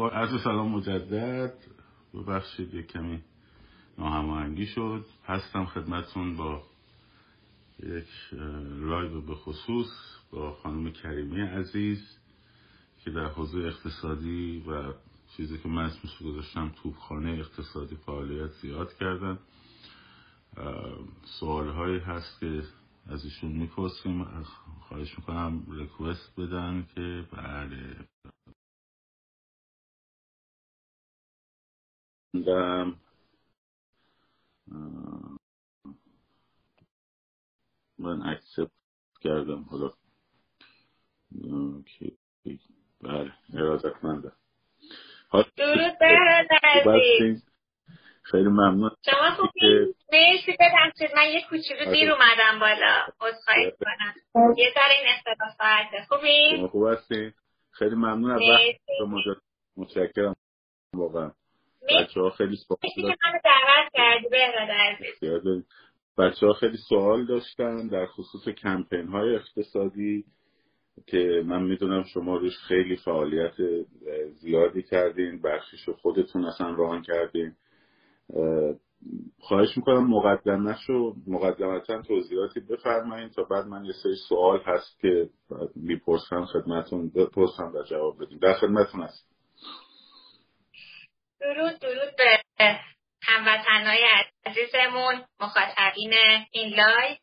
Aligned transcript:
با 0.00 0.08
عرض 0.10 0.42
سلام 0.42 0.70
مجدد. 0.70 1.54
ببخشید 2.14 2.74
یک 2.74 2.86
کمی 2.86 3.22
ناهماهنگی 3.98 4.66
شد. 4.66 5.06
هستم 5.26 5.64
خدمتون 5.64 6.36
با 6.36 6.62
یک 7.82 8.06
live 8.80 9.20
به 9.20 9.34
خصوص 9.34 9.86
با 10.32 10.52
خانم 10.52 10.90
کریمی 10.92 11.40
عزیز 11.40 12.18
که 13.04 13.10
در 13.10 13.28
حوزه 13.28 13.58
اقتصادی 13.58 14.64
و 14.66 14.92
چیزی 15.36 15.58
که 15.58 15.68
من 15.68 15.82
اسمش 15.82 16.22
گذاشتم 16.22 16.72
توپخانه 16.82 17.30
اقتصادی 17.30 17.96
فعالیت 17.96 18.50
زیاد 18.50 18.94
کردن. 18.94 19.38
سوال 21.24 21.68
هایی 21.68 21.98
هست 21.98 22.40
که 22.40 22.62
از 23.06 23.24
ایشون 23.24 23.52
می‌پرسیم. 23.52 24.24
خواهش 24.80 25.18
می‌کنم 25.18 25.62
request 25.70 26.40
بدن 26.40 26.86
که 26.94 27.24
بله. 27.32 27.96
دم 32.34 33.00
من 37.98 38.22
اکسپت 38.22 38.70
کردم. 39.20 39.62
حالا 39.62 39.90
بله 43.00 43.32
ارادتمندم 43.54 44.32
درود 45.56 45.98
به 46.00 46.18
خیلی 48.22 48.48
ممنون. 48.48 48.90
شما 49.04 49.30
خوبی؟ 49.36 49.94
مرسی 50.12 50.56
ببخشید 50.60 51.16
من 51.16 51.28
یه 51.32 51.42
کوچولو 51.50 51.92
دیر 51.92 52.12
اومدم 52.12 52.60
بالا. 52.60 53.06
عذرخواهی 53.20 53.72
کنم 53.80 54.14
یه 54.56 54.72
ذره 54.74 54.94
این 54.98 55.08
اختلاف 55.08 55.52
ساعته 55.58 56.06
خوبی؟ 56.08 56.56
شما 56.56 56.68
خوب 56.68 56.86
هستی؟ 56.88 57.32
خیلی 57.70 57.94
ممنون 57.94 58.30
از 58.30 58.40
وقت 58.40 58.80
شما 58.98 59.20
متشکرم. 59.76 60.36
واقعا. 60.94 61.32
بچه 61.88 62.20
ها 62.20 62.30
خیلی 62.30 62.56
سوال 62.56 62.78
داشتن 63.02 63.32
بچه 66.18 66.46
ها 66.46 66.52
خیلی 66.52 66.76
سوال 66.88 67.26
داشتن 67.26 67.88
در 67.88 68.06
خصوص 68.06 68.48
کمپین 68.48 69.08
های 69.08 69.34
اقتصادی 69.34 70.24
که 71.06 71.42
من 71.46 71.62
می‌دونم 71.62 72.02
شما 72.02 72.36
روش 72.36 72.58
خیلی 72.58 72.96
فعالیت 72.96 73.54
زیادی 74.40 74.82
کردین 74.82 75.42
بخشیش 75.42 75.88
خودتون 75.88 76.44
اصلا 76.44 76.70
ران 76.70 77.02
کردین. 77.02 77.52
خواهش 79.38 79.76
می‌کنم 79.76 80.10
مقدمش 80.10 80.84
رو 80.88 81.16
مقدمتا 81.26 82.02
توضیحاتی 82.02 82.60
بفرمایید 82.60 83.32
تا 83.32 83.42
بعد 83.42 83.66
من 83.66 83.84
یه 83.84 83.92
سری 84.02 84.14
سوال 84.28 84.60
هست 84.66 85.00
که 85.00 85.28
می‌پرسم 85.76 86.44
خدمتون 86.44 87.10
بپرسم 87.10 87.72
و 87.74 87.82
جواب 87.82 88.22
بدیم. 88.22 88.38
در 88.38 88.54
خدمتون 88.54 89.02
هست 89.02 89.30
درود 91.40 91.78
درود 91.78 92.16
به 92.16 92.80
هموطنهای 93.22 94.06
عزیزمون 94.46 95.24
مخاطبین 95.40 96.14
این 96.50 96.74
لایو. 96.74 97.16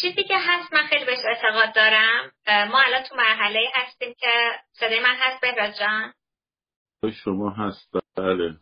چیزی 0.00 0.24
که 0.24 0.38
هست 0.38 0.72
من 0.72 0.86
خیلی 0.86 1.04
بهش 1.04 1.18
اعتقاد 1.28 1.74
دارم. 1.74 2.32
ما 2.46 2.80
الان 2.80 3.02
تو 3.02 3.16
مرحله 3.16 3.60
هستیم 3.74 4.14
که 4.18 4.60
صدای 4.72 5.00
من 5.00 5.16
هست 5.16 5.40
بهراج 5.40 5.78
جان؟ 5.78 6.12
شما 7.24 7.50
هست 7.50 7.90
بله. 8.16 8.56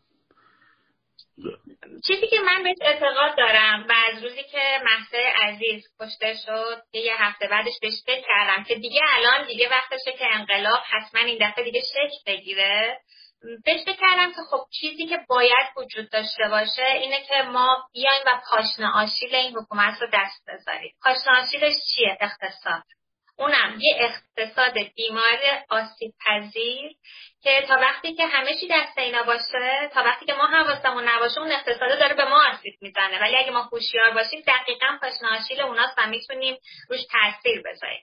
چیزی 2.06 2.26
که 2.26 2.40
من 2.40 2.62
بهش 2.62 2.76
اعتقاد 2.80 3.36
دارم 3.36 3.86
و 3.88 3.92
از 3.92 4.22
روزی 4.22 4.42
که 4.42 4.80
محسا 4.90 5.18
عزیز 5.36 5.84
کشته 6.00 6.34
شد 6.46 6.82
یه 6.92 7.22
هفته 7.22 7.48
بعدش 7.48 7.72
بهش 7.82 8.02
فکر 8.06 8.26
کردم 8.26 8.64
که 8.64 8.74
دیگه 8.74 9.00
الان 9.08 9.46
دیگه 9.46 9.68
وقتشه 9.68 10.12
که 10.18 10.26
انقلاب 10.32 10.82
حتما 10.90 11.20
این 11.20 11.38
دفعه 11.40 11.64
دیگه 11.64 11.80
شکل 11.80 12.32
بگیره. 12.32 13.00
فکر 13.64 13.92
کردم 13.92 14.32
که 14.32 14.42
خب 14.50 14.66
چیزی 14.80 15.06
که 15.06 15.18
باید 15.28 15.66
وجود 15.76 16.10
داشته 16.10 16.48
باشه 16.50 16.84
اینه 16.84 17.20
که 17.28 17.42
ما 17.42 17.88
بیایم 17.92 18.22
و 18.26 18.40
پاشنه 18.50 18.90
آشیل 18.94 19.34
این 19.34 19.56
حکومت 19.56 20.02
رو 20.02 20.08
دست 20.12 20.44
بذاریم. 20.48 20.94
پاشنه 21.02 21.42
آشیلش 21.42 21.74
چیه؟ 21.94 22.18
اقتصاد. 22.20 22.82
اونم 23.38 23.76
یه 23.78 23.96
اقتصاد 23.98 24.78
بیمار 24.96 25.38
آسیب 25.68 26.14
پذیر 26.26 26.90
که 27.42 27.64
تا 27.68 27.74
وقتی 27.74 28.14
که 28.14 28.26
همه 28.26 28.54
چی 28.60 28.68
دست 28.70 28.98
اینا 28.98 29.22
باشه 29.22 29.90
تا 29.92 30.02
وقتی 30.02 30.26
که 30.26 30.34
ما 30.34 30.46
حواسمون 30.46 31.08
نباشه 31.08 31.40
اون 31.40 31.52
اقتصاد 31.52 31.98
داره 32.00 32.14
به 32.14 32.24
ما 32.24 32.42
آسیب 32.52 32.74
می‌زنه. 32.80 33.20
ولی 33.20 33.36
اگه 33.36 33.50
ما 33.50 33.62
هوشیار 33.62 34.10
باشیم 34.10 34.40
دقیقا 34.46 34.86
پاشناشیل 35.00 35.60
اوناست 35.60 35.94
و 35.98 36.06
می‌تونیم 36.06 36.56
روش 36.88 37.00
تاثیر 37.10 37.62
بذاریم. 37.62 38.02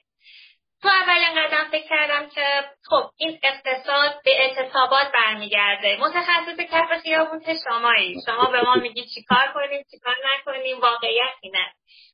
تو 0.82 0.88
اولین 0.88 1.46
قدم 1.46 1.70
فکر 1.72 1.88
کردم 1.90 2.30
که 2.30 2.70
خب 2.90 3.10
این 3.18 3.40
اقتصاد 3.44 4.22
به 4.26 4.32
اعتصابات 4.42 5.12
برمیگرده. 5.14 5.98
متخصص 6.02 6.60
کف 6.72 7.02
خیابون 7.04 7.40
که 7.40 7.56
شمایی. 7.64 8.16
شما 8.26 8.46
به 8.52 8.62
ما 8.62 8.76
میگی 8.76 9.06
چیکار 9.06 9.54
کنیم 9.54 9.84
چیکار 9.92 10.16
نکنیم 10.34 10.80
واقعیت 10.80 11.34
اینه 11.42 11.74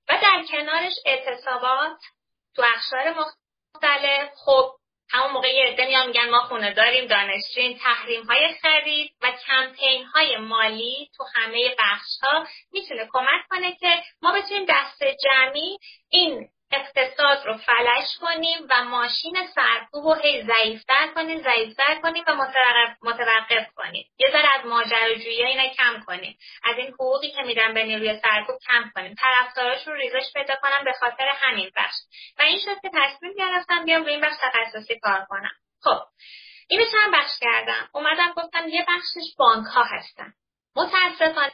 و 0.09 0.17
در 0.21 0.43
کنارش 0.51 0.93
اعتصابات 1.05 1.97
تو 2.55 2.63
اخشار 2.75 3.13
مختلف. 3.13 4.29
خب 4.45 4.71
همون 5.09 5.31
موقع 5.31 5.53
یه 5.53 5.65
عده 5.65 6.05
میگن 6.07 6.29
ما 6.29 6.39
خونه 6.39 6.73
داریم 6.73 7.07
دانشجوین 7.07 7.77
تحریم 7.77 8.23
های 8.23 8.53
خرید 8.61 9.11
و 9.21 9.31
کمپین 9.47 10.05
های 10.05 10.37
مالی 10.37 11.09
تو 11.17 11.23
همه 11.35 11.75
بخش 11.79 12.09
ها 12.23 12.45
می‌تونه 12.71 13.09
کمک 13.13 13.47
کنه 13.49 13.75
که 13.75 14.03
ما 14.21 14.31
بتونیم 14.31 14.65
دست 14.69 15.03
جمعی 15.23 15.77
این 16.09 16.49
اقتصاد 16.73 17.45
رو 17.45 17.57
فلش 17.57 18.17
کنیم 18.21 18.67
و 18.69 18.83
ماشین 18.83 19.47
سرکوب 19.55 20.05
رو 20.05 20.13
هی 20.13 20.43
ضعیفتر 20.43 21.07
کنیم 21.15 21.41
ضعیفتر 21.41 21.99
کنیم 22.01 22.23
و 22.27 22.35
متوقف 23.03 23.73
کنیم. 23.75 24.05
یه 24.17 24.31
ذره 24.31 24.59
از 24.59 24.65
ماجراجویی 24.65 25.45
اینا 25.45 25.73
کم 25.73 26.03
کنیم. 26.05 26.37
از 26.63 26.77
این 26.77 26.87
حقوقی 26.87 27.31
که 27.31 27.41
میدن 27.41 27.73
به 27.73 27.83
نیروی 27.83 28.19
سرکوب 28.19 28.55
کم 28.67 28.91
کنیم. 28.95 29.15
طرفداراش 29.15 29.87
رو 29.87 29.93
ریزش 29.93 30.33
پیدا 30.33 30.53
کنم 30.61 30.83
به 30.85 30.93
خاطر 30.99 31.27
همین 31.27 31.71
بخش. 31.75 31.95
و 32.39 32.41
این 32.41 32.59
شد 32.59 32.81
که 32.81 32.89
تصمیم 32.93 33.33
گرفتم 33.33 33.85
بیام 33.85 34.03
روی 34.03 34.11
این 34.11 34.21
بخش 34.21 34.35
تخصصی 34.41 34.99
کار 34.99 35.25
کنم. 35.29 35.55
خب 35.83 35.99
اینو 36.69 36.85
چند 36.85 37.13
بخش 37.13 37.39
کردم؟ 37.41 37.89
اومدم 37.93 38.33
گفتم 38.37 38.69
یه 38.69 38.85
بخشش 38.87 39.35
بانک 39.37 39.67
ها 39.67 39.83
هستن. 39.83 40.33
متاسفانه 40.75 41.51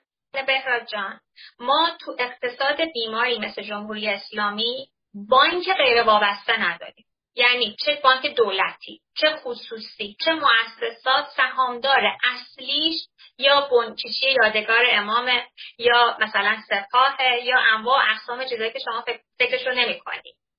بهراد 0.47 0.87
جان 0.87 1.19
ما 1.59 1.97
تو 1.99 2.15
اقتصاد 2.19 2.81
بیماری 2.93 3.39
مثل 3.39 3.61
جمهوری 3.61 4.09
اسلامی 4.09 4.89
بانک 5.13 5.69
غیر 5.77 6.03
وابسته 6.03 6.59
نداریم. 6.59 7.05
یعنی 7.35 7.75
چه 7.85 7.99
بانک 8.03 8.25
دولتی 8.25 9.01
چه 9.17 9.29
خصوصی 9.29 10.15
چه 10.25 10.31
مؤسسات 10.33 11.27
سهامدار 11.27 12.17
اصلیش 12.23 12.95
یا 13.37 13.69
بنکشی 13.71 14.31
یادگار 14.43 14.85
امام 14.91 15.41
یا 15.77 16.17
مثلا 16.19 16.57
سپاه 16.69 17.17
یا 17.43 17.57
انواع 17.73 18.11
اقسام 18.11 18.45
چیزایی 18.45 18.71
که 18.71 18.79
شما 18.79 19.03
فکرش 19.39 19.67
رو 19.67 19.73
نمی 19.73 20.01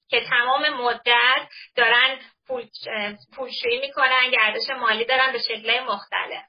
که 0.09 0.21
تمام 0.21 0.69
مدت 0.69 1.49
دارن 1.77 2.19
پول 2.47 2.67
پولشویی 3.37 3.81
می‌کنن 3.81 4.31
گردش 4.31 4.71
مالی 4.71 5.05
دارن 5.05 5.33
به 5.33 5.39
شکل 5.39 5.81
مختلف. 5.81 6.40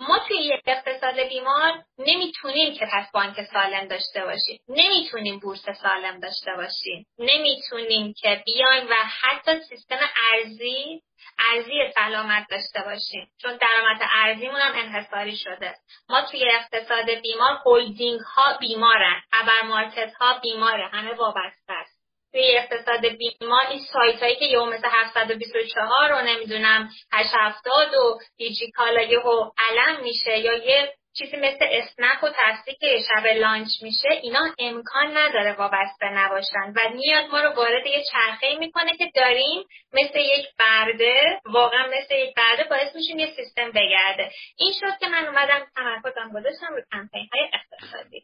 ما 0.00 0.18
توی 0.28 0.36
یک 0.36 0.62
اقتصاد 0.66 1.20
بیمار 1.28 1.84
نمی‌تونیم 1.98 2.74
که 2.74 2.86
پس 2.92 3.10
بانک 3.12 3.42
سالم 3.52 3.88
داشته 3.88 4.24
باشیم. 4.24 4.60
نمی‌تونیم 4.68 5.38
بورس 5.38 5.64
سالم 5.82 6.20
داشته 6.20 6.50
باشیم. 6.56 7.06
نمی‌تونیم 7.18 8.14
که 8.16 8.42
بیایم 8.46 8.86
و 8.90 8.94
حتی 9.20 9.60
سیستم 9.68 9.98
ارزی 10.32 11.02
ارزی 11.38 11.92
سلامت 11.94 12.46
داشته 12.50 12.80
باشیم. 12.84 13.30
چون 13.42 13.56
درآمد 13.56 14.00
ارزیمون 14.14 14.60
هم 14.60 14.72
انحصاری 14.74 15.36
شده. 15.36 15.74
ما 16.08 16.22
توی 16.22 16.50
اقتصاد 16.50 17.10
بیمار 17.10 17.62
هلدینگ 17.66 18.20
ها 18.20 18.56
بیمارن. 18.60 19.22
ابر 19.32 19.62
مارکت 19.62 20.12
ها 20.20 20.38
بیماره. 20.42 20.88
همه 20.88 21.14
وابسته 21.14 21.72
است. 21.72 21.97
توی 22.32 22.56
اقتصاد 22.56 23.06
بیمار 23.06 23.66
این 23.70 23.80
سایت 23.92 24.22
هایی 24.22 24.36
که 24.36 24.44
یه 24.44 24.58
مثل 24.58 24.88
724 24.92 26.08
رو 26.08 26.20
نمی‌دونم 26.20 26.88
870 27.12 27.94
و 27.94 28.18
دیجی 28.36 28.70
کالا 28.70 29.00
و 29.00 29.52
علم 29.58 30.02
میشه 30.02 30.38
یا 30.38 30.52
یه 30.52 30.94
چیزی 31.18 31.36
مثل 31.36 31.66
اسنپ 31.70 32.24
و 32.24 32.28
تپسی 32.36 32.78
که 32.80 32.98
شب 33.08 33.26
launch 33.26 33.68
میشه 33.82 34.08
اینا 34.22 34.54
امکان 34.58 35.16
نداره 35.16 35.52
وابسته 35.52 36.06
نباشن 36.06 36.72
و 36.76 36.80
میاد 36.94 37.26
ما 37.30 37.40
رو 37.40 37.50
وارد 37.50 37.86
یه 37.86 38.04
چرخه 38.12 38.58
می‌کنه 38.58 38.96
که 38.96 39.10
داریم 39.14 39.64
مثل 39.92 40.18
یک 40.18 40.46
برده 40.58 41.40
واقعا 41.44 41.86
مثل 41.86 42.14
یک 42.14 42.34
برده 42.34 42.64
باعث 42.64 42.94
میشیم 42.94 43.18
یه 43.18 43.32
سیستم 43.36 43.70
بگرده. 43.70 44.30
این 44.58 44.72
شد 44.80 44.98
که 45.00 45.08
من 45.08 45.26
اومدم 45.26 45.66
تمرکزم 45.76 46.32
گذاشتم 46.34 46.74
رو 46.74 46.82
کمپین 46.92 47.28
های 47.32 47.50
اقتصادی. 47.52 48.22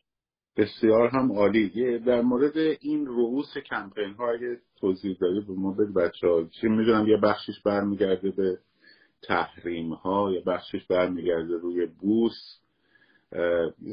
بسیار 0.56 1.09
هم 1.09 1.33
عالی. 1.33 1.99
در 1.99 2.21
مورد 2.21 2.56
این 2.81 3.06
رؤوس 3.06 3.59
کمپین 3.59 4.15
ها 4.15 4.31
اگه 4.31 4.59
توضیح 4.81 5.17
داری 5.21 5.41
به 5.41 5.53
ما 5.53 5.73
بگی 5.73 5.93
بچه 5.93 6.29
ها 6.29 6.45
چی 6.45 6.69
می‌دونم؟ 6.69 7.09
یه 7.09 7.17
بخشش 7.17 7.61
برمیگرده 7.65 8.31
به 8.31 8.59
تحریم 9.23 9.93
ها 9.93 10.33
یه 10.33 10.41
بخشش 10.41 10.87
برمیگرده 10.87 11.55
روی 11.56 11.87
بوس. 11.87 12.59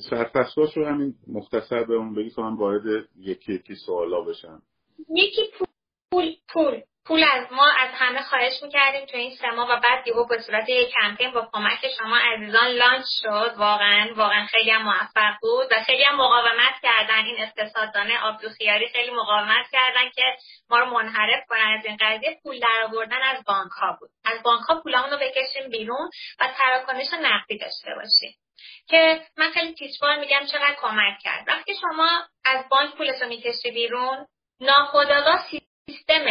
سرفصلاش 0.09 0.77
رو 0.77 0.85
همین 0.85 1.15
مختصر 1.27 1.83
به 1.83 1.93
اون 1.95 2.13
بگی 2.15 2.29
که 2.29 2.41
من 2.41 2.55
وارد 2.55 3.05
یکی 3.19 3.53
یکی 3.53 3.75
سوالا 3.75 4.21
بشم. 4.21 4.61
یکی 5.09 5.41
پول 6.11 6.35
پول. 6.53 6.81
پول 7.05 7.23
از 7.23 7.51
ما 7.51 7.67
از 7.67 7.89
همه 7.93 8.21
خواهش 8.21 8.63
می‌کردیم 8.63 9.05
تو 9.05 9.17
این 9.17 9.35
سه 9.35 9.51
ماه 9.51 9.71
و 9.71 9.79
بعد 9.79 10.07
یهو 10.07 10.27
به 10.27 10.41
صورت 10.41 10.69
یک 10.69 10.93
کمپین 11.01 11.31
با 11.31 11.49
کمک 11.53 11.87
شما 11.97 12.17
عزیزان 12.17 12.67
لانچ 12.67 13.05
شد. 13.21 13.53
واقعا 13.57 14.13
واقعا 14.15 14.45
خیلی 14.45 14.71
هم 14.71 14.81
موفق 14.81 15.33
بود 15.41 15.67
و 15.71 15.83
خیلی 15.83 16.03
هم 16.03 16.15
مقاومت 16.15 16.73
کردن. 16.83 17.25
این 17.25 17.39
اقتصاددان 17.39 18.11
آبدوخیاری 18.11 18.89
خیلی 18.89 19.11
مقاومت 19.11 19.65
کردن 19.71 20.09
که 20.15 20.23
ما 20.69 20.79
رو 20.79 20.85
منحرف 20.85 21.43
کنن 21.49 21.77
از 21.79 21.85
این 21.85 21.97
قضیه. 22.01 22.39
پول 22.43 22.59
در 22.59 22.87
آوردن 22.87 23.21
از 23.21 23.43
بانک 23.45 23.71
ها 23.71 23.97
بود. 23.99 24.09
از 24.25 24.43
بانک 24.43 24.61
ها 24.61 24.81
پولمون 24.81 25.09
رو 25.09 25.17
بکشیم 25.17 25.69
بیرون 25.69 26.09
و 26.39 26.47
تراکنش 26.57 27.07
نقدی 27.21 27.57
داشته 27.57 27.89
باشیم. 27.95 28.37
که 28.89 29.21
من 29.37 29.51
خیلی 29.51 29.73
تیزبار 29.73 30.15
میگم 30.15 30.45
چقدر 30.51 30.75
کمک 30.81 31.19
کرد. 31.23 31.47
وقتی 31.47 31.73
شما 31.81 32.21
از 32.45 32.69
بانک 32.69 32.95
پولتو 32.95 33.25
می‌کشی 33.25 33.71
بیرون 33.71 34.27
ناخداگاه 34.59 35.47
سیستم 35.89 36.25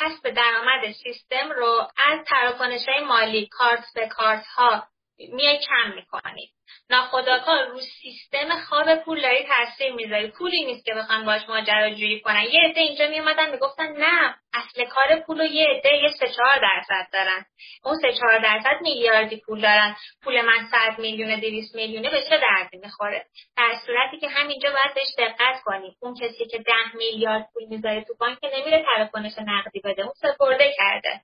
کسب 0.00 0.30
درآمد 0.30 0.92
سیستم 0.92 1.50
رو 1.56 1.88
از 1.96 2.18
تراکنش 2.26 2.88
های 2.88 3.04
مالی 3.04 3.46
کارت 3.46 3.84
به 3.94 4.08
کارت 4.08 4.46
ها 4.46 4.86
میای 5.18 5.58
کم 5.58 5.94
می‌کنید 5.94 6.50
ناخداگاه 6.90 7.64
رو 7.64 7.80
سیستم 7.80 8.60
خواب 8.68 8.94
پول 8.94 9.22
داری 9.22 9.46
تاثیر 9.46 9.92
می‌ذاری. 9.92 10.30
پولی 10.30 10.64
نیست 10.64 10.84
که 10.84 10.94
بخوان 10.94 11.24
باش 11.24 11.42
ماجراجویی 11.48 12.20
کنن. 12.20 12.42
یه 12.52 12.60
عده 12.70 12.80
اینجا 12.80 13.08
میومدن 13.08 13.50
می‌گفتن 13.50 13.92
نه 13.96 14.34
اصل 14.54 14.84
کار 14.84 15.20
پول 15.26 15.38
رو 15.38 15.44
یه 15.44 15.66
عده 15.66 15.96
یه 15.96 16.08
سه 16.08 16.28
چهار 16.36 16.58
درصد 16.58 17.06
دارن. 17.12 17.44
اون 17.84 17.96
سه 18.02 18.12
چهار 18.12 18.38
درصد 18.38 18.82
میلیاردی 18.82 19.36
پول 19.46 19.60
دارن. 19.60 19.96
پول 20.22 20.40
من 20.40 20.68
صد 20.70 20.98
میلیون 20.98 21.40
دویست 21.40 21.74
میلیونه 21.74 22.10
به 22.10 22.22
چه 22.22 22.38
دردی 22.38 22.78
می‌خوره؟ 22.78 23.24
در 23.56 23.74
صورتی 23.86 24.18
که 24.18 24.28
همینجا 24.28 24.70
باید 24.70 24.94
بهش 24.94 25.14
دقت 25.18 25.62
کنیم 25.64 25.96
اون 26.00 26.14
کسی 26.14 26.46
که 26.46 26.58
ده 26.58 26.96
میلیارد 26.96 27.48
پول 27.54 27.64
می‌ذاره 27.68 28.04
تو 28.04 28.14
بانک 28.20 28.38
نمیره 28.42 28.84
تراکنش 28.84 29.32
نقدی 29.38 29.80
بده. 29.84 30.02
اون 30.02 30.12
سپرده 30.16 30.72
کرده. 30.76 31.20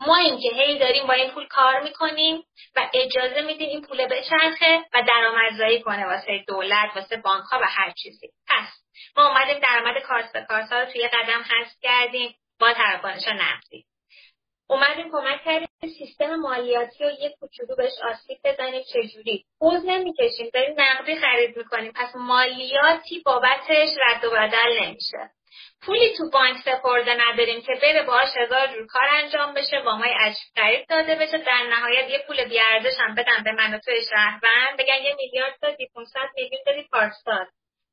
ما 0.00 0.16
اینکه 0.16 0.48
هی 0.54 0.78
داریم 0.78 1.06
با 1.06 1.12
این 1.12 1.30
پول 1.30 1.46
کار 1.46 1.80
می‌کنیم 1.80 2.44
و 2.76 2.90
اجازه 2.94 3.42
میدیم 3.42 3.68
این 3.68 3.82
پول 3.82 4.06
بچرخه 4.06 4.84
و 4.94 5.02
درآمدزایی 5.08 5.80
کنه 5.80 6.06
واسه 6.06 6.44
دولت 6.48 6.90
واسه 6.96 7.16
بانک 7.16 7.44
ها 7.52 7.58
و 7.62 7.64
هر 7.68 7.90
چیزی. 7.90 8.28
پس 8.48 8.68
ما 9.16 9.28
اومدیم 9.28 9.58
درآمد 9.58 10.02
کارت 10.02 10.32
به 10.32 10.44
کارت 10.48 10.72
ها 10.72 10.80
رو 10.80 10.92
توی 10.92 11.08
قدم 11.08 11.40
حذف 11.40 11.76
کردیم 11.82 12.34
با 12.60 12.72
تراکنش 12.72 13.28
نقدی. 13.28 13.84
اومدیم 14.68 15.10
کمک 15.12 15.44
کردیم 15.44 15.68
سیستم 15.98 16.36
مالیاتی 16.36 17.04
رو 17.04 17.10
یک 17.10 17.32
کوچولو 17.40 17.76
بهش 17.76 17.92
آسیب 18.10 18.38
بزنیم 18.44 18.82
چجوری؟ 18.82 19.44
پوز 19.58 19.84
نمی‌کشیم 19.84 20.50
داریم 20.54 20.74
نقدی 20.78 21.16
خرید 21.16 21.56
می‌کنیم. 21.56 21.92
پس 21.92 22.16
مالیاتی 22.16 23.22
بابتش 23.24 23.88
رد 24.06 24.24
و 24.24 24.30
بدل 24.30 24.82
نمیشه. 24.82 25.30
پولی 25.86 26.16
تو 26.16 26.30
بانک 26.30 26.56
سپرده 26.64 27.14
نداریم 27.14 27.60
که 27.60 27.72
بره 27.82 28.02
باهاش 28.02 28.28
هزار 28.36 28.66
جور 28.66 28.86
کار 28.86 29.08
انجام 29.12 29.54
بشه 29.54 29.80
با 29.80 29.96
مای 29.96 30.10
عجیب 30.10 30.86
داده 30.88 31.14
بشه. 31.14 31.38
در 31.38 31.62
نهایت 31.70 32.10
یه 32.10 32.24
پول 32.26 32.44
بیارزش 32.44 33.00
هم 33.00 33.14
بدن 33.14 33.44
به 33.44 33.52
من 33.52 33.74
و 33.74 33.78
توی 33.78 34.02
شهروند. 34.10 34.78
بگن 34.78 35.02
یه 35.02 35.14
میلیارد 35.14 35.58
دادی 35.62 35.88
500 35.94 36.20
میلیون 36.36 36.62
دادی 36.66 36.88
پارسال 36.92 37.46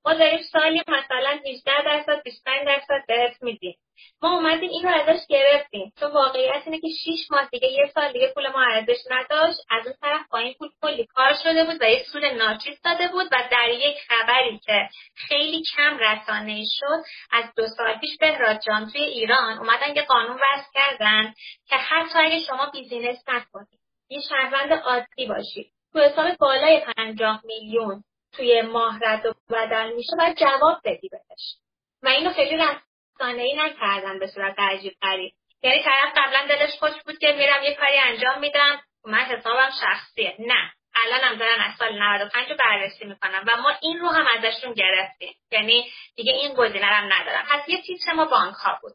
ما 0.06 0.14
داریم 0.14 0.42
سالی 0.52 0.82
مثلا 0.88 1.40
18 1.46 1.84
درصد 1.86 2.24
25 2.24 2.68
درصد 2.68 3.06
بهت 3.08 3.44
میدیم. 3.44 3.76
ما 4.22 4.32
اومدیم 4.36 4.70
این 4.70 4.84
رو 4.84 4.90
ازش 4.90 5.20
گرفتیم. 5.30 5.94
تو 6.00 6.08
واقعیت 6.08 6.62
اینه 6.66 6.80
که 6.80 6.88
6 7.06 7.32
ماه 7.32 7.50
دیگه 7.52 7.68
یه 7.68 7.92
سال 7.94 8.12
دیگه 8.12 8.32
پول 8.36 8.48
ما 8.48 8.62
ارزش 8.62 8.98
نداشت. 9.12 9.60
از 9.70 9.86
اون 9.86 9.96
طرف 10.02 10.22
با 10.32 10.40
این 10.40 10.54
پول 10.54 10.70
کلی 10.82 11.06
کار 11.06 11.34
شده 11.44 11.64
بود 11.64 11.82
و 11.82 11.90
یه 11.90 12.04
سود 12.04 12.26
ناچیز 12.26 12.82
داده 12.84 13.08
بود 13.08 13.26
و 13.32 13.48
در 13.52 13.70
یک 13.70 13.98
خبری 14.08 14.60
که 14.60 14.90
خیلی 15.16 15.64
کم 15.76 15.98
رسانه 15.98 16.64
شد 16.80 17.04
از 17.32 17.46
دو 17.56 17.68
سال 17.68 17.98
پیش 18.00 18.18
بهراد 18.20 18.60
جان 18.68 18.90
توی 18.92 19.02
ایران 19.02 19.58
اومدن 19.58 19.96
یه 19.96 20.02
قانون 20.02 20.36
وضع 20.36 20.68
کردن 20.74 21.34
که 21.68 21.76
حتی 21.76 22.20
اگه 22.20 22.40
شما 22.40 22.66
بیزینس 22.74 23.24
نکنید 23.28 23.80
یه 24.10 24.20
شهروند 24.30 24.74
عادی 24.74 25.26
باشید 25.26 25.72
تو 25.94 26.00
حساب 26.00 26.38
بالای 26.38 26.82
50 26.98 27.42
میلیون 27.46 28.04
توی 28.34 28.62
ماه 28.62 29.00
رد 29.02 29.26
و 29.26 29.34
بدل 29.50 29.94
میشه 29.94 30.12
و 30.20 30.34
جواب 30.38 30.82
بدی 30.86 31.10
بهش. 31.10 31.56
و 32.04 32.08
اینو 32.08 32.34
خیلی 32.34 32.56
رسانه 32.56 33.42
ای 33.42 33.56
نکردن 33.58 34.20
به 34.20 34.28
صورت 34.28 34.56
عجیب 34.60 34.94
غریب 35.02 35.34
یعنی 35.64 35.84
طرف 35.84 36.14
قبلا 36.16 36.48
دلش 36.48 36.80
خوش 36.80 37.04
بود 37.06 37.18
که 37.18 37.32
میرم 37.32 37.64
یه 37.64 37.76
کاری 37.76 37.98
انجام 37.98 38.40
میدم 38.40 38.82
من 39.06 39.20
حسابم 39.20 39.70
شخصیه. 39.82 40.36
نه 40.40 40.72
الان 40.96 41.20
هم 41.20 41.36
دارن 41.36 41.62
از 41.62 41.78
سال 41.80 42.00
95 42.00 42.50
رو 42.50 42.56
بررسی 42.56 43.06
می‌کنم 43.06 43.46
و 43.48 43.62
ما 43.62 43.70
این 43.82 44.00
رو 44.00 44.10
هم 44.10 44.28
ازشون 44.38 44.74
گرفتیم. 44.74 45.34
یعنی 45.52 45.92
دیگه 46.16 46.34
این 46.34 46.54
گزینه 46.54 46.86
هم 46.86 47.14
ندارم 47.14 47.46
پس 47.50 47.70
یه 47.70 47.82
تیتر 47.82 48.14
ما 48.14 48.26
بانک 48.26 48.56
ها 48.56 48.80
بود. 48.82 48.94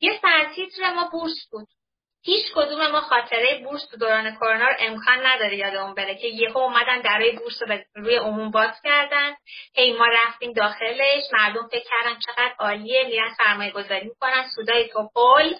یه 0.00 0.20
سرتیتر 0.22 0.94
ما 0.94 1.08
بورس 1.12 1.48
بود. 1.50 1.68
هیچ 2.24 2.46
کدوم 2.54 2.86
ما 2.86 3.00
خاطره 3.00 3.62
بورس 3.64 3.86
تو 3.90 3.96
دوران 3.96 4.36
کرونا 4.36 4.68
رو 4.68 4.74
امکان 4.78 5.26
نداره 5.26 5.56
یادمون 5.56 5.94
بره 5.94 6.14
که 6.14 6.26
یهو 6.26 6.58
اومدن 6.58 7.00
درای 7.00 7.32
بورس 7.36 7.62
رو 7.62 7.78
روی 7.94 8.16
عموم 8.16 8.50
باز 8.50 8.80
کردن. 8.84 9.36
هی 9.74 9.92
ما 9.92 10.06
رفتیم 10.06 10.52
داخلش 10.52 11.22
مردم 11.32 11.68
فکر 11.68 11.84
کردن 11.90 12.18
چقدر 12.26 12.54
عالیه 12.58 13.04
میرن 13.06 13.34
سرمایه 13.38 13.70
گذاری 13.70 14.08
می‌کنن 14.08 14.44
سودای 14.56 14.88
توپل 14.88 15.54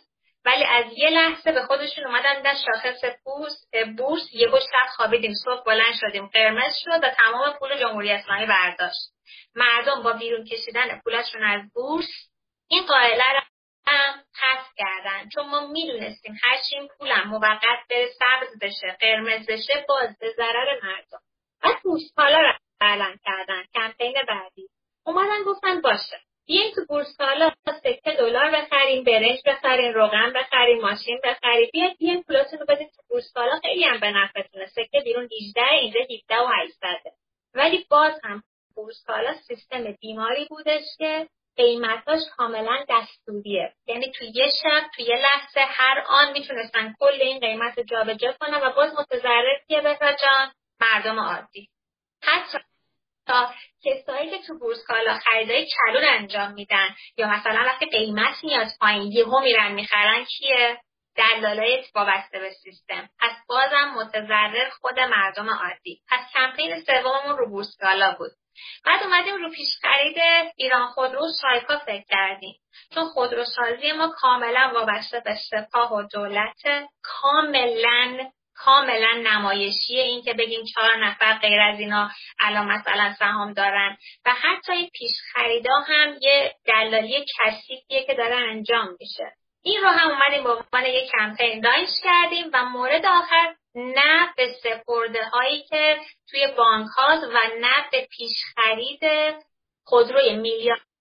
ولی 0.44 0.64
از 0.64 0.84
یه 0.96 1.10
لحظه 1.10 1.52
به 1.52 1.62
خودشون 1.62 2.06
اومدن 2.06 2.42
در 2.42 2.54
شاخص 2.54 3.04
بورس 3.24 3.64
بورس 3.96 4.22
یهو 4.32 4.58
شب 4.58 4.88
خوابیدیم 4.96 5.32
صبح 5.44 5.64
بلند 5.64 5.94
شدیم 6.00 6.26
قرمز 6.26 6.72
شد 6.84 7.04
و 7.04 7.10
تمام 7.10 7.52
پول 7.58 7.78
جمهوری 7.80 8.12
اسلامی 8.12 8.46
برداشت. 8.46 9.12
مردم 9.54 10.02
با 10.02 10.12
بیرون 10.12 10.44
کشیدن 10.44 11.00
پولشون 11.04 11.44
از 11.44 11.60
بورس 11.74 12.30
این 12.68 12.86
قائله 12.86 13.24
هم 13.86 14.24
حذف 14.42 14.72
کردن. 14.76 15.28
چون 15.34 15.48
ما 15.48 15.66
می‌دونستیم 15.66 16.36
هرچی 16.42 16.76
این 16.76 16.88
پولم 16.98 17.28
موقت 17.28 17.78
بره 17.90 18.08
سبز 18.18 18.58
بشه 18.60 18.96
قرمز 19.00 19.46
بشه 19.46 19.84
باز 19.88 20.18
به 20.20 20.32
ضرر 20.36 20.80
مردم. 20.82 21.20
و 21.62 21.68
بورسکالا 21.82 22.38
رو 22.38 22.52
اعلان 22.80 23.18
کردن 23.24 23.64
کمپین 23.74 24.14
بعدی. 24.28 24.68
اومدن 25.06 25.42
گفتن 25.42 25.80
باشه. 25.80 26.20
بیاین 26.46 26.72
تو 26.74 26.84
بورسکالا 26.88 27.50
سکه 27.82 28.12
دلار 28.18 28.50
بخریم 28.50 29.04
برنج 29.04 29.38
بخریم 29.46 29.94
روغن 29.94 30.32
بخریم 30.32 30.80
ماشین 30.80 31.20
بخریم. 31.24 31.70
بیاین 31.72 31.94
بیاین 31.98 32.22
پولاتون 32.22 32.58
رو 32.58 32.66
بدین 32.66 32.88
تو 32.88 33.02
بورسکالا 33.08 33.60
خیلی 33.60 33.84
هم 33.84 34.00
به 34.00 34.10
نفعتونه. 34.10 34.66
سکه 34.66 35.00
بیرون 35.04 35.28
18 35.40 35.62
اینجا 35.72 36.00
17 36.00 36.38
و 36.38 36.48
800 36.62 37.12
ولی 37.54 37.86
باز 37.90 38.20
هم 38.24 38.42
بورسکالا 38.74 39.34
سیستم 39.34 39.92
بیماری 40.00 40.44
بودش 40.44 40.84
که 40.98 41.28
قیمتاش 41.56 42.20
کاملا 42.36 42.84
دستوریه. 42.88 43.72
یعنی 43.86 44.12
توی 44.12 44.32
یه 44.34 44.46
شب 44.62 44.82
توی 44.94 45.04
یه 45.04 45.16
لحظه 45.16 45.60
هر 45.60 46.04
آن 46.08 46.32
می‌تونستن 46.32 46.94
کل 47.00 47.20
این 47.20 47.40
قیمت 47.40 47.78
رو 47.78 47.84
جابجا 47.84 48.32
کنن 48.40 48.60
و 48.62 48.72
باز 48.72 48.92
متضرر 48.98 49.58
کیه 49.68 49.82
جان 50.00 50.52
مردم 50.80 51.18
عادی. 51.18 51.68
حتی 52.22 52.58
تا 53.26 53.50
کسایی 53.84 54.30
که 54.30 54.38
تو 54.46 54.58
بورس 54.58 54.84
کالا 54.86 55.18
خریدای 55.18 55.66
کلون 55.66 56.04
انجام 56.08 56.52
میدن 56.52 56.88
یا 57.16 57.28
مثلا 57.28 57.64
وقتی 57.66 57.86
قیمت 57.86 58.44
میاد 58.44 58.66
پایین 58.80 59.12
یهو 59.12 59.40
میرن 59.40 59.72
می‌خرن 59.72 60.24
کیه؟ 60.24 60.80
دلالای 61.16 61.84
وابسته 61.94 62.38
به 62.38 62.50
سیستم. 62.50 63.08
پس 63.20 63.32
بازم 63.48 63.94
متضرر 63.96 64.68
خود 64.80 65.00
مردم 65.00 65.50
عادی. 65.50 66.00
پس 66.08 66.20
کمپین 66.34 66.80
سوممون 66.80 67.38
رو 67.38 67.50
بورس 67.50 67.76
کالا 67.80 68.14
بود. 68.18 68.30
بعد 68.84 69.02
اومدیم 69.02 69.36
رو 69.36 69.50
پیش 69.50 69.68
خرید 69.82 70.16
ایران 70.56 70.86
خودرو 70.86 71.26
شایکا 71.42 71.78
فکر 71.78 72.04
کردیم. 72.08 72.54
چون 72.94 73.04
خودروسازی 73.04 73.92
ما 73.92 74.08
کاملا 74.08 74.72
وابسته 74.74 75.20
به 75.20 75.34
سپاه 75.50 75.92
و 75.92 76.02
دولت 76.12 76.88
کاملا 77.02 78.30
کاملا 78.54 79.12
نمایشیه 79.24 80.02
این 80.02 80.22
که 80.22 80.34
بگیم 80.34 80.64
چهار 80.74 81.06
نفر 81.06 81.38
غیر 81.38 81.60
از 81.60 81.80
اینا 81.80 82.10
الان 82.38 82.66
مثلا 82.66 83.14
سهام 83.18 83.52
دارن. 83.52 83.96
و 84.26 84.34
حتی 84.42 84.90
پیش 84.90 85.12
خریدا 85.32 85.78
هم 85.86 86.18
یه 86.20 86.54
دلالی 86.64 87.24
کثیفیه 87.38 88.06
که 88.06 88.14
داره 88.14 88.36
انجام 88.36 88.96
میشه. 89.00 89.32
این 89.66 89.80
رو 89.82 89.88
هم 89.88 90.10
اومدیم 90.10 90.44
به 90.44 90.50
عنوان 90.50 90.84
یک 90.86 91.10
کمپین 91.10 91.60
دانش 91.60 91.88
کردیم 92.04 92.50
و 92.52 92.64
مورد 92.64 93.06
آخر 93.06 93.54
نه 93.74 94.34
به 94.36 94.52
سپرده 94.62 95.24
هایی 95.24 95.62
که 95.62 95.98
توی 96.30 96.46
بانک 96.46 96.86
هاست 96.96 97.24
و 97.24 97.38
نه 97.60 97.74
به 97.92 98.08
پیش 98.10 98.30
خرید 98.54 99.00
خودروی 99.84 100.36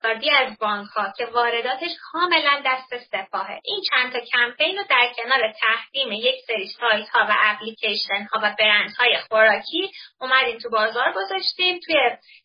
میلیاردی 0.04 0.30
از 0.30 0.58
بانک 0.60 0.88
ها 0.88 1.14
که 1.18 1.26
وارداتش 1.26 1.92
کاملا 2.12 2.62
دست 2.66 3.06
سپاهه. 3.12 3.60
این 3.64 3.82
چند 3.92 4.12
تا 4.12 4.20
کمپین 4.20 4.78
رو 4.78 4.84
در 4.90 5.08
کنار 5.16 5.54
تحریم 5.62 6.12
یک 6.12 6.36
سری 6.48 6.68
سایت 6.68 7.10
ها 7.10 7.26
و 7.30 7.36
اپلیکیشن 7.40 8.28
ها 8.34 8.40
و 8.44 8.56
برند 8.60 8.92
های 9.00 9.18
خوراکی 9.30 9.92
اومدیم 10.22 10.58
تو 10.58 10.70
بازار 10.70 11.14
گذاشتیم. 11.16 11.80
توی 11.86 11.96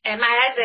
معرض 0.07 0.59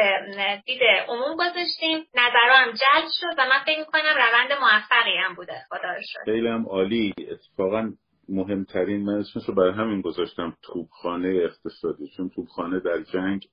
دید 0.65 0.81
عموم 1.07 1.35
گذاشتیم. 1.35 2.07
نظرها 2.15 2.57
هم 2.57 2.71
جلب 2.71 3.09
شد 3.21 3.35
و 3.37 3.45
من 3.45 3.59
فکر 3.65 3.79
می‌کنم 3.79 4.15
روند 4.15 4.51
موفقی 4.61 5.17
هم 5.17 5.35
بوده. 5.35 5.65
خدا 5.69 6.01
شد 6.01 6.25
خیلی 6.25 6.47
هم 6.47 6.65
عالی. 6.65 7.13
اتفاقا 7.31 7.91
مهمترین 8.29 9.05
من 9.05 9.19
اسمش 9.19 9.43
رو 9.45 9.55
برای 9.55 9.73
همین 9.73 10.01
گذاشتم. 10.01 10.57
توبخانه 10.63 11.43
اقتصادی. 11.43 12.07
چون 12.17 12.29
توبخانه 12.29 12.79
در 12.79 13.01
جنگ 13.01 13.47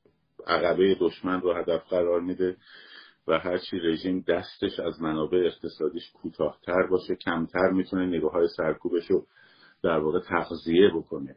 عقبه 0.46 0.96
دشمن 1.00 1.40
رو 1.40 1.52
هدف 1.52 1.88
قرار 1.90 2.20
میده. 2.20 2.56
و 3.28 3.38
هرچی 3.38 3.78
رژیم 3.78 4.24
دستش 4.28 4.80
از 4.80 5.02
منابع 5.02 5.38
اقتصادیش 5.38 6.10
کوتاهتر 6.10 6.86
باشه 6.90 7.14
کمتر 7.14 7.70
می‌تونه 7.70 8.06
نگاه 8.06 8.32
های 8.32 8.48
سرکوبش 8.56 9.10
رو 9.10 9.26
در 9.82 9.98
واقع 9.98 10.20
تغذیه 10.20 10.88
بکنه. 10.88 11.36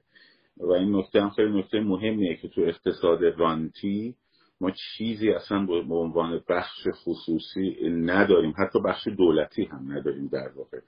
و 0.57 0.71
این 0.71 0.95
نکته 0.95 1.21
هم 1.21 1.29
خیلی 1.29 1.59
نکته 1.59 1.79
مهمیه 1.79 2.35
که 2.35 2.47
تو 2.47 2.61
اقتصاد 2.61 3.23
رانتی 3.23 4.15
ما 4.61 4.71
چیزی 4.71 5.31
اصلا 5.31 5.65
به 5.65 5.95
عنوان 5.95 6.41
بخش 6.49 6.87
خصوصی 6.93 7.89
نداریم. 7.89 8.53
حتی 8.57 8.79
بخش 8.79 9.07
دولتی 9.07 9.63
هم 9.63 9.91
نداریم 9.91 10.27
در 10.27 10.51
واقع. 10.55 10.79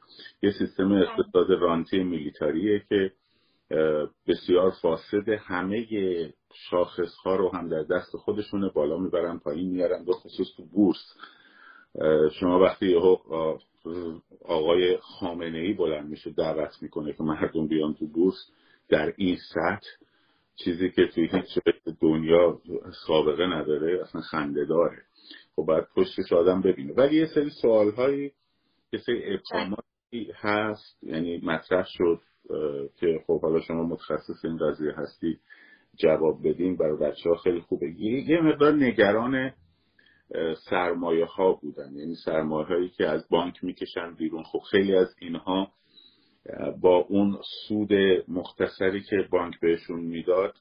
یه 0.43 0.51
سیستم 0.51 0.91
اقتصاد 0.91 1.51
رانتی 1.51 2.03
میلیتاریه 2.03 2.83
که 2.89 3.11
بسیار 4.27 4.71
فاسده 4.81 5.37
همه 5.37 5.85
شاخص 6.69 7.15
ها 7.25 7.35
رو 7.35 7.49
هم 7.55 7.69
در 7.69 7.83
دست 7.83 8.17
خودشونه 8.17 8.69
بالا 8.69 8.97
می‌برن 8.97 9.39
پایین 9.39 9.71
میارن 9.71 10.05
به 10.05 10.13
خصوص 10.13 10.47
تو 10.57 10.65
بورس. 10.65 11.13
شما 12.39 12.59
وقتی 12.59 12.95
آقای 14.45 14.97
خامنه 14.97 15.57
ای 15.57 15.73
بلند 15.73 16.09
میشه 16.09 16.29
دعوت 16.31 16.77
می‌کنه 16.81 17.13
که 17.13 17.23
مردم 17.23 17.67
بیان 17.67 17.93
تو 17.93 18.07
بورس 18.07 18.51
در 18.89 19.13
این 19.17 19.37
سطح 19.53 19.87
چیزی 20.55 20.91
که 20.91 21.07
توی 21.07 21.29
هیچ 21.31 21.59
دنیا 22.01 22.61
سابقه 23.07 23.45
نداره 23.45 24.01
اصلا 24.01 24.21
خنده 24.21 24.65
داره. 24.65 25.01
خب 25.55 25.63
باید 25.63 25.87
پشتش 25.95 26.33
آدم 26.33 26.61
ببینه. 26.61 26.93
ولی 26.93 27.15
یه 27.15 27.25
سری 27.25 27.49
سوال 27.49 27.91
هایی 27.91 28.31
یه 28.93 28.99
سری 28.99 29.39
هست 30.35 31.03
یعنی 31.03 31.37
مطرح 31.37 31.85
شد. 31.87 32.21
که 32.99 33.23
خب 33.27 33.41
حالا 33.41 33.61
شما 33.61 33.83
متخصص 33.83 34.45
این 34.45 34.57
قضیه 34.57 34.91
هستی 34.91 35.39
جواب 35.95 36.47
بدین 36.47 36.77
برای 36.77 36.97
بچه 36.97 37.29
ها 37.29 37.35
خیلی 37.35 37.61
خوبه. 37.61 37.91
یه 37.99 38.41
مقدار 38.41 38.73
نگران 38.73 39.51
سرمایه 40.69 41.25
ها 41.25 41.53
بودن. 41.53 41.95
یعنی 41.95 42.15
سرمایه 42.25 42.67
هایی 42.67 42.89
که 42.89 43.07
از 43.07 43.27
بانک 43.29 43.63
می‌کشن 43.63 44.13
بیرون. 44.13 44.43
خب 44.43 44.59
خیلی 44.71 44.95
از 44.95 45.15
اینها 45.19 45.71
با 46.81 46.97
اون 46.97 47.37
سود 47.67 47.89
مختصری 48.27 49.01
که 49.01 49.27
بانک 49.31 49.59
بهشون 49.59 49.99
می‌داد 49.99 50.53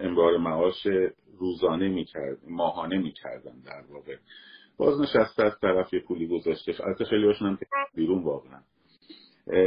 امرار 0.00 0.36
معاش 0.36 0.86
روزانه 1.38 1.88
می‌کرد 1.88 2.38
ماهانه 2.48 2.98
می‌کردن 2.98 3.60
در 3.66 3.84
واقع. 3.92 4.16
باز 4.78 5.00
نشسته 5.00 5.44
از 5.44 5.52
طرف 5.60 5.94
یه 5.94 6.00
پولی 6.00 6.26
گذاشته. 6.26 6.74
البته 6.80 7.04
خیلی 7.04 7.26
هاشون 7.26 7.48
هم 7.48 7.58
بیرون 7.94 8.22
واقعا. 8.22 8.60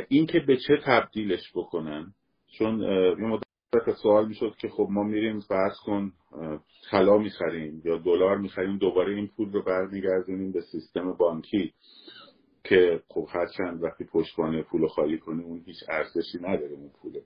این 0.09 0.25
که 0.25 0.39
به 0.39 0.57
چه 0.57 0.77
تبدیلش 0.85 1.51
بکنن. 1.55 2.13
چون 2.57 2.81
یه 3.19 3.25
مدت 3.25 3.95
سوال 4.01 4.27
می‌شد 4.27 4.55
که 4.55 4.69
خب 4.69 4.87
ما 4.89 5.03
میریم 5.03 5.39
فرض 5.39 5.77
کن 5.85 6.13
طلا 6.91 7.17
می‌خریم 7.17 7.81
یا 7.85 7.97
دلار 7.97 8.37
می‌خریم 8.37 8.77
دوباره 8.77 9.15
این 9.15 9.27
پول 9.27 9.51
رو 9.51 9.63
برمیگردونیم 9.63 10.51
به 10.51 10.61
سیستم 10.61 11.13
بانکی 11.13 11.73
که 12.63 13.03
خب 13.07 13.27
هرچند 13.29 13.83
وقتی 13.83 14.03
پشتوانه 14.03 14.61
پول 14.61 14.87
خالی 14.87 15.17
کنیم 15.17 15.45
اون 15.45 15.63
هیچ 15.65 15.77
ارزشی 15.89 16.37
نداره 16.41 16.71
اون 16.71 16.91
پوله. 17.01 17.21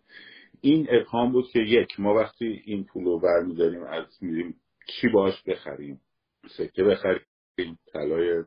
این 0.61 0.87
ابهام 0.89 1.31
بود 1.31 1.45
که 1.53 1.59
یک 1.59 1.99
ما 1.99 2.13
وقتی 2.13 2.61
این 2.65 2.83
پول 2.83 3.03
رو 3.03 3.19
برمیداریم 3.19 3.83
از 3.83 4.05
میریم 4.21 4.55
چی 4.87 5.07
باش 5.09 5.43
بخریم؟ 5.47 6.01
سکه 6.57 6.83
بخریم 6.83 7.77
طلای 7.93 8.43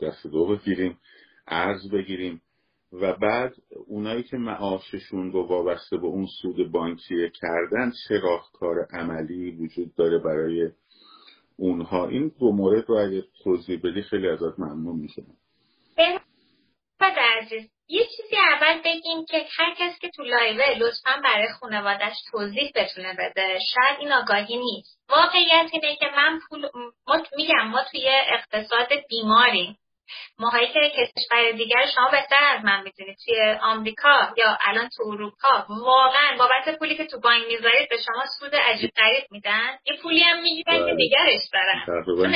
دست 0.00 0.26
دو 0.26 0.46
بگیریم 0.46 0.98
ارز 1.46 1.90
بگیریم. 1.90 2.40
و 3.00 3.12
بعد 3.12 3.54
اونایی 3.86 4.22
که 4.22 4.36
معاششون 4.36 5.32
رو 5.32 5.46
وابسته 5.46 5.96
به 5.96 6.06
اون 6.06 6.26
سود 6.42 6.72
بانکی 6.72 7.30
کردن 7.40 7.92
چه 8.08 8.18
راهکار 8.18 8.86
عملی 8.92 9.50
وجود 9.50 9.94
داره 9.94 10.18
برای 10.18 10.70
اونها؟ 11.56 12.08
این 12.08 12.32
دو 12.40 12.52
مورد 12.52 12.84
رو 12.88 12.96
اگه 12.96 13.24
توضیح 13.44 13.80
بدی 13.84 14.02
خیلی 14.02 14.28
ازت 14.28 14.58
ممنون 14.58 14.96
میشم. 14.96 15.22
عزیز 17.44 17.70
یه 17.88 18.06
چیزی 18.16 18.36
اول 18.36 18.80
بگیم 18.84 19.24
که 19.28 19.46
هر 19.58 19.74
کسی 19.78 19.98
که 20.00 20.10
تو 20.16 20.22
لایوه 20.22 20.78
لطفا 20.78 21.20
برای 21.24 21.48
خانوادش 21.60 22.14
توضیح 22.30 22.72
بتونه 22.74 23.12
بده 23.12 23.58
شاید 23.74 23.98
این 24.00 24.12
آگاهی 24.12 24.56
نیست. 24.56 25.00
واقعیت 25.08 25.70
اینه 25.72 25.96
که 25.96 26.06
من 26.16 26.40
پول 26.48 26.68
ما 27.06 27.22
میگم 27.36 27.68
ما 27.70 27.82
توی 27.90 28.08
اقتصاد 28.32 28.88
بیماریم. 29.08 29.76
ماهایی 30.38 30.66
که 30.66 30.80
کشور 30.90 31.52
دیگر 31.52 31.86
شما 31.94 32.08
بهتر 32.10 32.44
از 32.56 32.64
من 32.64 32.82
می‌دونید 32.82 33.16
توی 33.24 33.56
آمریکا 33.62 34.32
یا 34.36 34.58
الان 34.66 34.88
تو 34.96 35.02
اروپا 35.02 35.66
واقعا 35.68 36.36
بابت 36.38 36.78
پولی 36.78 36.96
که 36.96 37.06
تو 37.06 37.20
بانک 37.20 37.46
می‌ذارید 37.46 37.88
به 37.90 37.96
شما 37.96 38.24
سود 38.38 38.54
عجیب 38.54 38.90
غریب 38.96 39.24
میدن. 39.30 39.78
یه 39.86 39.96
پولی 40.02 40.20
هم 40.20 40.42
می‌گیرن 40.42 40.86
که 40.86 40.94
دیگرش 40.94 41.40
دارن 41.52 42.04
چون 42.04 42.34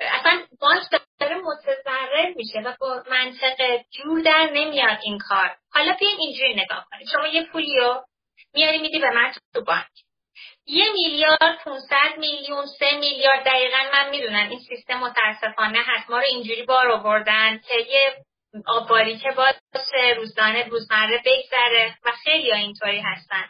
اصلا 0.00 0.42
بانک 0.60 0.82
داره 1.20 1.36
متضرر 1.36 2.34
میشه 2.36 2.60
و 2.60 2.74
با 2.80 3.02
منطق 3.10 3.56
جور 3.90 4.22
در 4.22 4.50
نمیاد 4.52 4.98
این 5.04 5.18
کار. 5.18 5.56
حالا 5.72 5.96
بیاین 6.00 6.16
اینجوری 6.18 6.54
نگاه 6.54 6.86
کنید 6.90 7.08
شما 7.12 7.26
یه 7.26 7.46
پولی 7.52 7.78
رو 7.78 8.04
میاری 8.54 8.78
میدی 8.78 8.98
به 8.98 9.10
من 9.10 9.32
تو 9.54 9.64
بانک. 9.64 9.86
یه 10.66 10.92
میلیارد 10.92 11.58
500 11.64 12.18
میلیون 12.18 12.66
سه 12.66 12.98
میلیارد 12.98 13.44
دقیقا 13.44 13.78
من 13.92 14.10
می‌دونم 14.10 14.48
این 14.48 14.58
سیستم 14.58 14.98
متاسفانه 14.98 15.78
هست. 15.86 16.10
ما 16.10 16.18
رو 16.18 16.24
اینجوری 16.24 16.62
بار 16.62 16.88
آوردن 16.88 17.58
که 17.58 17.74
یه 17.88 18.16
آباری 18.66 19.18
که 19.18 19.30
باشه 19.30 20.14
روزانه 20.16 20.68
روزمره 20.68 21.22
بگذره 21.24 21.94
و 22.04 22.12
خیلی 22.24 22.50
ها 22.50 22.56
اینطوری 22.56 23.00
هستن. 23.00 23.44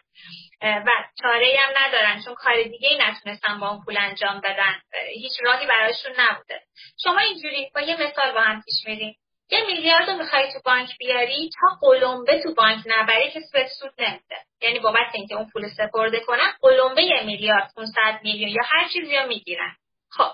و 0.63 0.91
چاره 1.23 1.57
هم 1.59 1.75
ندارن 1.77 2.23
چون 2.25 2.35
کار 2.35 2.63
دیگه 2.63 2.89
ای 2.89 2.99
نتونستن 2.99 3.61
با 3.61 3.69
اون 3.69 3.85
پول 3.85 3.99
انجام 3.99 4.41
بدن. 4.41 4.81
هیچ 5.15 5.33
راهی 5.45 5.67
براشون 5.67 6.13
نبوده. 6.19 6.61
شما 7.05 7.19
اینجوری 7.19 7.71
با 7.75 7.81
یه 7.81 7.95
مثال 8.03 8.33
با 8.33 8.41
هم 8.41 8.63
پیش 8.63 8.87
میریم 8.87 9.17
یه 9.53 9.67
میلیارد 9.67 10.11
رو 10.11 10.17
می‌خوای 10.17 10.53
تو 10.53 10.61
بانک 10.65 10.99
بیاری 10.99 11.51
تا 11.61 11.77
قلمبه 11.81 12.43
تو 12.43 12.55
بانک 12.55 12.85
نبری 12.87 13.31
که 13.31 13.41
به 13.53 13.69
سود 13.81 13.93
نمیده. 13.99 14.37
یعنی 14.63 14.79
بابت 14.79 15.11
اینکه 15.15 15.35
اون 15.35 15.51
پول 15.53 15.69
سپرده 15.69 16.21
کنن 16.21 16.53
قلمبه 16.61 17.03
یه 17.03 17.23
میلیارد 17.23 17.73
500 17.77 17.95
میلیون 18.23 18.51
یا 18.51 18.63
هر 18.65 18.89
چیزی 18.89 19.17
رو 19.17 19.27
می‌گیرن. 19.27 19.77
خب 20.11 20.31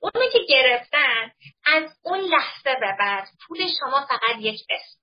اونی 0.00 0.28
که 0.32 0.38
گرفتن 0.48 1.32
از 1.64 1.84
اون 2.04 2.20
لحظه 2.20 2.74
به 2.80 2.96
بعد 2.98 3.28
پول 3.46 3.58
شما 3.80 4.06
فقط 4.08 4.36
یک 4.40 4.60
اسم. 4.70 4.98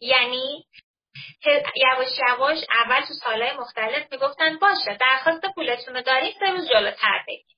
یعنی 0.00 0.64
یواش 1.76 2.08
یواش 2.28 2.58
اول 2.84 3.00
تو 3.00 3.14
سالهای 3.14 3.52
مختلف 3.52 4.12
می‌گفتن 4.12 4.58
باشه 4.58 4.98
درخواست 5.00 5.46
پولتون 5.54 5.94
رو 5.96 6.02
دارید 6.02 6.34
سه 6.40 6.50
روز 6.50 6.68
جلوتر 6.68 7.24
بگید 7.28 7.55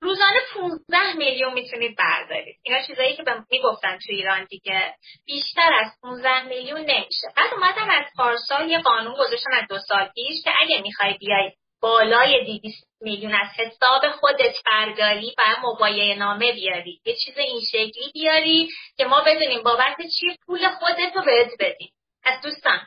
روزانه 0.00 0.38
15 0.54 1.12
میلیون 1.12 1.52
می‌تونید 1.52 1.96
بردارید. 1.96 2.56
اینا 2.62 2.86
چیزایی 2.86 3.16
که 3.16 3.22
می‌گفتن 3.50 3.98
تو 3.98 4.12
ایران 4.12 4.44
دیگه. 4.44 4.94
بیشتر 5.26 5.72
از 5.74 5.92
15 6.02 6.42
میلیون 6.42 6.80
نمیشه. 6.80 7.26
بعد 7.36 7.54
اومدن 7.54 7.90
از 7.90 8.04
پارسال 8.16 8.70
یه 8.70 8.78
قانون 8.78 9.14
گذاشتن 9.14 9.52
از 9.52 9.68
دو 9.68 9.78
سال 9.78 10.08
پیش 10.14 10.44
که 10.44 10.50
اگه 10.60 10.80
می‌خوای 10.82 11.18
بیای 11.18 11.52
بالای 11.82 12.60
200 12.62 12.88
میلیون 13.00 13.34
از 13.34 13.48
حساب 13.56 14.10
خودت 14.10 14.56
برداری 14.66 15.34
و 15.38 15.56
مبایه 15.62 16.14
نامه 16.14 16.52
بیاری. 16.52 17.00
یه 17.04 17.16
چیز 17.24 17.38
این 17.38 17.60
شکلی 17.72 18.10
بیاری 18.14 18.68
که 18.96 19.04
ما 19.04 19.20
بدونیم 19.20 19.62
بابت 19.62 19.96
چی 20.20 20.36
پول 20.46 20.68
خودت 20.68 21.16
رو 21.16 21.22
بهت 21.22 21.50
بدیم. 21.60 21.92
از 22.24 22.40
دوستان 22.42 22.80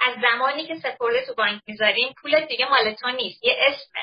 از 0.00 0.16
زمانی 0.22 0.66
که 0.66 0.74
سپرده 0.74 1.26
تو 1.26 1.34
بانک 1.34 1.60
می‌ذاریم 1.66 2.14
پول 2.22 2.40
دیگه 2.40 2.70
مال 2.70 2.94
تو 2.94 3.10
نیست. 3.10 3.44
یه 3.44 3.56
اسمه. 3.60 4.02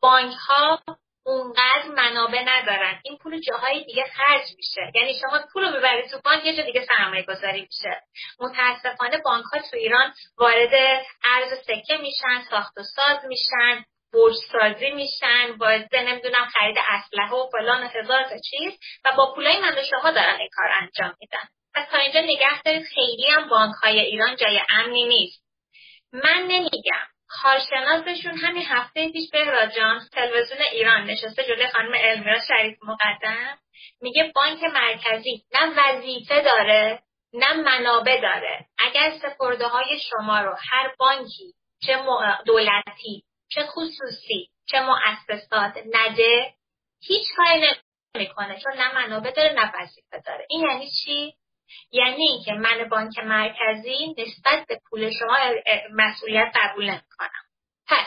بانک 0.00 0.34
ها 0.48 0.80
اونقدر 1.26 1.88
منابع 1.88 2.42
ندارن. 2.46 3.00
این 3.04 3.18
پول 3.18 3.40
جاهای 3.40 3.84
دیگه 3.84 4.04
خرج 4.16 4.44
میشه. 4.56 4.92
یعنی 4.94 5.14
شما 5.20 5.40
پول 5.52 5.62
رو 5.64 5.78
ببری 5.78 6.08
تو 6.08 6.20
بانک 6.24 6.44
یه 6.44 6.56
جا 6.56 6.62
دیگه 6.62 6.86
سرمایه 6.86 7.22
گذاری 7.22 7.60
میشه. 7.60 8.02
متاسفانه 8.40 9.18
بانک 9.24 9.44
ها 9.44 9.60
تو 9.70 9.76
ایران 9.76 10.12
وارد 10.38 11.04
ارز 11.24 11.52
سکه 11.66 11.96
میشن 11.96 12.42
ساخت 12.50 12.78
و 12.78 12.82
ساز 12.82 13.24
میشن 13.24 13.84
برج 14.12 14.34
سازی 14.52 14.90
میشن 14.90 15.56
باعث 15.58 15.92
نمی‌دونم 15.92 16.48
خرید 16.52 16.76
اسلحه 16.88 17.34
و 17.34 17.50
فلان 17.52 17.82
و 17.82 17.88
هزار 17.88 18.24
تا 18.24 18.36
چیز 18.50 18.72
و 19.04 19.16
با 19.16 19.34
پولای 19.34 19.60
من 19.60 19.82
شما 19.90 20.10
دارن 20.10 20.36
این 20.38 20.48
کار 20.52 20.68
انجام 20.80 21.16
میدن. 21.20 21.48
پس 21.74 21.90
تا 21.90 21.98
اینجا 21.98 22.20
نگه 22.20 22.62
دارید. 22.62 22.86
خیلی 22.94 23.26
هم 23.26 23.48
بانک 23.48 23.74
های 23.82 24.00
ایران 24.00 24.36
جای 24.36 24.60
امنی 24.70 25.04
نیست. 25.04 25.44
من 26.12 26.42
نمیگم. 26.48 27.06
کارشناسشون 27.30 28.36
همین 28.38 28.64
هفته 28.66 29.08
پیش 29.12 29.30
به 29.32 29.70
جان 29.76 30.00
تلویزیون 30.12 30.60
ایران 30.72 31.04
نشسته 31.04 31.44
جلوی 31.44 31.68
خانم 31.68 31.92
المیرا 31.94 32.40
شریف 32.48 32.78
مقدم 32.82 33.58
میگه 34.00 34.32
بانک 34.34 34.64
مرکزی 34.64 35.44
نه 35.52 35.72
وظیفه 35.76 36.40
داره 36.40 37.02
نه 37.32 37.52
منابع 37.52 38.20
داره. 38.20 38.66
اگر 38.78 39.18
سپرده 39.22 39.66
های 39.66 40.00
شما 40.10 40.40
رو 40.40 40.56
هر 40.70 40.94
بانکی 40.98 41.54
چه 41.86 41.98
دولتی 42.46 43.24
چه 43.48 43.62
خصوصی 43.62 44.50
چه 44.66 44.80
مؤسسات 44.80 45.72
نده 45.92 46.54
هیچ 47.02 47.26
کاری 47.36 47.66
نمی‌کنه 48.16 48.60
چون 48.60 48.72
نه 48.72 48.94
منابع 48.94 49.30
داره 49.30 49.52
نه 49.52 49.72
وظیفه 49.74 50.22
داره. 50.26 50.46
این 50.50 50.68
یعنی 50.70 50.90
چی؟ 51.04 51.34
یعنی 51.92 52.22
اینکه 52.22 52.52
من 52.52 52.88
بانک 52.88 53.18
مرکزی 53.18 54.14
نسبت 54.18 54.66
به 54.66 54.80
پول 54.90 55.10
شما 55.10 55.38
مسئولیت 55.90 56.52
قبول 56.54 56.84
نمی‌کنم. 56.90 57.42
پس 57.88 58.06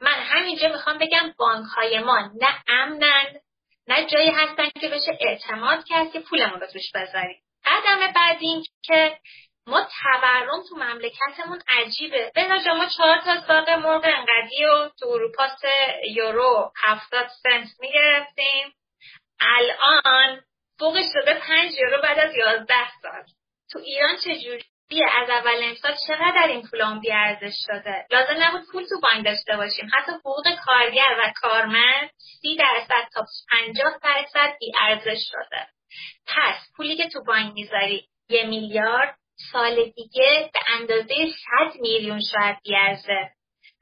من 0.00 0.20
همینجا 0.22 0.68
می‌خوام 0.68 0.98
بگم 0.98 1.34
بانک 1.38 1.66
های 1.76 1.98
ما 1.98 2.18
نه 2.40 2.62
امنن 2.68 3.40
نه 3.88 4.06
جایی 4.06 4.30
هستن 4.30 4.68
که 4.80 4.88
بشه 4.88 5.18
اعتماد 5.20 5.84
کرد 5.84 6.12
که 6.12 6.20
پولمون 6.20 6.60
رو 6.60 6.66
توش 6.66 6.92
بذاریم. 6.94 7.42
قدم 7.64 8.12
بعد 8.12 8.36
این 8.40 8.64
که 8.82 9.18
ما 9.66 9.88
تورم 10.02 10.62
تو 10.68 10.76
مملکتمون 10.76 11.62
عجیبه. 11.68 12.32
به 12.34 12.48
ما 12.74 12.86
چهار 12.86 13.18
تا 13.18 13.46
ساق 13.46 13.70
مرغ 13.70 14.04
انقدی 14.04 14.64
و 14.64 14.88
تو 14.88 15.08
اروپا 15.08 15.48
یورو 16.14 16.72
هفتاد 16.76 17.28
سنت 17.42 17.68
می‌گرفتیم. 17.80 18.74
الان 19.40 20.40
فوقش 20.78 21.04
شده 21.12 21.34
پنج 21.34 21.72
یورو 21.78 22.02
بعد 22.02 22.18
از 22.18 22.34
یازده 22.36 22.90
سال. 23.02 23.24
تو 23.72 23.78
ایران 23.78 24.16
چجوری 24.16 24.64
از 25.22 25.30
اول 25.30 25.60
امسال 25.62 25.94
چقدر 26.08 26.48
این 26.48 26.62
پولان 26.70 27.00
بیارزش 27.00 27.54
شده؟ 27.66 28.06
لازم 28.10 28.34
نبود 28.38 28.62
پول 28.72 28.84
تو 28.84 29.00
بانک 29.00 29.24
داشته 29.24 29.56
باشیم. 29.56 29.90
حتی 29.94 30.12
حقوق 30.12 30.44
کارگر 30.66 31.16
و 31.18 31.32
کارمند 31.36 32.10
سی 32.40 32.56
درصد 32.56 33.08
تا 33.14 33.26
پنجاه 33.50 33.98
درصد 34.02 34.56
بیارزش 34.60 35.22
شده. 35.30 35.66
پس 36.26 36.56
پولی 36.76 36.96
که 36.96 37.08
تو 37.08 37.24
بانک 37.24 37.52
می‌ذاری 37.54 38.08
یه 38.28 38.46
میلیارد 38.46 39.16
سال 39.52 39.84
دیگه 39.96 40.50
به 40.52 40.60
اندازه 40.68 41.14
100 41.14 41.80
میلیون 41.80 42.20
شاید 42.20 42.56
بیارزه. 42.64 43.30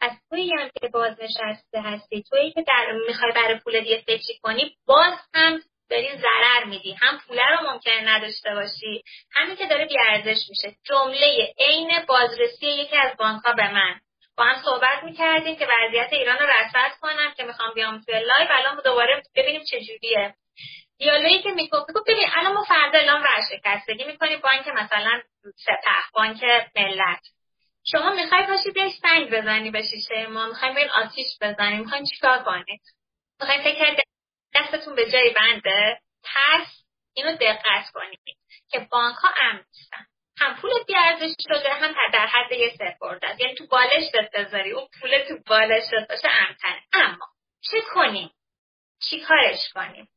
از 0.01 0.13
توی 0.31 0.53
هم 0.59 0.71
که 0.81 0.89
باز 0.89 1.17
نشسته 1.21 1.81
هستی 1.81 2.23
توی 2.23 2.53
که 2.53 2.63
در 2.63 2.93
می‌خوای 3.07 3.33
برای 3.33 3.59
پول 3.59 3.81
دیگه 3.81 4.03
فکر 4.07 4.39
کنی 4.43 4.77
باز 4.87 5.15
هم 5.35 5.61
داری 5.91 6.17
ضرر 6.17 6.65
میدی 6.65 6.93
هم 6.93 7.19
پول 7.27 7.39
رو 7.39 7.73
ممکنه 7.73 8.01
نداشته 8.09 8.55
باشی 8.55 9.03
همین 9.33 9.57
که 9.57 9.67
داره 9.67 9.87
بیارزش 9.87 10.41
میشه. 10.51 10.77
جمله 10.85 11.55
عین 11.59 11.91
بازرسی 12.09 12.67
یکی 12.67 12.97
از 12.97 13.17
بانک 13.19 13.43
ها 13.45 13.53
به 13.53 13.73
من. 13.73 14.01
با 14.37 14.45
هم 14.45 14.63
صحبت 14.65 15.03
می‌کردیم 15.05 15.57
که 15.57 15.67
وضعیت 15.67 16.13
ایران 16.13 16.39
رو 16.39 16.47
رصد 16.47 16.91
کنم 17.01 17.35
که 17.37 17.45
می‌خوام 17.45 17.75
بیام 17.75 18.01
توی 18.01 18.15
live 18.15 18.49
الان 18.51 18.81
دوباره 18.85 19.23
ببینیم 19.37 19.63
چجوریه 19.65 20.35
دیالوگی 20.99 21.43
که 21.43 21.51
می‌گفت 21.51 21.93
گفت 21.93 22.05
ببین 22.11 22.29
الان 22.37 22.53
ما 22.53 22.65
فردا 22.65 22.99
اعلام 22.99 23.23
ورشکستگی 23.23 24.05
می‌کنیم 24.05 24.41
بانک 24.41 24.69
مثلا 24.69 25.23
سپه 25.57 26.11
بانک 26.15 26.45
ملت. 26.77 27.21
شما 27.85 28.11
می‌خوای 28.11 28.47
پاشی 28.47 28.71
بیای 28.71 28.91
سنگ 28.91 29.31
بزنی 29.31 29.71
به 29.71 29.83
شیشه 29.83 30.27
ما. 30.27 30.47
می‌خوایم 30.47 30.75
بیاین 30.75 30.91
آتیش 30.91 31.27
بزنیم. 31.41 31.81
می‌خوایم 31.81 32.05
چیکار 32.05 32.39
کنید 32.39 32.81
می‌خوایم 33.41 33.63
فکر 33.63 34.06
دستتون 34.57 34.95
به 34.95 35.11
جای 35.11 35.31
بنده 35.31 36.01
پس 36.25 36.67
اینو 37.15 37.37
دقت 37.37 37.91
کنید 37.95 38.37
که 38.71 38.79
بانک 38.91 39.17
ها 39.17 39.29
امن 39.41 39.65
نیستن. 39.75 40.07
هم 40.39 40.57
پول 40.57 40.71
بیارزش 40.87 41.35
شده 41.49 41.73
هم 41.75 41.95
در 42.13 42.27
حد 42.27 42.53
یه 42.53 42.75
سپرده 42.79 43.37
یعنی 43.41 43.55
تو 43.55 43.67
بالشت 43.67 44.13
بذاری 44.35 44.71
اون 44.71 44.89
پول 45.01 45.19
تو 45.29 45.39
بالشت 45.47 45.91
باشه 46.09 46.29
امتنه 46.29 46.83
اما 46.93 47.27
چه 47.71 47.81
کنیم؟ 47.95 48.31
چی 49.11 49.21
کارش 49.21 49.69
کنیم؟ 49.75 50.09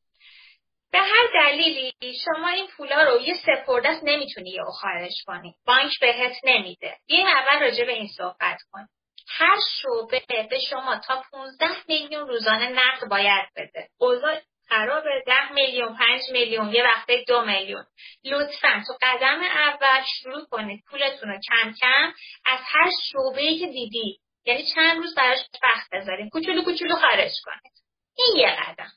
به 0.91 0.99
هر 0.99 1.27
دلیلی 1.33 1.93
شما 2.25 2.47
این 2.47 2.67
پولا 2.77 3.03
رو 3.03 3.21
یه 3.21 3.33
سپردست 3.33 4.03
نمی‌تونی 4.03 4.49
یه 4.49 4.63
خارج 4.81 5.13
کنی. 5.27 5.55
بانک 5.65 5.99
بهت 5.99 6.37
نمیده. 6.43 6.97
یه 7.07 7.27
اول 7.27 7.59
راجع 7.59 7.85
به 7.85 7.91
این 7.91 8.07
صحبت 8.17 8.61
کن 8.71 8.87
هر 9.29 9.57
شعبه 9.81 10.47
به 10.49 10.59
شما 10.59 10.97
تا 11.07 11.23
15 11.31 11.67
میلیون 11.87 12.27
روزانه 12.27 12.69
نقد 12.69 13.09
باید 13.09 13.49
بده. 13.55 13.89
اوضاع 13.97 14.41
خراب 14.69 15.03
10 15.25 15.51
میلیون 15.51 15.97
5 15.97 16.21
میلیون 16.31 16.73
یه 16.73 16.83
وقته 16.83 17.23
دو 17.27 17.45
میلیون. 17.45 17.85
لطفا 18.23 18.83
تو 18.87 18.93
قدم 19.01 19.41
اول 19.43 20.03
شروع 20.21 20.45
کنید. 20.51 20.83
پولتون 20.91 21.29
رو 21.29 21.39
کم 21.49 21.73
کم 21.81 22.13
از 22.45 22.59
هر 22.65 22.89
شعبه 23.11 23.59
که 23.59 23.67
دیدی. 23.67 24.19
یعنی 24.45 24.65
چند 24.75 24.97
روز 24.97 25.15
براش 25.15 25.39
وقت 25.63 25.89
بذارید 25.91 26.31
کوچولو 26.31 26.63
کوچولو 26.63 26.95
خارج 26.95 27.31
کنید. 27.45 27.73
این 28.17 28.35
یه 28.35 28.55
قدم. 28.55 28.91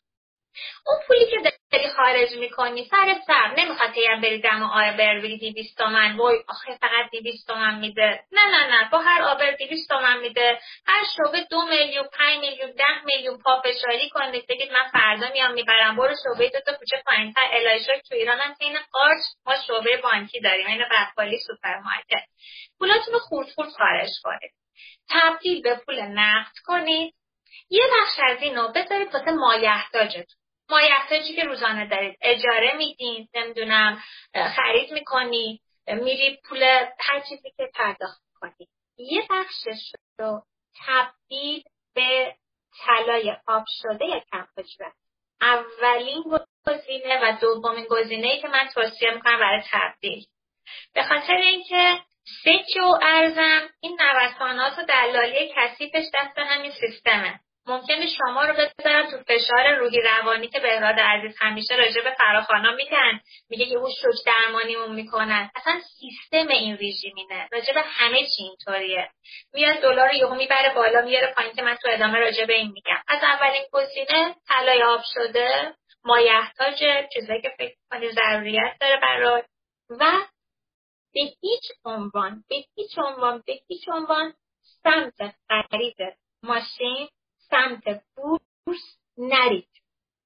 اون 0.86 0.98
پولی 1.06 1.30
که 1.30 1.62
خارج 2.02 2.32
می‌کنی. 2.32 2.85
سر 2.85 3.16
سر. 3.26 3.54
نمی‌خواد 3.56 3.90
هم 4.11 4.21
بری 4.21 4.40
دم 4.40 4.62
آبر 4.62 5.21
بری 5.21 5.38
دیویست 5.38 5.78
تومن. 5.78 6.16
وای 6.16 6.37
آخه 6.49 6.75
فقط 6.80 7.11
دیویست 7.11 7.47
تومن 7.47 7.78
میده. 7.78 8.21
نه 8.32 8.44
نه 8.50 8.66
نه. 8.66 8.88
با 8.92 8.99
هر 8.99 9.23
آبر 9.23 9.50
دیویست 9.50 9.88
تومن 9.88 10.18
میده. 10.18 10.59
هر 10.87 11.04
شعبه 11.16 11.47
دو 11.50 11.62
میلیون 11.62 12.09
پنج 12.18 12.38
میلیون 12.40 12.71
ده 12.71 13.05
میلیون 13.05 13.38
پافشاری 13.38 14.09
کنید. 14.11 14.46
بگید 14.46 14.72
من 14.72 14.90
فردا 14.92 15.29
میام 15.33 15.53
می‌برم. 15.53 15.96
برو 15.96 16.14
شعبه 16.24 16.48
دو 16.48 16.61
تا 16.61 16.72
کوچه 16.79 17.03
پایینتر. 17.07 17.48
ماشالا 17.52 17.92
تو 18.09 18.14
ایران 18.14 18.38
هم 18.38 18.55
که 18.55 18.64
عین 18.64 18.78
قارچ. 18.92 19.22
ما 19.46 19.55
شعبه 19.66 19.96
بانکی 20.03 20.40
داریم. 20.40 20.66
این 20.66 20.85
بقالی 20.90 21.38
سوپرمارکت. 21.38 22.24
پولاتون 22.79 23.14
رو 23.14 23.18
خورد 23.18 23.48
خورد 23.55 23.68
خارج 23.68 24.11
کنید. 24.22 24.53
تبدیل 25.11 25.62
به 25.62 25.81
پول 25.87 26.00
نقد 26.00 26.53
کنید. 26.66 27.14
یه 27.70 27.85
بخش 28.00 28.20
از 28.29 28.42
اینو 28.42 28.68
بذارید 28.68 29.14
واسه 29.14 29.31
مایحتاجتون 29.31 30.41
مایحتاجی 30.72 31.37
که 31.37 31.44
روزانه 31.44 31.88
دارید 31.88 32.18
اجاره 32.22 32.76
میدین 32.76 33.28
نمی‌دونم 33.35 34.02
خرید 34.56 34.92
می‌کنی 34.92 35.61
میری 35.87 36.38
پول 36.48 36.62
هر 37.00 37.20
چیزی 37.28 37.50
که 37.56 37.70
پرداخت 37.74 38.22
کنی 38.40 38.68
یه 38.98 39.26
بخشش 39.30 39.92
رو 40.18 40.42
تبدیل 40.87 41.62
به 41.94 42.35
طلای 42.85 43.37
آب 43.46 43.64
شده 43.82 44.04
یا 44.04 44.20
کم 44.32 44.46
اولین 45.40 46.24
گزینه 46.66 47.20
و 47.22 47.37
دومین 47.40 47.87
گزینه 47.90 48.28
ای 48.28 48.40
که 48.40 48.48
من 48.48 48.68
توصیه 48.74 49.11
می‌کنم 49.14 49.38
برای 49.38 49.62
تبدیل. 49.72 50.24
به 50.94 51.02
خاطر 51.02 51.35
اینکه 51.35 51.98
سکه 52.44 52.82
و 52.82 52.98
ارزم 53.02 53.68
این 53.80 53.98
نوسانات 54.00 54.78
و 54.78 54.82
دلالی 54.82 55.52
کثیفش 55.56 56.04
دست 56.14 56.38
همین 56.38 56.70
سیستمه. 56.70 57.40
ممکنه 57.66 58.07
شما 58.07 58.44
رو 58.44 58.55
بذارم 58.55 59.11
تو 59.11 59.16
فشار 59.29 59.75
روحی 59.75 60.01
روانی 60.01 60.48
که 60.48 60.61
بهراد 60.61 60.94
عزیز 60.98 61.37
همیشه 61.40 61.75
راجع 61.75 62.03
به 62.05 62.11
فراخانا 62.18 62.72
میگن. 62.72 63.20
میگه 63.51 63.66
یهو 63.66 63.88
شوک 64.03 64.27
درمانیمون 64.27 64.94
می‌کنن. 64.94 65.51
اصلا 65.55 65.81
سیستم 65.81 66.48
این 66.48 66.79
رژیمینه 66.81 67.48
راجع 67.53 67.75
به 67.75 67.81
همه 67.81 68.27
چی 68.27 68.42
اینطوریه. 68.42 69.11
میاد 69.55 69.77
دلار 69.77 70.14
یهو 70.14 70.35
می‌بره 70.35 70.75
بالا 70.75 71.01
میاره 71.01 71.35
پایین 71.35 71.53
که 71.53 71.62
من 71.62 71.75
تو 71.75 71.88
ادامه 71.90 72.18
راجع 72.18 72.44
به 72.44 72.55
این 72.55 72.72
میگم. 72.72 73.03
از 73.09 73.22
اولین 73.22 73.62
گزینه 73.72 74.35
طلای 74.48 74.83
آب 74.83 75.01
شده. 75.14 75.75
مایحتاج 76.05 76.85
چیزایی 77.14 77.42
که 77.42 77.51
فکر 77.59 77.75
کنی 77.90 78.11
ضروریت 78.12 78.77
داره 78.81 79.01
برای 79.01 79.42
و 79.90 80.12
به 81.14 81.20
هیچ 81.20 81.62
عنوان 81.85 82.44
به 82.48 82.57
هیچ 82.77 82.98
عنوان 82.98 83.42
به 83.46 83.53
هیچ 83.68 83.88
عنوان 83.88 84.35
سمت 84.83 85.35
خرید 85.48 85.96
ماشین 86.42 87.09
سمت 87.52 88.02
بورس 88.16 88.98
نرید. 89.18 89.68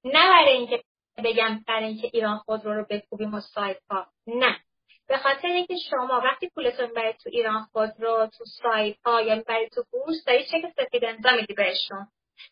نه 0.03 0.29
برای 0.29 0.51
اینکه 0.51 0.83
بگم 1.23 1.63
برای 1.67 1.85
اینکه 1.85 2.09
ایران 2.13 2.37
خودرو 2.37 2.73
رو 2.73 2.85
بکوبیم 2.89 3.33
و 3.33 3.39
سایت 3.39 3.77
ها. 3.89 4.07
نه. 4.27 4.59
به 5.07 5.17
خاطر 5.17 5.47
اینکه 5.47 5.75
شما 5.89 6.21
وقتی 6.23 6.49
پولتون 6.49 6.93
برای 6.93 7.13
تو 7.13 7.29
ایران 7.33 7.67
خودرو 7.71 8.29
تو 8.37 8.43
سایت 8.45 8.97
ها 9.05 9.21
یا 9.21 9.43
برای 9.47 9.69
تو 9.69 9.83
بورس 9.91 10.23
داری 10.27 10.45
چک 10.45 10.61
سفید 10.75 11.05
امضا 11.05 11.31
میدی 11.31 11.53
بهشون. 11.53 12.07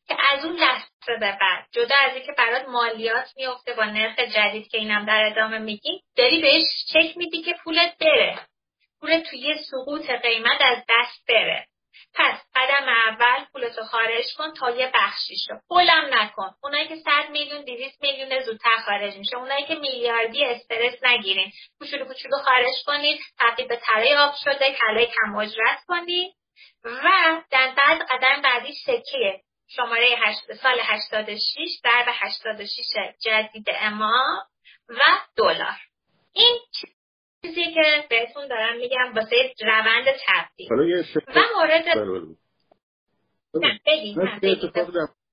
که 0.07 0.15
از 0.33 0.45
اون 0.45 0.55
لحظه 0.55 1.19
به 1.19 1.38
بعد 1.41 1.67
جدا 1.71 1.95
از 2.05 2.15
اینکه 2.15 2.31
برات 2.38 2.67
مالیات 2.69 3.33
میفته 3.35 3.73
با 3.73 3.85
نرخ 3.85 4.19
جدید 4.19 4.67
که 4.67 4.77
اینم 4.77 5.05
در 5.05 5.31
ادامه 5.31 5.57
میگی 5.57 6.01
داری 6.15 6.41
بهش 6.41 6.63
چک 6.93 7.17
میدی 7.17 7.41
که 7.41 7.55
پولت 7.63 7.97
بره. 7.97 8.39
پولت 9.01 9.23
توی 9.29 9.55
سقوط 9.71 10.09
قیمت 10.09 10.61
از 10.61 10.77
دست 10.89 11.27
بره. 11.27 11.67
پس 12.15 12.39
قدم 12.56 12.89
اول 12.89 13.45
پولتو 13.54 13.84
خارج 13.84 14.25
کن 14.38 14.54
تا 14.54 14.69
یه 14.69 14.91
بخشیشو 14.93 15.54
بلم 15.69 16.10
نکن. 16.12 16.51
اونایی 16.63 16.88
که 16.88 16.95
100 16.95 17.30
میلیون 17.30 17.65
200 17.65 18.01
میلیون 18.01 18.43
زودتر 18.43 18.78
خارج 18.86 19.15
میشه. 19.17 19.38
اونایی 19.38 19.65
که 19.65 19.75
میلیاردی 19.75 20.45
استرس 20.45 21.04
نگیرین. 21.04 21.51
کوچولو 21.80 22.06
کوچولو 22.06 22.38
خارج 22.38 22.75
کنید 22.86 23.19
تبدیل 23.39 23.67
به 23.67 23.75
تله 23.75 24.17
آب 24.17 24.34
شده. 24.43 24.73
کلای 24.73 25.06
کم 25.08 25.36
اجرت 25.36 25.80
کنید 25.88 26.34
و 26.84 27.10
در 27.51 27.73
بعد 27.78 28.01
قدم 28.01 28.41
بعدی 28.41 28.73
سکه 28.86 29.41
شماره 29.67 30.08
8 30.17 30.54
سال 30.54 30.80
86 30.80 31.80
در 31.84 32.04
به 32.06 32.12
86 32.12 32.78
جدید 33.25 33.67
اما 33.80 34.43
و 34.89 35.01
دلار. 35.38 35.78
این 36.34 36.60
چیزی 37.45 37.73
که 37.73 37.81
بهتون 38.10 38.47
دارم 38.47 38.77
میگم 38.77 39.13
واسه 39.15 39.36
روند 39.62 40.05
تبدیل. 40.27 40.67
و 41.27 41.41
مورد 41.55 41.86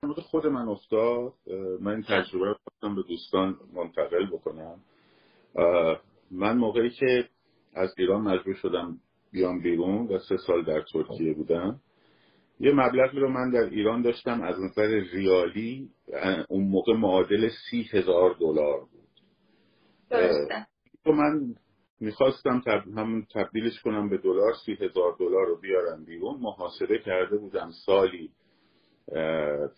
مورد 0.02 0.20
خود 0.20 0.46
من 0.46 0.68
افتاد. 0.68 1.32
من 1.80 1.92
این 1.92 2.02
تجربه 2.02 2.46
رو 2.82 2.94
به 2.94 3.02
دوستان 3.08 3.56
منتقل 3.74 4.26
بکنم. 4.26 4.80
من 6.30 6.56
موقعی 6.56 6.90
که 6.90 7.28
از 7.74 7.94
ایران 7.98 8.20
مجبور 8.20 8.54
شدم 8.54 8.98
بیام 9.32 9.62
بیرون 9.62 10.06
و 10.06 10.18
سه 10.18 10.36
سال 10.36 10.64
در 10.64 10.82
ترکیه 10.92 11.34
بودم 11.34 11.80
یه 12.60 12.72
مبلغی 12.72 13.20
رو 13.20 13.28
من 13.28 13.50
در 13.50 13.64
ایران 13.64 14.02
داشتم 14.02 14.42
از 14.42 14.60
نظر 14.60 15.00
ریالی 15.12 15.90
اون 16.48 16.64
موقع 16.64 16.92
معادل 16.92 17.48
سی 17.48 17.88
هزار 17.92 18.36
دلار 18.40 18.80
بود. 18.80 19.08
درسته. 20.10 20.66
من 21.06 21.54
می‌خواستم 22.02 22.60
تب... 22.60 22.98
همون 22.98 23.26
تبدیلش 23.34 23.80
کنم 23.80 24.08
به 24.08 24.18
دلار 24.18 24.52
سی 24.66 24.72
هزار 24.72 25.16
دلار 25.18 25.46
رو 25.46 25.56
بیارم 25.56 26.04
بیرون. 26.04 26.40
محاسبه 26.40 26.98
کرده 26.98 27.36
بودم 27.36 27.70
سالی 27.86 28.30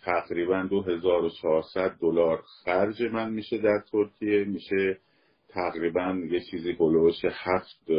تقریبا 0.05 0.67
2400 0.71 1.97
دلار 2.01 2.43
خرج 2.65 3.03
من 3.03 3.31
میشه 3.31 3.59
در 3.59 3.83
ترکیه. 3.93 4.45
میشه 4.45 4.99
تقریبا 5.49 6.19
یه 6.31 6.41
چیزی 6.51 6.77
هلوش 6.81 7.25
هفت 7.25 7.91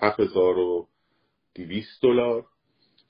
7200 0.00 2.02
دلار 2.02 2.44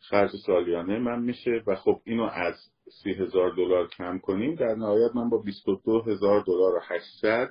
خرج 0.01 0.31
سالیانه 0.47 0.99
من 0.99 1.23
میشه. 1.23 1.63
و 1.67 1.75
خب 1.75 2.01
اینو 2.05 2.23
از 2.23 2.55
سی 3.03 3.11
هزار 3.11 3.55
دلار 3.55 3.89
کم 3.89 4.19
کنیم 4.19 4.55
در 4.55 4.75
نهایت 4.75 5.11
من 5.15 5.29
با 5.29 5.39
22 5.39 6.01
هزار 6.01 6.45
دلار 6.47 6.75
و 6.75 6.81
800 6.83 7.49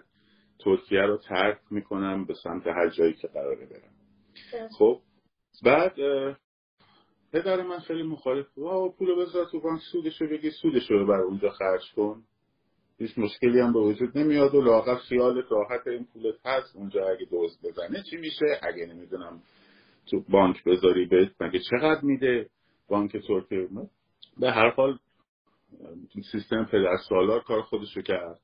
ترکیه 0.63 1.01
رو 1.01 1.17
ترک 1.17 1.59
می‌کنم 1.71 2.25
به 2.25 2.33
سمت 2.33 2.67
هر 2.67 2.89
جایی 2.89 3.13
که 3.13 3.27
قراره 3.27 3.65
برم. 3.65 3.93
خب 4.77 5.01
بعد 5.63 5.95
پدر 7.33 7.63
من 7.63 7.79
خیلی 7.79 8.03
مخالف 8.03 8.57
واو 8.57 8.91
پول 8.91 9.15
بذار 9.15 9.45
تو 9.45 9.59
بانک 9.59 9.81
سودشو 9.91 10.27
بگی 10.27 10.51
سودشو 10.51 11.05
بر 11.05 11.21
اونجا 11.21 11.49
خرج 11.49 11.93
کن. 11.95 12.23
هیچ 12.97 13.17
مشکلی 13.17 13.59
هم 13.59 13.73
به 13.73 13.79
وجود 13.79 14.17
نمیاد 14.17 14.55
و 14.55 14.61
لاغر 14.61 14.95
خیالت 14.95 15.45
راحت 15.51 15.87
این 15.87 16.07
پولت 16.13 16.35
هست. 16.45 16.75
اونجا 16.75 17.07
اگه 17.07 17.25
دوز 17.25 17.59
بزنه 17.63 18.03
چی 18.09 18.17
میشه؟ 18.17 18.59
اگه 18.63 18.85
نمی‌دونم 18.85 19.41
تو 20.11 20.23
بانک 20.29 20.63
بذاری 20.63 21.05
بهت 21.05 21.41
مگه 21.41 21.59
چقدر 21.69 22.01
میده 22.03 22.49
بانک 22.87 23.17
ترکیه؟ 23.27 23.69
به 24.37 24.51
هر 24.51 24.69
حال 24.69 24.97
سیستم 26.31 26.65
پدر 26.65 26.97
سالار 27.09 27.43
کار 27.43 27.61
خودشو 27.61 28.01
کرد. 28.01 28.39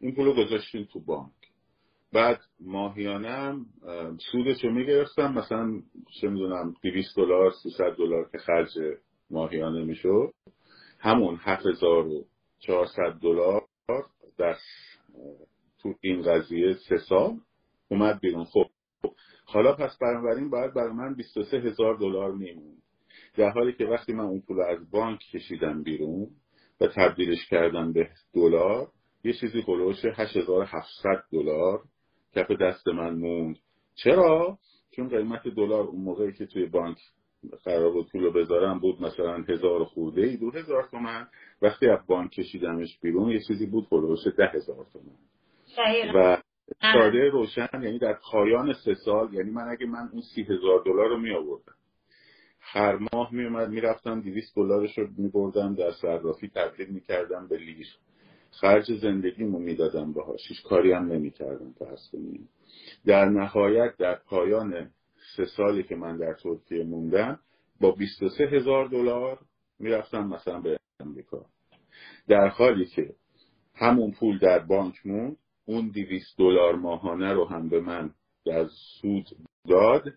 این 0.00 0.14
پولو 0.14 0.32
گذاشتیم 0.44 0.88
تو 0.92 1.00
بانک. 1.00 1.32
بعد 2.12 2.40
ماهیانه 2.60 3.30
هم 3.30 3.66
سودش 4.32 4.64
رو 4.64 4.70
می‌گرفتم. 4.70 5.32
مثلا 5.32 5.82
چه 6.20 6.28
می‌دونم 6.28 6.74
200 6.82 7.16
دلار 7.16 7.50
300 7.62 7.94
دلار 7.98 8.28
که 8.32 8.38
خرج 8.38 8.68
ماهیانه 9.30 9.84
می‌شد. 9.84 10.32
همون 11.00 11.38
7400 11.40 13.18
دلار 13.22 13.64
در 14.38 14.56
تو 15.82 15.94
این 16.00 16.22
قضیه 16.22 16.74
سه 16.88 16.98
سال 16.98 17.36
اومد 17.88 18.20
بیرون. 18.20 18.44
خب 18.44 18.66
حالا 19.46 19.72
پس 19.72 19.98
بنابراین 20.00 20.50
باید 20.50 20.74
برای 20.74 20.92
من 20.92 21.14
23 21.14 21.56
هزار 21.56 21.96
دلار 21.96 22.32
میمون 22.32 22.76
در 23.36 23.50
حالی 23.50 23.72
که 23.72 23.84
وقتی 23.84 24.12
من 24.12 24.24
اون 24.24 24.40
پول 24.40 24.60
از 24.60 24.90
بانک 24.90 25.20
کشیدم 25.32 25.82
بیرون 25.82 26.30
و 26.80 26.86
تبدیلش 26.86 27.46
کردم 27.50 27.92
به 27.92 28.10
دلار 28.34 28.88
یه 29.26 29.32
چیزی 29.32 29.60
هلوش 29.60 30.04
8700 30.04 31.24
دلار 31.32 31.82
کف 32.34 32.50
دست 32.50 32.88
من 32.88 33.14
موند. 33.14 33.56
چرا؟ 33.94 34.58
چون 34.96 35.08
قیمت 35.08 35.48
دلار 35.48 35.80
اون 35.80 36.02
موقعی 36.02 36.32
که 36.32 36.46
توی 36.46 36.66
بانک 36.66 36.96
قرار 37.64 37.92
بود 37.92 38.08
پول 38.12 38.30
بذارم 38.32 38.78
بود 38.78 39.02
مثلا 39.02 39.36
هزار 39.48 39.84
خورده 39.84 40.22
ای 40.22 40.36
دو 40.36 40.50
هزار 40.50 40.88
تومن. 40.90 41.28
وقتی 41.62 41.88
از 41.88 41.98
بانک 42.06 42.30
کشیدمش 42.30 42.98
بیرون 43.02 43.30
یه 43.30 43.40
چیزی 43.48 43.66
بود 43.66 43.86
هلوش 43.92 44.26
ده 44.38 44.46
هزار 44.46 44.86
تومن. 44.92 45.16
و 46.14 46.42
ساده 46.80 47.28
روشن 47.28 47.68
یعنی 47.72 47.98
در 47.98 48.18
پایان 48.32 48.72
سه 48.72 48.94
سال 48.94 49.34
یعنی 49.34 49.50
من 49.50 49.68
اگه 49.68 49.86
من 49.86 50.08
اون 50.12 50.22
سی 50.34 50.42
هزار 50.42 50.82
دلار 50.84 51.08
رو 51.08 51.18
می 51.18 51.34
آوردم 51.34 51.74
هر 52.60 52.98
ماه 53.12 53.34
می 53.34 53.44
اومد 53.44 53.68
می‌رفتم 53.68 54.20
دیویست 54.20 54.56
دلارش 54.56 54.98
رو 54.98 55.08
می 55.18 55.28
بردم 55.28 55.74
در 55.74 55.90
صرافی 55.90 56.48
تبدیل 56.48 56.88
می 56.88 57.00
کردم 57.00 57.48
به 57.48 57.56
لیر. 57.58 57.86
خرج 58.60 58.92
زندگیمو 58.92 59.58
می‌دادم 59.58 60.12
باهاش. 60.12 60.40
هیچ 60.48 60.62
کاری 60.62 60.92
هم 60.92 61.12
نمی‌کردم 61.12 61.72
فرض 61.78 62.10
کنیم 62.12 62.48
در 63.06 63.24
نهایت 63.24 63.96
در 63.98 64.14
پایان 64.14 64.90
سه 65.36 65.44
سالی 65.44 65.82
که 65.82 65.96
من 65.96 66.16
در 66.16 66.34
ترکیه 66.34 66.84
موندم 66.84 67.38
با 67.80 67.90
23 67.90 68.44
هزار 68.44 68.88
دلار 68.88 69.38
می‌رفتم 69.78 70.26
مثلا 70.26 70.60
به 70.60 70.78
امریکا 71.00 71.46
در 72.28 72.48
حالی 72.48 72.86
که 72.86 73.14
همون 73.74 74.12
پول 74.12 74.38
در 74.38 74.58
بانک 74.58 74.94
موند 75.06 75.36
اون 75.66 75.88
200 75.88 76.38
دلار 76.38 76.74
ماهانه 76.74 77.32
رو 77.32 77.44
هم 77.44 77.68
به 77.68 77.80
من 77.80 78.10
در 78.44 78.68
سود 79.00 79.26
داد. 79.68 80.12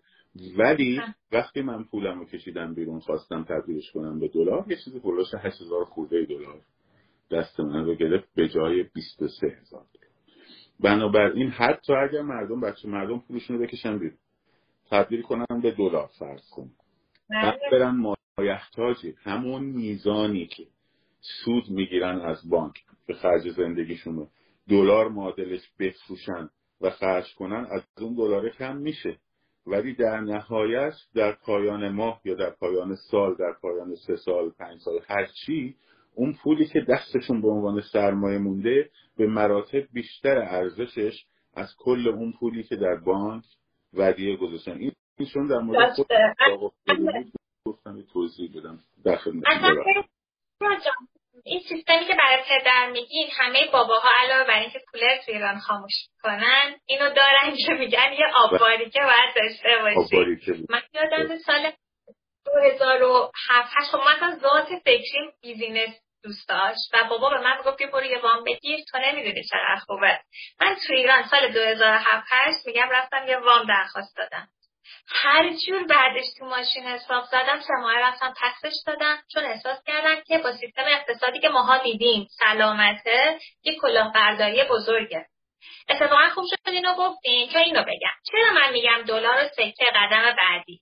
ولی 0.58 1.00
وقتی 1.32 1.62
من 1.62 1.84
پولم 1.84 2.18
رو 2.18 2.24
کشیدم 2.24 2.74
بیرون 2.74 3.00
خواستم 3.00 3.44
تبدیلش 3.44 3.90
کنم 3.90 4.20
به 4.20 4.28
دلار 4.28 4.64
یه 4.68 4.76
چیزی 4.84 5.00
پولش 5.00 5.34
8000 5.34 5.84
خورده 5.84 6.24
دلار. 6.24 6.60
دست 7.30 7.60
من 7.60 7.84
رو 7.84 7.94
گرفت 7.94 8.28
به 8.34 8.48
جای 8.48 8.82
23 8.82 9.46
هزار. 9.46 9.84
بنابراین 10.80 11.50
حتی 11.50 11.92
اگر 11.92 12.22
مردم 12.22 12.60
بچه 12.60 12.88
مردم 12.88 13.18
پولشون 13.18 13.58
رو 13.58 13.62
بکشن 13.62 13.98
بیرون. 13.98 14.18
تبدیل 14.90 15.22
کنن 15.22 15.60
به 15.62 15.70
دلار 15.70 16.10
فرض 16.18 16.50
کن. 16.50 16.70
بعد 17.30 17.58
بله. 17.60 17.70
برن 17.80 18.14
مایحتاجی. 18.38 19.14
همون 19.22 19.64
میزانی 19.64 20.46
که 20.46 20.66
سود 21.44 21.70
می‌گیرن 21.70 22.20
از 22.20 22.48
بانک 22.48 22.74
به 23.06 23.14
خرج 23.14 23.50
زندگیشون 23.50 24.28
دلار 24.68 25.08
معادلش 25.08 25.60
بفروشن 25.78 26.48
و 26.80 26.90
خرج 26.90 27.34
کنن 27.34 27.66
از 27.70 27.82
اون 27.98 28.14
دلار 28.14 28.48
کم 28.48 28.76
میشه. 28.76 29.18
ولی 29.66 29.94
در 29.94 30.20
نهایت 30.20 30.92
در 31.14 31.32
پایان 31.32 31.88
ماه 31.88 32.20
یا 32.24 32.34
در 32.34 32.50
پایان 32.50 32.94
سال 32.94 33.34
در 33.34 33.52
پایان 33.62 33.94
سه 33.94 34.16
سال 34.16 34.50
پنج 34.50 34.78
سال 34.80 35.00
هر 35.08 35.26
چی 35.26 35.76
اون 36.20 36.32
پولی 36.42 36.66
که 36.66 36.80
دستشون 36.80 37.42
به 37.42 37.48
عنوان 37.48 37.80
سرمایه 37.80 38.38
مونده 38.38 38.90
به 39.16 39.26
مراتب 39.26 39.82
بیشتر 39.92 40.38
ارزشش 40.38 41.24
از 41.54 41.74
کل 41.78 42.08
اون 42.08 42.32
پولی 42.40 42.62
که 42.62 42.76
در 42.76 42.96
بانک 42.96 43.44
ودیه 43.92 44.36
گذاشتن. 44.36 44.78
این 44.78 44.92
چون 45.32 45.46
در 45.46 45.58
مورد 45.58 45.92
خود 45.92 46.06
گفتم 47.64 48.02
توضیح 48.12 48.50
بدم. 48.56 48.78
این 51.44 51.60
سیستمی 51.60 52.04
که 52.04 52.14
برای 52.18 52.42
پدر 52.48 52.90
میگین 52.92 53.26
همه 53.32 53.58
باباها 53.72 54.08
علاوه 54.18 54.46
بر 54.46 54.60
اینکه 54.60 54.80
کولر 54.92 55.16
تو 55.26 55.32
ایران 55.32 55.58
خاموش 55.58 55.92
کنن 56.22 56.76
اینو 56.86 57.08
دارن 57.14 57.56
که 57.66 57.72
میگن 57.72 58.12
یه 58.18 58.26
آبباری 58.36 58.90
که 58.90 59.00
باید 59.00 59.34
داشته 59.36 59.68
باشی. 59.82 60.66
من 60.68 60.82
یادم 60.94 61.38
سال 61.38 61.72
2007 62.44 63.74
خب 63.90 63.98
من 63.98 64.38
ذات 64.38 64.68
فکریم 64.84 65.30
بیزینس 65.42 66.09
دوست 66.22 66.48
داشت. 66.48 66.94
و 66.94 67.04
بابا 67.08 67.30
به 67.30 67.40
من 67.40 67.62
گفت 67.66 67.78
که 67.78 67.86
برو 67.86 68.04
یه 68.04 68.18
وام 68.18 68.44
بگیر 68.44 68.78
تو 68.92 68.98
نمی‌دونی 68.98 69.44
چقدر 69.44 69.80
خوبه. 69.86 70.20
من 70.60 70.76
تو 70.86 70.92
ایران 70.92 71.22
سال 71.28 71.52
2007 71.52 72.66
میگم 72.66 72.88
رفتم 72.90 73.28
یه 73.28 73.36
وام 73.36 73.66
درخواست 73.66 74.16
دادم. 74.16 74.48
هر 75.08 75.50
جور 75.66 75.86
بعدش 75.86 76.24
تو 76.38 76.44
ماشین 76.44 76.84
حساب 76.84 77.24
زدم 77.24 77.60
سه 77.60 77.98
رفتم 77.98 78.34
پسش 78.42 78.74
دادم 78.86 79.18
چون 79.34 79.44
احساس 79.44 79.82
کردم 79.86 80.22
که 80.26 80.38
با 80.38 80.52
سیستم 80.52 80.84
اقتصادی 80.86 81.40
که 81.40 81.48
ماها 81.48 81.78
دیدیم 81.78 82.26
سلامته 82.30 83.38
یه 83.62 83.76
کلاهبرداری 83.80 84.64
بزرگه. 84.64 85.26
اتفاقا 85.88 86.28
خوب 86.28 86.44
شد 86.50 86.68
اینو 86.68 86.94
گفتیم 86.94 87.48
که 87.48 87.58
اینو 87.58 87.82
بگم. 87.82 88.16
چرا 88.30 88.54
من 88.54 88.72
میگم 88.72 89.02
دلار 89.06 89.44
و 89.44 89.48
سکه 89.48 89.86
قدم 89.94 90.36
بعدی؟ 90.38 90.80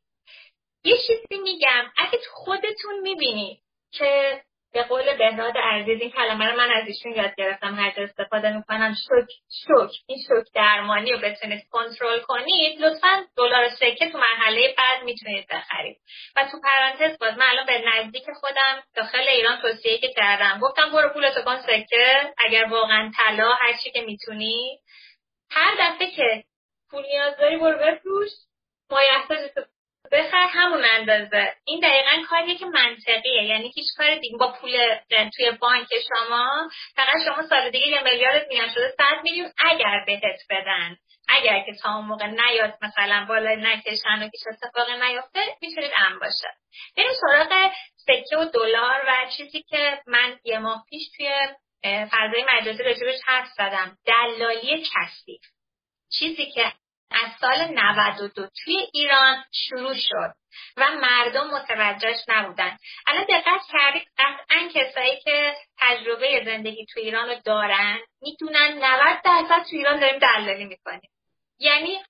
یه 0.85 0.97
چیزی 1.07 1.43
میگم 1.43 1.91
اگه 1.97 2.19
خودتون 2.33 3.01
می‌بینید 3.03 3.61
که 3.93 4.43
به 4.73 4.83
قول 4.83 5.17
بهراد 5.17 5.59
عزیز 5.59 6.01
این 6.01 6.11
کلمه 6.11 6.51
رو 6.51 6.57
من 6.57 6.71
از 6.71 6.85
ایشون 6.87 7.13
یاد 7.13 7.35
گرفتم 7.35 7.75
هر 7.75 7.91
جا 7.91 8.03
استفاده 8.03 8.57
می‌کنم. 8.57 8.95
شوک 9.09 9.29
شوک. 9.67 9.91
این 10.07 10.19
شوک 10.29 10.47
درمانی 10.55 11.13
رو 11.13 11.19
بتونید 11.19 11.69
کنترل 11.71 12.21
کنید. 12.21 12.81
لطفا 12.81 13.25
دلار 13.37 13.69
سکه 13.69 14.11
تو 14.13 14.19
مرحله 14.19 14.75
بعد 14.79 15.03
می‌تونید 15.03 15.47
بخرید. 15.51 15.97
و 16.37 16.41
تو 16.53 16.61
پرانتز 16.61 17.19
باز 17.19 17.39
من 17.39 17.47
الان 17.51 17.67
به 17.67 17.83
نزدیک 17.87 18.25
خودم 18.41 18.83
داخل 18.95 19.29
ایران 19.29 19.61
توصیه 19.61 19.99
که 19.99 20.09
کردم. 20.09 20.59
گفتم 20.63 20.91
برو 20.93 21.09
پولتو 21.09 21.43
کن 21.43 21.57
سکه. 21.57 22.35
اگر 22.39 22.65
واقعا 22.65 23.13
طلا 23.17 23.53
هر 23.53 23.73
چی 23.85 23.91
که 23.91 24.01
می‌تونی. 24.01 24.81
هر 25.51 25.75
دفعه 25.81 26.11
که 26.11 26.45
پول 26.91 27.03
نیاز 27.07 27.37
داری 27.37 27.57
برو 27.57 27.79
بفروش. 27.79 28.31
مایحتاج 28.91 29.39
بخر 30.13 30.47
همون 30.51 30.85
اندازه. 30.85 31.55
این 31.65 31.81
دقیقا 31.81 32.23
کاریه 32.31 32.59
که 32.59 32.67
منطقیه. 32.67 33.43
یعنی 33.43 33.73
هیچ 33.75 33.87
کار 33.97 34.15
دیگه 34.15 34.37
با 34.39 34.53
پول 34.61 34.99
توی 35.37 35.51
بانک 35.51 35.89
شما 36.09 36.71
فقط 36.97 37.17
شما 37.25 37.43
سال 37.49 37.71
دیگه 37.71 37.87
یه 37.89 38.03
میلیارد 38.03 38.49
میان 38.49 38.69
شده 38.69 38.95
صد 38.97 39.23
میلیون 39.23 39.53
اگر 39.59 40.05
بهت 40.07 40.41
بدن. 40.51 40.97
اگر 41.29 41.65
که 41.67 41.73
تا 41.83 41.95
اون 41.95 42.05
موقع 42.05 42.27
نیاد 42.27 42.75
مثلا 42.83 43.27
بالا 43.29 43.55
نکشن 43.55 44.23
و 44.23 44.29
هیچ 44.33 44.43
اتفاقی 44.53 44.93
نیفته 44.93 45.41
می‌تونید 45.61 45.91
ام 45.97 46.19
باشه 46.19 46.49
بریم 46.97 47.11
سراغ 47.21 47.73
سکه 47.97 48.37
و 48.37 48.45
دلار 48.45 49.05
و 49.07 49.31
چیزی 49.37 49.63
که 49.63 49.99
من 50.07 50.39
یه 50.45 50.59
ماه 50.59 50.85
پیش 50.91 51.03
توی 51.17 51.31
فضای 51.85 52.45
مجازی 52.53 52.83
راجبش 52.83 53.19
حرف 53.27 53.49
زدم. 53.57 53.97
دلالی 54.07 54.83
کثیف. 54.95 55.41
چیزی 56.19 56.47
که 56.47 56.73
از 57.11 57.31
سال 57.41 57.75
92 57.75 58.47
توی 58.65 58.77
ایران 58.93 59.45
شروع 59.53 59.95
شد 59.95 60.35
و 60.77 60.91
مردم 60.91 61.51
متوجهش 61.51 62.19
نبودن. 62.29 62.77
الان 63.07 63.25
دقت 63.25 63.61
کردید 63.73 64.09
قطعا 64.19 64.69
کسایی 64.75 65.21
که 65.21 65.55
تجربه 65.79 66.43
زندگی 66.45 66.87
توی 66.87 67.03
ایران 67.03 67.29
رو 67.29 67.35
دارن 67.45 67.99
می‌دونن 68.23 68.85
90 68.85 69.23
درصد 69.25 69.63
توی 69.71 69.79
ایران 69.79 70.01
داریم 70.01 70.19
دلالی 70.19 70.65
می‌کنیم. 70.65 71.11
یعنی 71.59 72.03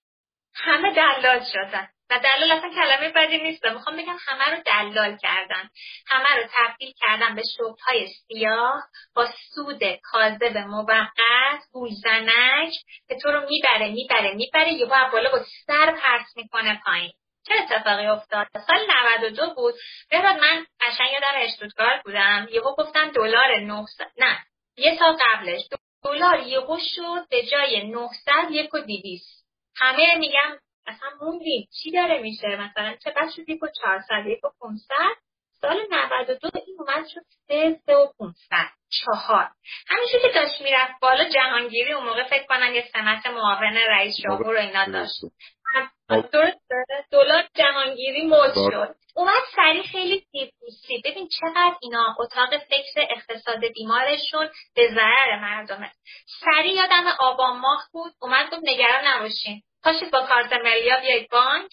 همه 0.54 0.94
دلال 0.94 1.44
شدن. 1.52 1.88
و 2.10 2.18
دلال 2.18 2.52
اصلا 2.52 2.70
کلمه 2.70 3.08
بدی 3.08 3.38
نیست 3.38 3.66
می‌خوام 3.66 3.96
بگم 3.96 4.16
همه 4.26 4.44
رو 4.44 4.62
دلال 4.66 5.16
کردن. 5.16 5.70
همه 6.06 6.36
رو 6.36 6.42
تبدیل 6.54 6.92
کردن 6.96 7.34
به 7.34 7.42
های 7.86 8.08
سیاه 8.08 8.82
با 9.14 9.26
سود 9.54 9.82
کاذب 10.02 10.56
موقت 10.56 11.60
گولزنک 11.72 12.72
که 13.08 13.16
تو 13.22 13.30
رو 13.30 13.40
می‌بره 13.40 13.88
می‌بره 13.88 14.34
می‌بره 14.34 14.72
یهو 14.72 15.10
بالا 15.12 15.30
با 15.30 15.40
سر 15.66 15.90
پرت 15.90 16.26
می‌کنه 16.36 16.80
پایین. 16.84 17.12
چه 17.48 17.54
اتفاقی 17.54 18.06
افتاد؟ 18.06 18.46
سال 18.66 18.86
92 18.88 19.54
بود. 19.54 19.74
بهراد 20.10 20.36
من 20.40 20.66
قشنگ 20.80 21.08
یادم 21.12 21.34
اشتوتگارت 21.34 22.02
بودم. 22.04 22.46
یهو 22.50 22.74
گفتن 22.76 23.10
دلار 23.10 23.58
900 23.60 24.06
نه 24.18 24.38
یه 24.76 24.96
سال 24.98 25.16
قبلش. 25.20 25.60
دلار 26.04 26.40
یهو 26.40 26.78
شد 26.96 27.28
به 27.30 27.46
جای 27.46 27.90
900 27.90 28.50
یک 28.50 28.74
و 28.74 28.78
200 28.80 29.46
همه 29.76 30.14
میگم 30.14 30.58
اصلا 30.88 31.08
موندیم. 31.20 31.68
چی 31.82 31.90
داره 31.90 32.22
میشه؟ 32.22 32.48
مثلا 32.56 32.96
چقدر 33.04 33.30
شد 33.36 33.48
یک 33.48 33.62
و 33.62 33.66
400 33.82 34.26
یک 34.26 34.44
و 34.44 34.48
500 34.60 34.94
سال 35.60 35.76
92 35.90 36.48
این 36.66 36.76
اومد 36.78 37.08
شد 37.08 37.20
3 37.48 37.80
3 37.86 37.96
و 37.96 38.06
500 38.18 38.34
چهار. 38.88 39.50
همینجور 39.88 40.20
که 40.20 40.28
داشت 40.34 40.62
می‌رفت 40.62 41.00
بالا 41.02 41.28
جهانگیری 41.28 41.92
اون 41.92 42.04
موقع 42.04 42.24
فکر 42.28 42.46
کنم 42.46 42.74
یه 42.74 42.84
سمت 42.92 43.26
معاون 43.26 43.76
رئیس 43.76 44.16
جمهور 44.24 44.54
رو 44.54 44.60
اینا 44.60 44.84
داشت. 44.84 45.20
دلار 47.10 47.44
جهانگیری 47.54 48.22
موج 48.22 48.54
شد. 48.54 48.94
اومد 49.16 49.42
سریع 49.56 49.82
خیلی 49.82 50.26
دیپوسی 50.32 51.02
ببین 51.04 51.28
چقدر 51.40 51.76
اینا 51.82 52.16
اتاق 52.18 52.58
فکر 52.58 53.06
اقتصاد 53.10 53.60
بیمارشون 53.74 54.48
به 54.74 54.88
ضرر 54.94 55.40
مردمه. 55.40 55.92
سریع 56.40 56.74
یادم 56.74 57.04
آبان 57.20 57.58
ماه 57.58 57.88
بود. 57.92 58.12
اومد 58.20 58.50
گفت 58.52 58.62
نگران 58.64 59.06
نباشین. 59.06 59.62
پاشید 59.88 60.10
با 60.10 60.26
کارت 60.26 60.52
ملیا 60.52 61.00
بیاید 61.00 61.30
بانک. 61.30 61.70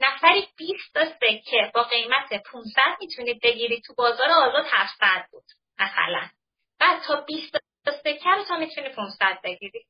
نفری 0.00 0.48
20 0.56 0.94
تا 0.94 1.04
سکه 1.04 1.70
با 1.74 1.82
قیمت 1.82 2.42
500 2.52 2.80
می‌تونید 3.00 3.40
بگیرید 3.42 3.82
تو 3.86 3.94
بازار 3.94 4.30
آزاد 4.30 4.66
700 4.70 5.28
بود 5.30 5.44
مثلا. 5.78 6.28
بعد 6.80 7.02
تا 7.02 7.20
20 7.20 7.56
تا 7.84 7.92
سکه 7.92 8.30
رو 8.36 8.44
تا 8.44 8.56
می‌تونید 8.56 8.92
500 8.92 9.38
بگیرید. 9.44 9.86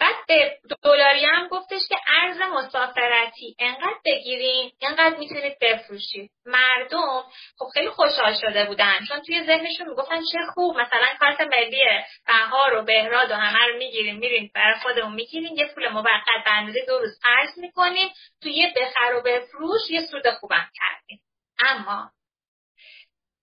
بعد 0.00 0.14
به 0.28 0.58
دلاری 0.82 1.24
هم 1.24 1.48
گفتش 1.48 1.80
که 1.88 1.96
ارز 2.22 2.36
مسافرتی 2.40 3.56
انقدر 3.58 3.98
بگیرین 4.04 4.72
انقدر 4.80 5.16
می‌تونید 5.18 5.58
بفروشید 5.60 6.30
مردم 6.46 7.24
خب 7.58 7.66
خیلی 7.74 7.90
خوشحال 7.90 8.34
شده 8.34 8.64
بودن 8.64 8.98
چون 9.08 9.20
توی 9.20 9.46
ذهنشون 9.46 9.88
می‌گفتن 9.88 10.20
چه 10.32 10.38
خوب 10.54 10.76
مثلا 10.76 11.06
کارت 11.20 11.40
ملی 11.40 11.82
بهار 12.26 12.74
و 12.74 12.82
بهراد 12.82 13.30
و 13.30 13.34
همه 13.34 13.66
رو 13.72 13.78
می‌گیریم 13.78 14.18
میریم 14.18 14.50
برای 14.54 14.80
خودمون 14.82 15.14
می‌گیریم 15.14 15.56
یه 15.56 15.66
پول 15.74 15.88
موقت 15.88 16.44
به 16.44 16.50
اندازه 16.50 16.84
دو 16.86 16.98
روز 16.98 17.20
قرض 17.22 17.58
می‌کنیم 17.58 18.08
توی 18.42 18.52
یه 18.52 18.74
بخر 18.76 19.14
و 19.14 19.22
بفروش 19.22 19.80
یه 19.90 20.00
سود 20.00 20.30
خوبم 20.30 20.70
کردیم 20.74 21.20
اما 21.58 22.10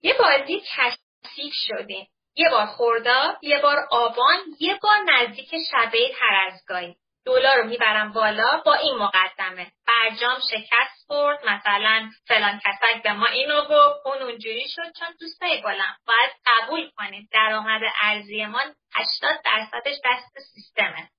یه 0.02 0.14
بازی 0.14 0.62
کثیف 0.76 1.54
شدیم 1.54 2.08
یه 2.38 2.50
بار 2.50 2.66
خورداد 2.66 3.38
یه 3.42 3.60
بار 3.60 3.88
آبان 3.92 4.40
یه 4.60 4.80
بار 4.84 4.98
نزدیک 5.06 5.50
شبه 5.72 6.12
ترزگاهی 6.20 6.96
دلار 7.26 7.58
رو 7.58 7.64
می‌برم 7.68 8.14
بالا 8.14 8.62
با 8.66 8.74
این 8.74 8.96
مقدمه. 8.96 9.72
برجام 9.88 10.40
شکست 10.52 11.06
خورد 11.08 11.40
مثلا 11.46 12.10
فلان 12.28 12.60
کسک 12.66 13.04
به 13.04 13.14
ما 13.14 13.26
اینو 13.26 13.62
گفت. 13.62 14.06
اون 14.06 14.22
اونجوری 14.22 14.66
شد 14.70 14.92
چون 15.00 15.08
دوستای 15.20 15.62
گلم 15.62 15.96
باید 16.08 16.32
قبول 16.46 16.90
کنید 16.98 17.30
درآمد 17.32 17.82
ارزی 18.02 18.46
ما 18.46 18.62
80 18.96 19.40
درصدش 19.46 19.96
دست 20.06 20.40
سیستمه. 20.54 21.10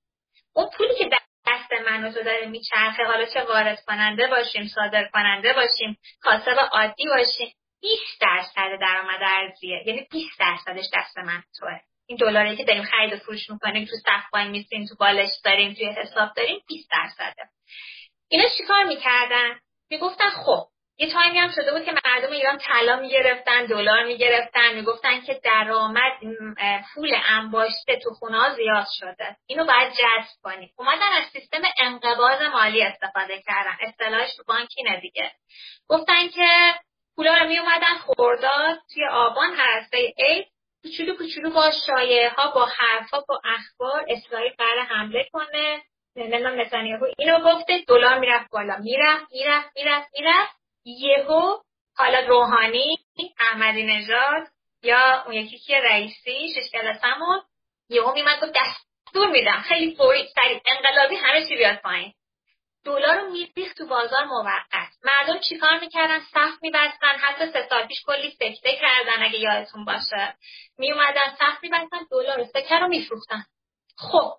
اون 0.55 0.71
پولی 0.79 0.95
که 0.99 1.11
دست 1.47 1.73
من 1.73 2.05
و 2.05 2.13
تو 2.13 2.23
داره 2.23 2.47
میچرخه 2.47 3.05
حالا 3.05 3.25
چه 3.25 3.43
وارد 3.45 3.85
کننده 3.87 4.27
باشیم 4.27 4.67
صادر 4.75 5.09
کننده 5.13 5.53
باشیم 5.53 5.99
کاسب 6.23 6.59
عادی 6.73 7.05
باشیم. 7.17 7.55
20 7.81 8.21
درصد 8.21 8.81
درآمد 8.81 9.21
ارزیه. 9.23 9.83
یعنی 9.87 10.07
20 10.11 10.41
درصدش 10.41 10.85
دست 10.95 11.19
من 11.19 11.43
توه. 11.59 11.81
این 12.07 12.19
دلاری 12.19 12.57
که 12.57 12.65
داریم 12.65 12.83
خرید 12.85 13.13
و 13.13 13.17
فروش 13.17 13.51
می‌کنیم 13.51 13.85
تو 13.85 13.97
صف 13.97 14.25
وای 14.33 14.49
میسیم 14.49 14.87
تو 14.87 14.95
بالش 15.01 15.31
داریم 15.45 15.75
توی 15.75 15.87
حساب 15.87 16.29
داریم 16.37 16.61
20 16.69 16.91
درصده. 16.91 17.49
اینا 18.29 18.45
چیکار 18.59 18.85
می‌کردن؟ 18.85 19.61
می‌گفتن 19.91 20.31
خب 20.31 20.67
یه 20.99 21.13
تایمی 21.13 21.39
هم 21.39 21.51
شده 21.53 21.73
بود 21.73 21.85
که 21.85 21.93
مردم 22.05 22.33
ایران 22.33 22.59
طلا 22.59 22.97
می‌گرفتن 22.97 23.67
دلار 23.67 24.05
می‌گرفتن. 24.05 24.75
می‌گفتن 24.75 25.21
که 25.21 25.41
درآمد 25.45 26.13
پول 26.95 27.17
انباشته 27.29 27.97
تو 28.03 28.11
خونه 28.11 28.55
زیاد 28.55 28.87
شده. 28.99 29.37
اینو 29.47 29.65
باید 29.65 29.93
جذب 29.93 30.37
کنیم. 30.43 30.73
اومدن 30.77 31.13
از 31.13 31.25
سیستم 31.33 31.63
انقباض 31.79 32.43
مالی 32.43 32.83
استفاده 32.83 33.43
کردن. 33.43 33.77
اصطلاحش 33.81 34.37
تو 34.37 34.43
بانک 34.49 34.69
اینه 34.77 35.01
دیگه. 35.01 35.33
گفتن 35.89 36.29
که 36.29 36.75
پولا 37.17 37.35
رو 37.35 37.49
می 37.49 37.59
اومدن 37.59 37.95
خورداد 37.99 38.79
توی 38.95 39.07
آبان 39.13 39.55
هر 39.57 39.81
هفته 39.81 40.15
عید. 40.19 40.47
کوچولو 40.83 41.17
کوچولو 41.17 41.51
با 41.51 41.71
شایعه 41.87 42.31
ها 42.31 42.51
با 42.51 42.67
حرفا 42.67 43.21
با 43.29 43.41
اخبار 43.45 44.05
اسرائیل 44.09 44.53
قرار 44.59 44.85
حمله 44.85 45.29
کنه. 45.33 45.83
نمی‌دونم 46.17 46.61
نتانیاهو 46.61 47.07
اینو 47.19 47.39
گفته 47.39 47.85
دلار 47.89 48.19
می‌رفت 48.19 48.51
بالا. 48.51 48.77
می‌رفت 48.77 49.33
می‌رفت 49.33 49.71
می‌رفت 49.77 50.09
می‌رفت. 50.15 50.57
یهو 50.85 51.59
حالا 51.97 52.21
روحانی 52.27 52.99
احمدی 53.41 53.83
نژاد 53.83 54.47
یا 54.83 55.23
اون 55.27 55.35
یکی 55.35 55.59
که 55.59 55.81
رئیسی 55.81 56.49
شش 56.55 56.71
کلاسمون 56.73 57.41
یهو 57.89 58.13
میمد 58.13 58.41
گفت 58.43 58.53
دستور 58.57 59.29
میدم. 59.31 59.65
خیلی 59.69 59.97
فوری 59.97 60.29
سریع 60.35 60.61
انقلابی 60.67 61.17
همه 61.17 61.49
چی 61.49 61.57
بیاد 61.57 61.77
پایین. 61.77 62.13
دلار 62.87 63.17
رو 63.17 63.31
میریخت 63.31 63.77
تو 63.77 63.87
بازار 63.87 64.25
موقت 64.25 64.91
مردم 65.05 65.41
چیکار 65.41 65.79
می‌کردن؟ 65.81 66.21
صف 66.21 66.63
میبستن. 66.63 67.19
حتی 67.19 67.53
سه 67.53 67.67
سال 67.69 67.87
پیش 67.87 68.03
کلی 68.07 68.31
سکته 68.31 68.77
کردن 68.77 69.23
اگه 69.23 69.39
یادتون 69.39 69.85
باشه. 69.85 70.35
میومدن 70.79 71.35
صف 71.39 71.63
میبستن 71.63 71.99
دلار 72.11 72.45
سکه 72.45 72.79
رو 72.79 72.89
میفروختن. 72.89 73.45
خب 73.99 74.33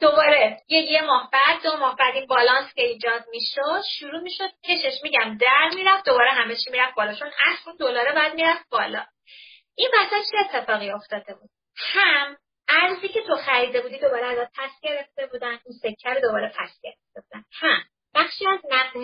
دوباره 0.00 0.62
یه 0.68 0.80
یه 0.80 1.02
ماه 1.02 1.30
بعد 1.32 1.62
دو 1.62 1.76
ماه 1.76 1.96
بعد 1.96 2.14
این 2.14 2.26
بالانس 2.26 2.74
که 2.74 2.82
ایجاد 2.82 3.24
می‌شد 3.30 3.82
شروع 3.98 4.20
می‌شد 4.20 4.50
کشش. 4.64 4.98
میگم 5.02 5.38
در 5.40 5.70
می‌رفت 5.74 6.04
دوباره 6.06 6.30
همه 6.30 6.56
چی 6.56 6.70
می‌رفت 6.70 6.94
بالا. 6.94 7.14
چون 7.14 7.30
اصل 7.46 7.76
دلاره 7.76 8.12
بعد 8.12 8.34
می‌رفت 8.34 8.68
بالا. 8.70 9.06
این 9.74 9.88
وسط 9.98 10.30
چه 10.30 10.36
اتفاقی 10.38 10.90
افتاده 10.90 11.34
بود؟ 11.34 11.50
هم 11.76 12.36
ارزی 12.68 13.08
که 13.08 13.22
تو 13.26 13.36
خریده 13.36 13.80
بودی 13.80 13.98
دوباره 13.98 14.26
ازت 14.26 14.50
پس 14.54 14.70
گرفته 14.82 15.26
بودن. 15.26 15.60
اون 15.64 15.78
سکه 15.82 16.10
رو 16.10 16.20
دوباره 16.20 16.48
پس 16.48 16.70
بخشی 16.84 16.93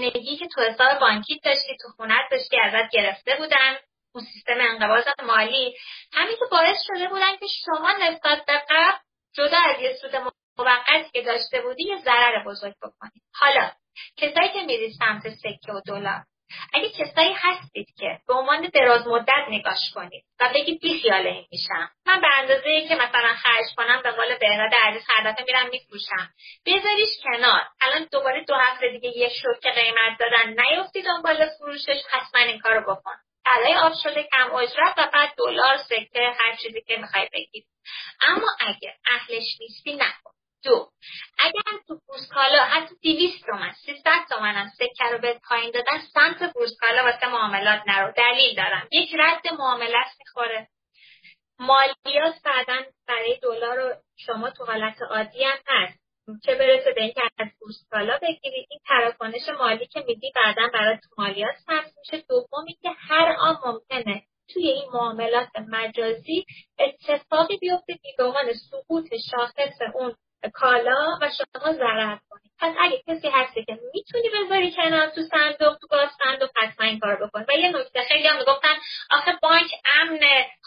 از 0.00 0.06
نقدینگی 0.06 0.36
که 0.36 0.46
تو 0.54 0.60
حساب 0.60 1.00
بانکی 1.00 1.40
داشتی 1.44 1.76
تو 1.82 1.88
خونت 1.96 2.30
داشتی 2.30 2.56
ازت 2.56 2.90
گرفته 2.92 3.36
بودن. 3.36 3.76
اون 4.14 4.24
سیستم 4.24 4.56
انقباض 4.60 5.04
مالی 5.22 5.76
همین 6.12 6.36
که 6.36 6.44
باعث 6.50 6.76
شده 6.86 7.08
بودن 7.08 7.36
که 7.36 7.46
شما 7.64 7.92
نسبت 7.92 8.46
به 8.46 8.62
قبل 8.70 8.98
جدا 9.34 9.58
از 9.68 9.80
یه 9.82 9.92
سود 9.92 10.16
موقتی 10.58 11.10
که 11.12 11.22
داشته 11.22 11.60
بودی 11.62 11.84
یه 11.88 11.96
ضرر 12.04 12.44
بزرگ 12.46 12.74
بکنید 12.82 13.22
حالا 13.34 13.70
کسایی 14.16 14.48
که 14.52 14.62
میرید 14.62 14.92
سمت 14.98 15.28
سکه 15.28 15.72
و 15.72 15.80
دلار 15.86 16.24
اگه 16.72 16.90
کسایی 16.90 17.32
هستید 17.32 17.86
که 17.98 18.18
به 18.28 18.34
عنوان 18.34 18.70
دراز 18.74 19.06
مدت 19.06 19.44
نگاش 19.48 19.90
کنید 19.94 20.24
و 20.40 20.50
بگید 20.54 20.80
بی 20.80 21.00
خیال 21.00 21.26
این 21.26 21.46
میشم 21.52 21.90
من 22.06 22.20
به 22.20 22.28
اندازه 22.34 22.88
که 22.88 22.94
مثلا 22.94 23.34
خرج 23.34 23.66
کنم 23.76 24.00
به 24.02 24.10
قول 24.10 24.38
بهراد 24.38 24.74
عزیز 24.74 25.02
هر 25.08 25.30
دفعه 25.30 25.44
میرم 25.48 25.68
میفروشم. 25.68 26.30
بذاریش 26.66 27.08
کنار. 27.22 27.62
الان 27.80 28.08
دوباره 28.12 28.44
دو 28.44 28.54
هفته 28.54 28.88
دیگه 28.88 29.18
یه 29.18 29.28
شد 29.28 29.60
که 29.62 29.70
قیمت 29.70 30.18
دادن 30.18 30.60
نیفتید 30.60 31.04
دنبال 31.04 31.46
فروشش 31.58 32.02
حتما 32.10 32.40
این 32.40 32.58
کارو 32.58 32.80
بکن. 32.80 33.14
برای 33.46 33.74
آب 33.74 33.92
شده 34.02 34.22
کم 34.22 34.54
اجرت 34.54 34.94
و 34.98 35.10
بعد 35.12 35.34
دلار 35.38 35.76
سکه 35.76 36.32
هر 36.38 36.56
چیزی 36.56 36.80
که 36.80 36.96
می‌خوای 36.96 37.28
بگید. 37.32 37.66
اما 38.20 38.46
اگه 38.60 38.94
اهلش 39.10 39.56
نیستی 39.60 39.92
نکن. 39.92 40.30
دو. 40.64 40.88
اگر 41.38 41.78
تو 41.88 42.00
بورسکالا 42.06 42.64
حتی 42.64 42.94
200 43.02 43.46
تومن 43.46 43.72
300 43.72 44.10
تومن 44.30 44.54
هم 44.54 44.68
سکه 44.68 45.04
رو 45.12 45.18
به 45.18 45.40
پایین 45.48 45.70
دادن 45.70 45.98
سمت 46.14 46.52
بورسکالا 46.52 47.02
واسه 47.02 47.28
معاملات 47.28 47.80
نرو. 47.86 48.12
دلیل 48.16 48.56
دارم. 48.56 48.88
یک 48.92 49.10
رد 49.18 49.54
معاملت 49.58 50.16
می‌خوره. 50.18 50.68
مالیات 51.58 52.34
بعدا 52.44 52.82
برای 53.08 53.38
دلار 53.42 53.76
رو 53.76 53.94
شما 54.16 54.50
تو 54.50 54.64
حالت 54.64 55.02
عادی 55.02 55.44
هم 55.44 55.58
هست. 55.66 56.00
چه 56.46 56.54
برسه 56.54 56.92
به 56.92 57.02
اینکه 57.02 57.22
از 57.38 57.48
بورسکالا 57.60 58.18
بگیرید. 58.22 58.66
این 58.70 58.80
تراکنش 58.88 59.48
مالی 59.58 59.86
که 59.86 60.04
میدی 60.06 60.32
بعدا 60.36 60.68
برای 60.72 60.96
تو 60.96 61.08
مالیات 61.22 61.54
ثبت 61.66 61.92
میشه. 61.98 62.24
دومی 62.28 62.74
که 62.82 62.90
هر 63.08 63.36
آن 63.38 63.58
ممکنه 63.64 64.22
توی 64.54 64.68
این 64.68 64.90
معاملات 64.92 65.48
مجازی 65.68 66.46
اتفاقی 66.78 67.56
بیفته 67.56 67.94
که 67.94 68.08
به 68.18 68.24
عنوان 68.24 68.52
سقوط 68.70 69.14
شاخص 69.30 69.78
اون 69.94 70.14
کالا 70.54 71.18
و 71.22 71.30
شما 71.30 71.72
ضرر 71.72 72.16
کنید. 72.30 72.52
پس 72.60 72.74
اگه 72.80 73.02
کسی 73.08 73.28
هستی 73.28 73.64
که 73.64 73.78
می‌تونی 73.94 74.28
بذاری 74.28 74.72
کنار 74.72 75.06
تو 75.08 75.22
صندوق 75.22 75.78
تو 75.80 75.86
گاز 75.90 76.08
صندوق 76.24 76.50
حتما 76.56 76.86
این 76.86 76.98
کار 76.98 77.16
بکن. 77.16 77.44
و 77.48 77.52
یه 77.58 77.68
نکته 77.68 78.02
خیلی 78.02 78.28
هم 78.28 78.36
می‌گفتن 78.38 78.74
آخه 79.10 79.32
بانک 79.42 79.70
امن 80.00 80.20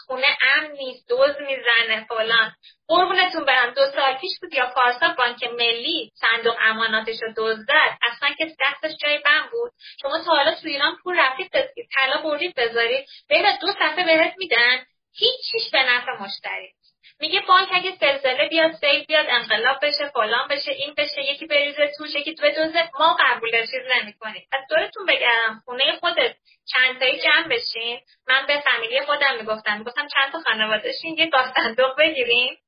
خونه 0.06 0.26
امن 0.56 0.70
نیست 0.70 1.08
دوز 1.08 1.36
می‌زنه 1.40 2.06
فلان. 2.08 2.52
قربونتون 2.88 3.44
برم 3.44 3.70
دو 3.74 3.86
سال 3.94 4.14
پیش 4.14 4.32
بود 4.42 4.54
یا 4.54 4.66
پارسا 4.74 5.14
بانک 5.18 5.44
ملی 5.44 6.10
صندوق 6.14 6.56
اماناتش 6.60 7.22
رو 7.22 7.32
دزدد 7.36 7.98
اصلا 8.02 8.28
که 8.38 8.46
دستش 8.60 8.96
جای 9.02 9.18
بم 9.18 9.48
بود. 9.52 9.72
شما 10.02 10.18
تا 10.24 10.34
حالا 10.36 10.50
تو 10.54 10.68
ایران 10.68 10.96
پول 11.02 11.20
رفتید 11.20 11.50
طلا 11.94 12.22
بردید 12.22 12.54
بذارید. 12.54 13.06
بین 13.28 13.46
دو 13.60 13.66
صفحه 13.72 14.04
بهت 14.04 14.34
میدن. 14.38 14.84
هیچ 15.16 15.40
چیش 15.52 15.70
به 15.72 15.82
نفع 15.82 16.12
مشتری. 16.12 16.72
میگه 17.20 17.40
بانک 17.40 17.68
اگه 17.72 17.96
زلزله 18.00 18.48
بیاد 18.48 18.72
سیل 18.72 19.04
بیاد 19.04 19.26
انقلاب 19.28 19.78
بشه 19.82 20.08
فلان 20.08 20.48
بشه 20.48 20.70
این 20.70 20.94
بشه 20.94 21.22
یکی 21.22 21.46
بریزه 21.46 21.90
توش 21.98 22.14
یکی 22.14 22.34
بدوزه 22.42 22.90
ما 23.00 23.16
قبول 23.20 23.66
چیز 23.66 23.82
نمی‌کنیم. 23.96 24.48
از 24.52 24.64
دورتون 24.70 25.06
بگم 25.06 25.62
خونه 25.64 25.98
خودت 26.00 26.36
چند 26.72 26.98
تایی 26.98 27.20
جمع 27.20 27.48
بشین؟ 27.48 28.00
من 28.28 28.46
به 28.46 28.60
فامیلی 28.60 29.00
خودم 29.00 29.36
می‌گفتم 29.36 29.78
می‌گفتم 29.78 30.06
چند 30.14 30.32
تا 30.32 30.38
خانوادهشین 30.40 31.18
یه 31.18 31.26
گاز 31.26 31.52
صندوق 31.56 31.98
بگیریم 31.98 32.58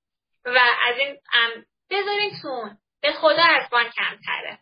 و 0.45 0.59
از 0.83 0.99
این 0.99 1.17
بذارین 1.91 2.31
تون. 2.43 2.79
به 3.03 3.13
خدا 3.13 3.43
از 3.43 3.71
بانک 3.71 3.93
کمتره. 3.95 4.59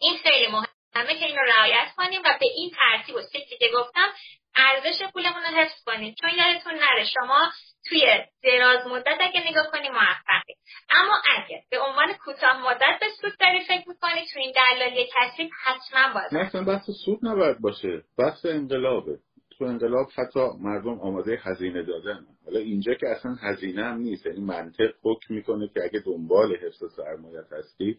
این 0.00 0.18
خیلی 0.18 0.46
مهمه 0.46 1.18
که 1.18 1.24
این 1.24 1.36
رو 1.38 1.44
رعایت 1.44 1.88
کنیم 1.96 2.20
و 2.24 2.38
به 2.40 2.46
این 2.56 2.70
ترتیب 2.70 3.14
و 3.14 3.20
که 3.60 3.68
گفتم 3.74 4.12
ارزش 4.56 5.02
پولمون 5.12 5.42
رو 5.42 5.48
حفظ 5.48 5.84
کنیم. 5.84 6.14
چون 6.20 6.30
یادتون 6.30 6.74
نره 6.74 7.04
شما 7.04 7.52
توی 7.88 8.02
دراز 8.44 8.86
مدت 8.86 9.18
اگه 9.20 9.50
نگاه 9.50 9.70
کنی 9.72 9.88
موفقی 9.88 10.54
اما 10.90 11.14
اگه 11.36 11.62
به 11.70 11.78
عنوان 11.78 12.12
کوتاه 12.24 12.70
مدت 12.70 13.00
به 13.00 13.06
سود 13.20 13.32
داری 13.40 13.64
فکر 13.64 13.88
می‌کنی 13.88 14.26
تو 14.32 14.40
این 14.40 14.52
دلالی 14.52 15.06
کسی 15.14 15.50
حتما 15.64 16.14
باز 16.14 16.34
نه 16.34 16.40
اصلا 16.40 16.64
بحث 16.64 16.90
سود 17.04 17.18
نباید 17.22 17.60
باشه. 17.60 18.02
بحث 18.18 18.46
انقلابه. 18.46 19.18
تو 19.58 19.64
انقلاب 19.64 20.06
حتی 20.16 20.40
مردم 20.60 21.00
آماده 21.00 21.40
هزینه 21.42 21.82
دادن. 21.82 22.26
حالا 22.44 22.58
اینجا 22.58 22.94
که 22.94 23.08
اصلا 23.08 23.34
هزینه 23.42 23.84
هم 23.84 23.98
نیست. 23.98 24.26
یعنی 24.26 24.40
منطق 24.40 24.90
حکم 25.02 25.34
می‌کنه 25.34 25.68
که 25.74 25.84
اگه 25.84 26.00
دنبال 26.00 26.56
حفظ 26.56 26.84
سرمایت 26.96 27.52
هستی 27.52 27.98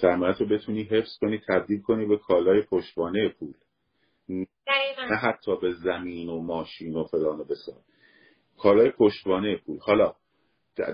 سرمایت 0.00 0.40
رو 0.40 0.48
بتونی 0.48 0.82
حفظ 0.82 1.18
کنی 1.20 1.40
تبدیل 1.48 1.82
کنی 1.82 2.06
به 2.06 2.18
کالای 2.18 2.62
پشتوانه 2.62 3.28
پول. 3.28 3.54
نه 5.10 5.16
حتی 5.16 5.56
به 5.56 5.72
زمین 5.72 6.28
و 6.28 6.40
ماشین 6.40 6.96
و 6.96 7.04
فلان 7.04 7.40
و 7.40 7.44
بسار. 7.44 7.76
کالای 8.58 8.90
پشتوانه 8.90 9.56
پول. 9.56 9.78
حالا 9.78 10.14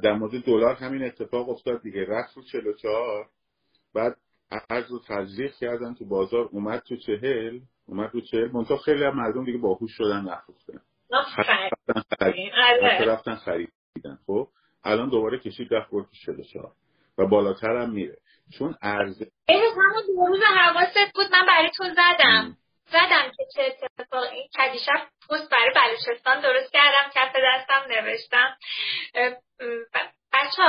در 0.03 0.13
مورد 0.13 0.45
دلار 0.45 0.75
همین 0.75 1.05
اتفاق 1.05 1.49
افتاد 1.49 1.83
دیگه. 1.83 2.05
رفت 2.09 2.37
رو 2.37 2.43
44 2.43 3.29
بعد 3.95 4.17
ارز 4.71 4.93
و 4.93 5.01
تزریق 5.09 5.53
کردن 5.55 5.95
تو 5.95 6.05
بازار 6.05 6.49
اومد 6.53 6.83
تو 6.89 6.97
چهل 6.97 7.61
اومد 7.87 8.11
تو 8.11 8.21
چهل 8.21 8.51
منطقه 8.53 8.77
خیلی 8.77 9.05
هم 9.05 9.17
مردم 9.17 9.45
دیگه 9.45 9.59
باهوش 9.59 9.91
شدن 9.97 10.21
نفروختن. 10.21 10.81
رفتن 13.07 13.35
خریدن. 13.35 14.19
خب 14.27 14.49
الان 14.85 15.09
دوباره 15.09 15.39
کشید 15.39 15.75
رفت 15.75 15.91
برد 15.91 16.05
تو 16.05 16.17
44 16.27 16.73
و 17.19 17.27
بالاتر 17.27 17.77
هم 17.77 17.91
میره. 17.91 18.17
چون 18.59 18.75
ارز 18.83 19.23
همون 19.49 20.03
دو 20.07 20.27
روز 20.27 20.41
حواست 20.57 21.13
بود 21.15 21.27
من 21.33 21.47
برای 21.47 21.71
تو 21.77 21.85
زدم. 21.85 22.57
زدم 22.87 23.33
که 23.37 23.47
چه 23.55 23.63
اتفاق 23.63 24.23
این 24.23 24.49
کدیشب 24.59 25.09
پست 25.31 25.51
برای 25.51 25.71
بلوچستان 25.75 26.41
درست 26.41 26.73
کردم 26.73 27.11
کف 27.15 27.37
دستم 27.45 27.85
نوشتم. 27.89 28.57
بچه 30.33 30.63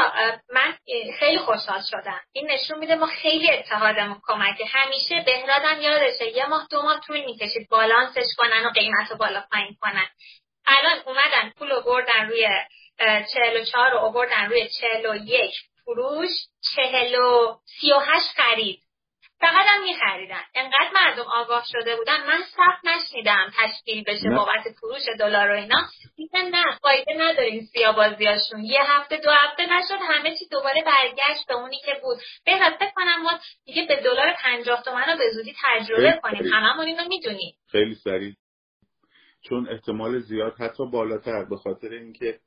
من 0.54 0.78
خیلی 1.20 1.38
خوشحال 1.38 1.82
شدم. 1.92 2.22
این 2.32 2.52
نشون 2.52 2.80
میده 2.80 2.96
ما 2.96 3.06
خیلی 3.06 3.52
اتحادمون 3.52 4.22
کمکه. 4.24 4.66
همیشه 4.66 5.24
بهرادم 5.26 5.82
یادشه 5.82 6.28
یه 6.28 6.46
ماه 6.46 6.68
دو 6.72 6.82
ماه 6.82 7.00
طول 7.08 7.26
می‌کشید 7.26 7.70
بالانسش 7.70 8.28
کنن 8.38 8.66
و 8.66 8.70
قیمت 8.70 9.12
رو 9.12 9.18
بالا 9.18 9.44
پایین 9.52 9.78
کنن. 9.82 10.08
الان 10.66 11.00
اومدن 11.06 11.54
پول 11.58 11.70
رو 11.70 11.82
بردن 11.82 12.28
روی 12.30 12.48
چهل 13.34 13.62
و 13.62 13.66
چهار 13.66 13.92
رو 13.92 14.12
بردن 14.12 14.50
روی 14.50 14.70
چهل 14.70 15.06
و 15.06 15.16
یک 15.16 15.54
فروش 15.86 16.30
چهل 16.76 17.16
و 17.16 17.58
سی 17.66 17.92
و 17.92 18.00
هشت 18.00 18.30
خرید. 18.36 18.83
فقط 19.40 19.66
هم 19.68 19.84
میخریدن. 19.84 20.42
انقدر 20.56 20.92
مردم 20.94 21.26
آگاه 21.34 21.64
شده 21.72 21.96
بودن. 21.96 22.28
من 22.28 22.40
صف 22.44 22.86
نشنیدم 22.86 23.52
تشکیل 23.60 24.04
بشه 24.04 24.30
بابت 24.30 24.64
فروش 24.82 25.04
دلار 25.20 25.52
و 25.52 25.56
اینا. 25.56 25.82
دیدن 26.16 26.50
نه 26.50 26.78
فایده 26.82 27.14
نداریم 27.18 27.62
سیابازیاشون 27.74 28.64
یه 28.64 28.82
هفته 28.84 29.18
دو 29.18 29.32
هفته 29.32 29.64
نشد 29.64 30.04
همه 30.10 30.38
چی 30.40 30.48
دوباره 30.52 30.84
برگشت 30.86 31.48
به 31.48 31.54
اونی 31.54 31.78
که 31.86 32.00
بود. 32.02 32.18
بهتر 32.46 32.78
فکر 32.80 32.92
کنم 32.96 33.24
ما 33.24 33.32
دیگه 33.66 33.86
به 33.88 33.96
دلار 33.96 34.34
پنجاه 34.44 34.84
تومن 34.84 35.06
رو 35.08 35.18
به 35.18 35.30
زودی 35.34 35.56
تجربه 35.64 36.20
کنیم. 36.24 36.54
هممون 36.54 36.86
اینو 36.86 37.08
می‌دونیم. 37.08 37.54
خیلی 37.72 37.96
سریع. 37.96 38.34
چون 39.50 39.70
احتمال 39.70 40.20
زیاد 40.20 40.56
حتی 40.60 40.86
بالاتر 40.92 41.46
به 41.50 41.58
خاطر 41.58 41.90
اینکه 41.90 42.40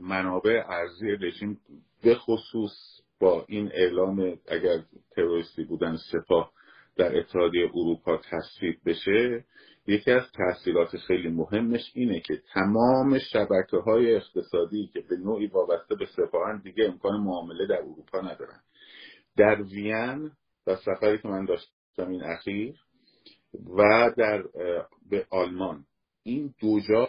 منابع 0.00 0.62
ارزی 0.68 1.16
رژیم 1.20 1.58
به 2.02 2.14
خصوص 2.14 3.00
با 3.20 3.44
این 3.48 3.70
اعلام 3.72 4.38
اگر 4.48 4.82
تروریستی 5.10 5.64
بودن 5.64 5.96
سپاه 6.12 6.52
در 6.96 7.18
اتحادیه 7.18 7.70
اروپا 7.74 8.20
تصویب 8.30 8.76
بشه 8.86 9.44
یکی 9.86 10.10
از 10.10 10.22
تحصیلات 10.32 10.96
خیلی 10.96 11.28
مهمش 11.28 11.92
اینه 11.94 12.20
که 12.20 12.42
تمام 12.54 13.18
شبکه 13.18 13.76
های 13.76 14.14
اقتصادی 14.14 14.90
که 14.92 15.00
به 15.00 15.16
نوعی 15.16 15.46
وابسته 15.46 15.94
به 15.94 16.06
سپاهن 16.06 16.60
دیگه 16.64 16.84
امکان 16.84 17.20
معامله 17.20 17.66
در 17.66 17.78
اروپا 17.78 18.20
ندارن. 18.20 18.60
در 19.36 19.62
وین 19.62 20.30
و 20.66 20.76
سفری 20.76 21.18
که 21.18 21.28
من 21.28 21.44
داشتم 21.44 22.08
این 22.08 22.22
اخیر 22.22 22.74
و 23.76 24.10
در 24.16 24.42
به 25.10 25.26
آلمان. 25.30 25.84
این 26.22 26.54
دو 26.60 26.80
جا 26.80 27.08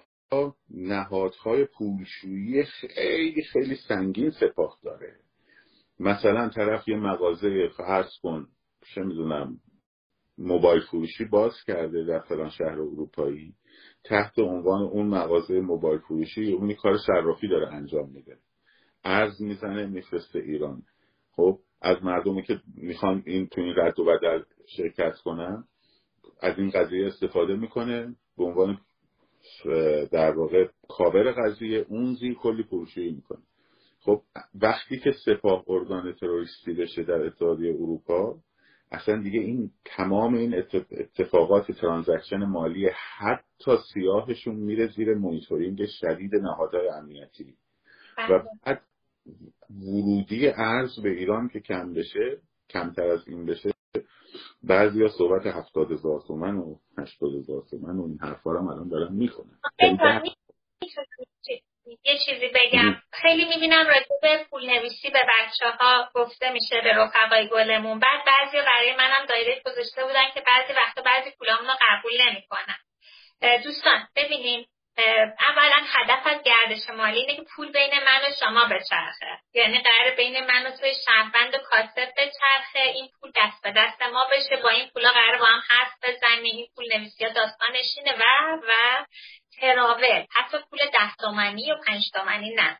نهادهای 0.69 1.65
پولشویی 1.65 2.63
خیلی 2.63 3.43
خیلی 3.43 3.75
سنگین 3.75 4.31
سپاه 4.31 4.77
داره. 4.83 5.26
مثلا 5.99 6.49
طرف 6.49 6.87
یه 6.87 6.97
مغازه 6.97 7.67
فرض 7.77 8.09
کن 8.23 8.47
چه 8.93 9.01
می‌دونم 9.01 9.59
موبایل 10.37 10.81
فروشی 10.81 11.25
باز 11.25 11.53
کرده 11.67 12.03
در 12.03 12.19
فلان 12.19 12.49
شهر 12.49 12.71
اروپایی 12.81 13.53
تحت 14.03 14.39
عنوان 14.39 14.81
اون 14.81 15.07
مغازه 15.07 15.61
موبایل 15.61 15.99
فروشی 15.99 16.51
اونی 16.51 16.75
کار 16.75 16.97
صرافی 16.97 17.47
داره 17.47 17.73
انجام 17.73 18.09
میده. 18.09 18.37
ارز 19.03 19.41
می‌زنه 19.41 19.85
میفرسته 19.85 20.39
ایران. 20.39 20.83
خب 21.31 21.59
از 21.81 22.03
مردمی 22.03 22.43
که 22.43 22.61
می‌خوان 22.75 23.23
این 23.25 23.47
تو 23.47 23.61
این 23.61 23.73
رد 23.77 23.99
و 23.99 24.05
بدل 24.05 24.43
شرکت 24.77 25.15
کنن 25.17 25.63
از 26.41 26.59
این 26.59 26.69
قضیه 26.69 27.07
استفاده 27.07 27.55
می‌کنه 27.55 28.15
به 28.37 28.43
عنوان 28.43 28.79
در 30.11 30.31
واقع 30.31 30.67
کاور 30.89 31.31
قضیه. 31.31 31.85
اون 31.89 32.13
زیر 32.13 32.33
کلی 32.33 32.63
فروشی 32.63 33.11
می‌کنه. 33.11 33.43
خب 34.07 34.21
وقتی 34.61 34.99
که 34.99 35.11
سپاه 35.25 35.63
ارگان 35.67 36.13
تروریستی 36.13 36.73
بشه 36.73 37.03
در 37.03 37.25
اتحادیه 37.25 37.73
اروپا 37.73 38.37
اصلا 38.91 39.21
دیگه 39.21 39.39
این 39.39 39.71
تمام 39.85 40.33
این 40.33 40.55
اتفاقات 40.91 41.71
transaction 41.71 42.37
مالی 42.37 42.89
حتی 43.17 43.71
سیاهشون 43.93 44.55
میره 44.55 44.87
زیر 44.87 45.13
مونیتورینگ 45.13 45.85
شدید 45.85 46.35
نهادهای 46.35 46.89
امنیتی. 46.89 47.55
و 48.17 48.27
بله. 48.27 48.43
بعد 48.65 48.81
ورودی 49.69 50.47
ارز 50.47 50.99
به 50.99 51.09
ایران 51.09 51.49
که 51.49 51.59
کم 51.59 51.93
بشه 51.93 52.37
کمتر 52.69 53.07
از 53.07 53.27
این 53.27 53.45
بشه 53.45 53.69
بعضی 54.63 55.01
ها 55.03 55.09
صحبت 55.17 55.45
هفتاد 55.45 55.91
هزار 55.91 56.21
تومن 56.27 56.55
و 56.55 56.75
هشتاد 56.97 57.33
هزار 57.33 57.63
تومن 57.69 57.97
و 57.97 58.03
این 58.03 58.17
حرفا 58.21 58.51
رو 58.51 58.69
الان 58.69 58.89
دارن 58.89 59.13
می‌کنن 59.13 59.59
یه 62.03 62.17
چیزی 62.25 62.47
بگم. 62.47 63.01
خیلی 63.21 63.45
می‌بینم 63.45 63.87
راجع 63.87 64.15
به 64.21 64.45
پول 64.49 64.65
نویسی 64.69 65.09
به 65.09 65.19
بچه 65.19 65.69
ها 65.69 66.09
گفته 66.15 66.49
میشه 66.49 66.81
به 66.81 66.93
رفقای 66.93 67.47
گلمون. 67.47 67.99
بعد 67.99 68.25
بعضی 68.25 68.57
برای 68.61 68.95
منم 68.95 69.25
دایره 69.25 69.61
گذاشته 69.65 70.03
بودن 70.05 70.31
که 70.33 70.41
بعضی 70.41 70.73
وقتا 70.73 71.01
بعضی 71.01 71.31
پولامون 71.31 71.67
رو 71.67 71.73
قبول 71.81 72.21
نمی‌کنن. 72.21 72.77
دوستان 73.63 74.07
ببینیم 74.15 74.67
اولا 75.49 75.85
هدف 75.87 76.27
از 76.27 76.43
گردش 76.43 76.89
مالی 76.89 77.19
اینه 77.19 77.35
که 77.35 77.43
پول 77.55 77.71
بین 77.71 77.91
من 78.05 78.21
و 78.21 78.33
شما 78.39 78.65
بچرخه. 78.65 79.39
یعنی 79.53 79.79
قرار 79.83 80.15
بین 80.15 80.45
من 80.45 80.67
و 80.67 80.71
توی 80.77 80.93
شهروند 81.05 81.55
و 81.55 81.57
کاسب 81.57 82.09
بچرخه. 82.17 82.79
این 82.79 83.09
پول 83.19 83.31
دست 83.35 83.63
به 83.63 83.71
دست 83.71 84.01
ما 84.01 84.27
بشه. 84.31 84.55
با 84.63 84.69
این 84.69 84.89
پولا 84.93 85.09
قرار 85.09 85.37
با 85.37 85.45
هم 85.45 85.61
حرف 85.69 85.91
بزنیم. 86.03 86.55
این 86.55 86.67
پول 86.75 86.97
نویسی 86.97 87.25
ها 87.25 87.33
داستانشینه 87.33 88.15
و 88.19 88.23
و 88.67 89.05
تراول. 89.61 90.25
حتی 90.31 90.57
پول 90.69 90.79
ده 90.79 91.15
تومنی 91.19 91.71
و 91.71 91.75
پنج 91.87 92.01
تومنی 92.13 92.55
نه. 92.55 92.79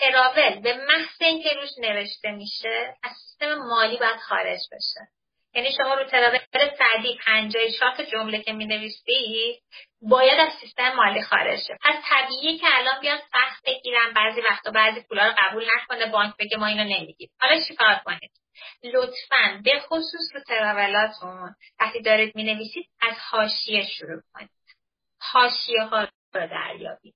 تراول 0.00 0.60
به 0.60 0.74
محض 0.74 1.20
اینکه 1.20 1.48
روش 1.48 1.70
نوشته 1.78 2.30
میشه 2.30 2.94
از 3.02 3.12
سیستم 3.12 3.54
مالی 3.54 3.96
باید 3.96 4.16
خارج 4.16 4.60
بشه. 4.72 5.00
یعنی 5.54 5.72
شما 5.72 5.94
رو 5.94 6.04
تراول 6.04 6.38
سعدی 6.78 7.18
پنجای 7.26 7.72
چهار 7.72 8.04
جمله 8.04 8.42
که 8.42 8.52
می 8.52 8.66
نویسی 8.66 9.62
باید 10.02 10.40
از 10.40 10.52
سیستم 10.60 10.92
مالی 10.92 11.22
خارج 11.22 11.60
شه. 11.60 11.78
پس 11.82 11.94
طبیعیه 12.10 12.58
که 12.58 12.66
الان 12.70 13.00
بیان 13.00 13.18
سخت 13.18 13.66
بگیرن 13.66 14.12
بعضی 14.12 14.40
وقتا 14.40 14.70
بعضی 14.70 15.00
پولا 15.00 15.26
رو 15.26 15.32
قبول 15.38 15.66
نکنه 15.76 16.06
بانک 16.06 16.34
بگه 16.38 16.56
ما 16.56 16.66
اینو 16.66 16.84
نمیگیم. 16.84 17.30
حالا 17.40 17.60
چیکار 17.68 17.94
کنید 18.04 18.30
لطفا 18.84 19.60
به 19.64 19.80
خصوص 19.80 20.34
رو 20.34 20.40
تراولاتون 20.40 21.54
وقتی 21.80 22.02
دارید 22.02 22.36
می 22.36 22.44
نویسید 22.44 22.88
از 23.00 23.14
حاشیه 23.30 23.86
شروع 23.86 24.22
کنید. 24.34 24.50
حاشیه 25.32 25.82
ها 25.82 26.00
رو 26.34 26.46
دریابید. 26.46 27.14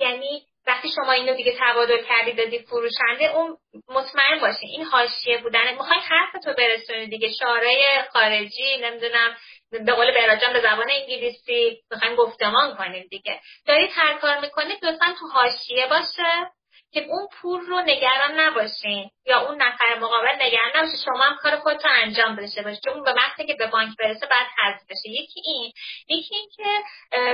یعنی 0.00 0.46
وقتی 0.66 0.88
شما 0.88 1.12
اینو 1.12 1.34
دیگه 1.34 1.56
تبادل 1.60 2.04
کردی 2.04 2.32
دادی 2.32 2.58
فروشنده 2.58 3.24
اون 3.24 3.56
مطمئن 3.88 4.40
باشه 4.40 4.62
این 4.62 4.84
حاشیه 4.84 5.38
بودن. 5.42 5.72
می‌خوای 5.72 5.98
حرف 5.98 6.44
تو 6.44 6.54
برسونی 6.58 7.06
دیگه. 7.06 7.28
شعارهای 7.38 8.02
خارجی 8.12 8.76
نمی‌دونم 8.82 9.36
به 9.70 9.92
قول 9.92 10.14
براجان 10.14 10.52
به 10.52 10.60
زبان 10.60 10.90
انگلیسی 10.90 11.82
می‌خوایم 11.90 12.16
گفتمان 12.16 12.76
کنیم 12.76 13.06
دیگه. 13.10 13.40
دارید 13.66 13.90
هر 13.94 14.18
کار 14.18 14.40
می‌کنید 14.40 14.84
لطفا 14.84 15.14
تو 15.20 15.26
حاشیه 15.26 15.86
باشه. 15.86 16.50
که 16.92 17.00
اون 17.08 17.28
پول 17.32 17.60
رو 17.60 17.80
نگران 17.80 18.40
نباشین 18.40 19.10
یا 19.26 19.40
اون 19.40 19.62
نفر 19.62 19.98
مقابل 19.98 20.34
نگران 20.40 20.70
نباشه 20.76 21.04
شما 21.04 21.22
هم 21.24 21.36
کار 21.36 21.56
خودتو 21.56 21.88
انجام 21.90 22.36
بشه 22.36 22.62
باشه 22.62 22.80
چون 22.84 23.02
به 23.02 23.12
وقتی 23.12 23.46
که 23.46 23.54
به 23.54 23.66
بانک 23.66 23.96
برسه 23.98 24.26
بعد 24.26 24.46
حذف 24.58 24.82
بشه. 24.90 25.08
یکی 25.08 25.40
این 25.44 25.72
یکی 26.08 26.34
این 26.34 26.48
که 26.56 26.82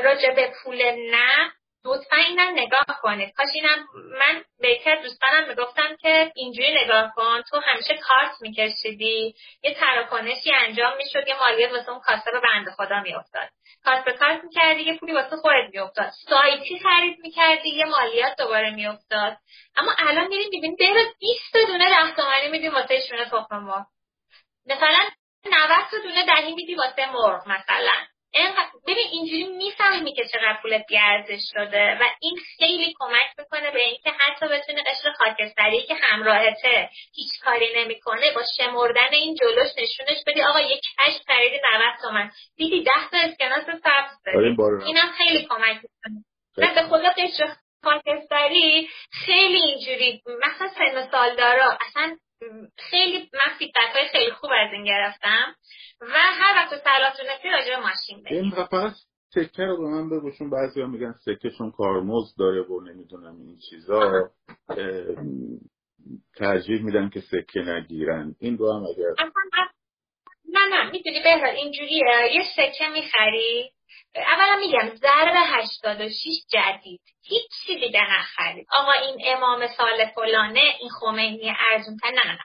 راجع 0.05 0.35
به 0.35 0.53
پول 0.63 0.83
نه 1.11 1.53
لطفا 1.87 2.17
نگاه 2.55 3.01
کنید 3.03 3.35
کاش 3.35 3.49
اینم 3.55 3.87
من 4.19 4.45
به 4.59 4.79
دوستانم 5.03 5.49
می‌گفتم 5.49 5.97
که 6.03 6.33
اینجوری 6.35 6.85
نگاه 6.85 7.13
کن 7.17 7.43
تو 7.51 7.61
همیشه 7.61 7.97
کارت 7.97 8.33
میکشیدی 8.41 9.35
یه 9.63 9.75
تراکنشی 9.75 10.53
انجام 10.53 10.97
می‌شد 10.97 11.29
یه 11.29 11.35
مالیات 11.41 11.73
واسه 11.73 11.91
اون 11.91 12.01
کاسب 12.01 12.31
بنده 12.43 12.71
خدا 12.71 13.01
میافتاد. 13.01 13.49
کارت 13.85 14.05
به 14.05 14.13
کارت 14.13 14.45
می‌کردی 14.45 14.83
یه 14.83 14.99
پولی 14.99 15.13
واسه 15.13 15.37
خودت 15.37 15.71
میافتاد. 15.73 16.11
سایتی 16.29 16.79
خرید 16.79 17.19
می‌کردی 17.19 17.69
یه 17.69 17.85
مالیات 17.85 18.37
دوباره 18.39 18.71
میافتاد. 18.71 19.37
اما 19.77 19.93
الان 19.99 20.27
میریم 20.27 20.49
می‌بینی 20.51 20.77
بره 20.77 21.05
20 21.21 21.67
دونه 21.67 21.89
ده 21.89 22.17
تومانی 22.17 22.49
میدیم 22.49 22.75
واسه 22.75 23.01
شونه 23.09 23.25
تخم 23.25 23.59
مرغ. 23.59 23.87
مثلا 24.67 25.05
90 25.47 26.03
دونه 26.03 26.27
دهی 26.27 26.55
میدی 26.55 26.75
واسه 26.75 27.07
مرغ 27.13 27.49
مثلا. 27.49 27.95
ببین 28.87 29.07
اینجوری 29.13 29.45
می‌فهمی 29.45 30.15
که 30.15 30.25
چقدر 30.25 30.59
پولت 30.63 30.85
بیارزش 30.89 31.41
شده 31.53 31.99
و 32.01 32.05
این 32.21 32.37
خیلی 32.59 32.95
کمک 32.99 33.31
می‌کنه 33.39 33.71
به 33.71 33.81
اینکه 33.81 34.11
حتی 34.11 34.47
بتونی 34.49 34.83
قشر 34.83 35.13
خاکستری 35.19 35.83
که 35.83 35.95
همراهته 35.95 36.91
هیچ 37.15 37.41
کاری 37.45 37.69
نمی‌کنه 37.77 38.35
با 38.35 38.43
شمردن 38.57 39.13
این 39.13 39.35
جلوش 39.35 39.69
نشونش 39.79 40.25
بدی. 40.27 40.43
آقا 40.43 40.61
یک 40.61 40.81
کش 40.81 41.21
خریدی 41.27 41.57
90 41.75 41.95
تومن. 42.03 42.31
دیدی 42.57 42.83
10 42.83 42.93
تا 43.11 43.19
اسکناس 43.19 43.65
سبز 43.65 44.23
داری. 44.27 44.57
اینم 44.87 45.13
خیلی 45.19 45.47
کمک 45.51 45.77
می‌کنه. 45.77 46.25
به 46.75 46.83
خدا 46.83 47.09
قشر 47.11 47.57
خاکستری 47.85 48.89
خیلی 49.13 49.63
اینجوری 49.63 50.23
مثلا 50.27 50.69
سن 50.69 51.11
سالدارا 51.11 51.79
اصلا 51.81 52.17
خیلی 52.79 53.19
من 53.19 53.59
فیدبک 53.59 53.95
های 53.95 54.09
خیلی 54.09 54.31
خوب 54.31 54.51
از 54.53 54.73
این 54.73 54.85
گرفتم 54.85 55.57
و 56.01 56.15
هر 56.15 56.55
وقت 56.57 56.83
سلاتون 56.85 57.27
نسی 57.27 57.49
راجع 57.49 57.81
ماشین 57.81 58.23
بگیم 58.23 58.43
این 58.43 58.51
فقط 58.51 58.93
سکه 59.35 59.63
رو 59.63 59.77
به 59.77 59.89
من 59.89 60.11
بگوشون 60.11 60.51
بعضی 60.51 60.81
ها 60.81 60.87
میگن 60.87 61.15
سکهشون 61.25 61.71
کارمز 61.71 62.35
داره 62.39 62.63
و 62.63 62.81
نمی‌دونم 62.81 63.37
این 63.41 63.59
چیزا. 63.71 64.31
ترجیح 66.37 66.83
میدن 66.83 67.11
که 67.11 67.21
سکه 67.21 67.61
نگیرن. 67.61 68.35
این 68.41 68.59
رو 68.59 68.73
هم 68.73 68.83
اگر 68.83 69.31
نه 70.53 70.61
نه 70.71 70.91
می‌دونی 70.91 71.21
بهراد 71.25 71.55
اینجوریه. 71.55 72.05
یه 72.35 72.43
سکه 72.57 72.89
می‌خری 72.89 73.71
اولا 74.19 74.57
میگم 74.57 74.95
ضرب 74.95 75.35
86 75.37 76.45
جدید. 76.49 77.01
هیچ 77.25 77.81
دیگه 77.81 78.01
نخرید. 78.11 78.67
آقا 78.79 78.93
این 78.93 79.17
امام 79.25 79.67
سال 79.67 80.07
فلانه 80.07 80.77
این 80.81 80.91
خمینی 81.01 81.55
ارزون 81.71 81.97
نه 82.05 82.11
نه 82.11 82.33
نه. 82.33 82.39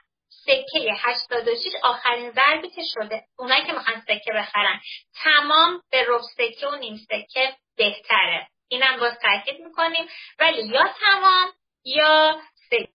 سکه 0.46 0.94
86 0.98 1.72
آخرین 1.82 2.30
ضربی 2.30 2.70
که 2.70 2.82
شده. 2.94 3.22
اونایی 3.38 3.64
که 3.64 3.72
می‌خوان 3.72 4.00
سکه 4.00 4.32
بخرن. 4.34 4.80
تمام 5.24 5.82
به 5.90 6.04
رب 6.08 6.20
سکه 6.36 6.68
و 6.68 6.76
نیم 6.76 6.96
سکه 6.96 7.56
بهتره. 7.76 8.48
اینم 8.68 9.00
باز 9.00 9.18
تاکید 9.22 9.60
می‌کنیم. 9.60 10.08
ولی 10.38 10.62
یا 10.68 10.88
تمام 11.00 11.52
یا 11.84 12.40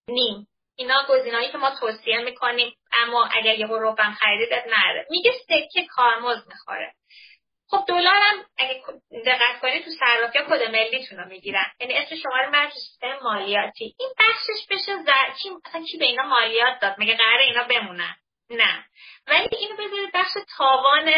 نیم. 0.08 0.48
اینا 0.76 1.06
گزینه‌ای 1.10 1.52
که 1.52 1.58
ما 1.58 1.76
توصیه 1.80 2.18
می‌کنیم. 2.18 2.74
اما 2.94 3.26
اگر 3.26 3.60
یه 3.60 3.68
ربم 3.70 4.14
خریدید 4.20 4.54
نره 4.54 5.08
میگه 5.10 5.32
سکه 5.32 5.86
کارمز 5.90 6.48
می‌خوره. 6.48 6.94
خب 7.70 7.86
دلار 7.88 8.16
هم 8.16 8.46
اگه 8.58 8.84
دقت 9.26 9.60
کنید 9.62 9.84
تو 9.86 9.92
صرافی 9.92 10.40
کد 10.40 10.72
ملیتون 10.72 11.18
رو 11.18 11.28
می‌گیرن. 11.28 11.72
یعنی 11.80 11.94
اسم 11.94 12.16
شما 12.16 12.38
رو 12.38 12.70
سیستم 12.70 13.20
مالیاتی. 13.24 13.96
این 14.00 14.10
بخشش 14.20 14.68
بشه 14.70 15.04
زر 15.04 15.34
کی 15.40 15.50
اصلا 15.66 15.84
کی 15.84 15.98
به 15.98 16.06
اینا 16.06 16.24
مالیات 16.24 16.80
داد؟ 16.82 16.96
مگه 16.98 17.18
قرار 17.18 17.40
اینا 17.40 17.64
بمونن؟ 17.64 18.16
نه. 18.50 18.86
ولی 19.28 19.48
اینو 19.60 19.76
بذارید 19.76 20.12
بخش 20.14 20.32
تاوان 20.58 21.12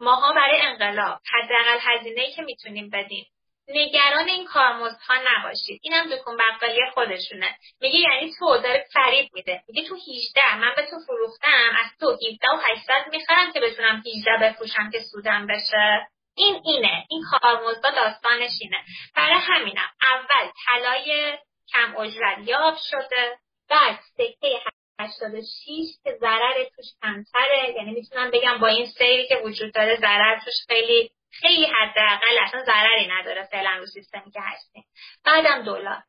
ماها 0.00 0.32
برای 0.32 0.60
انقلاب. 0.60 1.20
حداقل 1.32 1.78
هزینه 1.80 2.20
ای 2.20 2.32
که 2.32 2.42
می‌تونیم 2.42 2.90
بدیم. 2.90 3.26
نگران 3.68 4.28
این 4.28 4.44
کارمزدها 4.44 5.14
نباشید. 5.28 5.80
اینم 5.82 6.16
دکون 6.16 6.36
بقالی 6.36 6.80
خودشونه. 6.94 7.56
میگه 7.80 7.98
یعنی 7.98 8.32
تو 8.38 8.58
داره 8.58 8.84
فریب 8.92 9.30
میده. 9.32 9.62
میگه 9.68 9.88
تو 9.88 9.94
18 9.94 10.56
من 10.56 10.72
به 10.76 10.82
تو 10.82 10.96
فروختم. 11.06 11.76
از 11.84 11.90
تو 12.00 12.10
17 12.10 12.48
و 12.52 12.60
800 12.72 13.10
می‌خرم 13.12 13.52
که 13.52 13.60
بتونم 13.60 14.02
18 14.06 14.30
بفروشم 14.42 14.90
که 14.90 15.00
سودم 15.12 15.46
بشه. 15.46 16.06
این 16.36 16.60
اینه. 16.64 17.04
این 17.10 17.22
کارمزدا 17.30 17.90
داستانش 17.90 18.52
اینه. 18.60 18.84
برای 19.16 19.38
همینم. 19.38 19.90
اول 20.02 20.50
طلای 20.66 21.38
کم 21.72 21.96
اجرت 21.96 22.48
یاب 22.48 22.76
شده. 22.90 23.38
بعد 23.70 23.98
سکه 24.16 24.60
86 25.00 25.98
که 26.04 26.16
ضرر 26.20 26.64
توش 26.64 26.86
کمتره. 27.02 27.74
یعنی 27.76 27.90
می‌تونم 27.90 28.30
بگم 28.30 28.58
با 28.58 28.66
این 28.66 28.86
سیری 28.86 29.28
که 29.28 29.36
وجود 29.44 29.74
داره 29.74 29.96
ضرر 29.96 30.40
توش 30.44 30.54
خیلی 30.68 31.10
خیلی 31.40 31.66
حداقل 31.66 32.38
اصلا 32.42 32.64
ضرری 32.64 33.06
نداره 33.06 33.44
فعلا 33.44 33.70
رو 33.70 33.86
سیستمی 33.86 34.30
که 34.32 34.40
هستیم. 34.42 34.84
بعدم 35.24 35.62
دلار. 35.62 36.02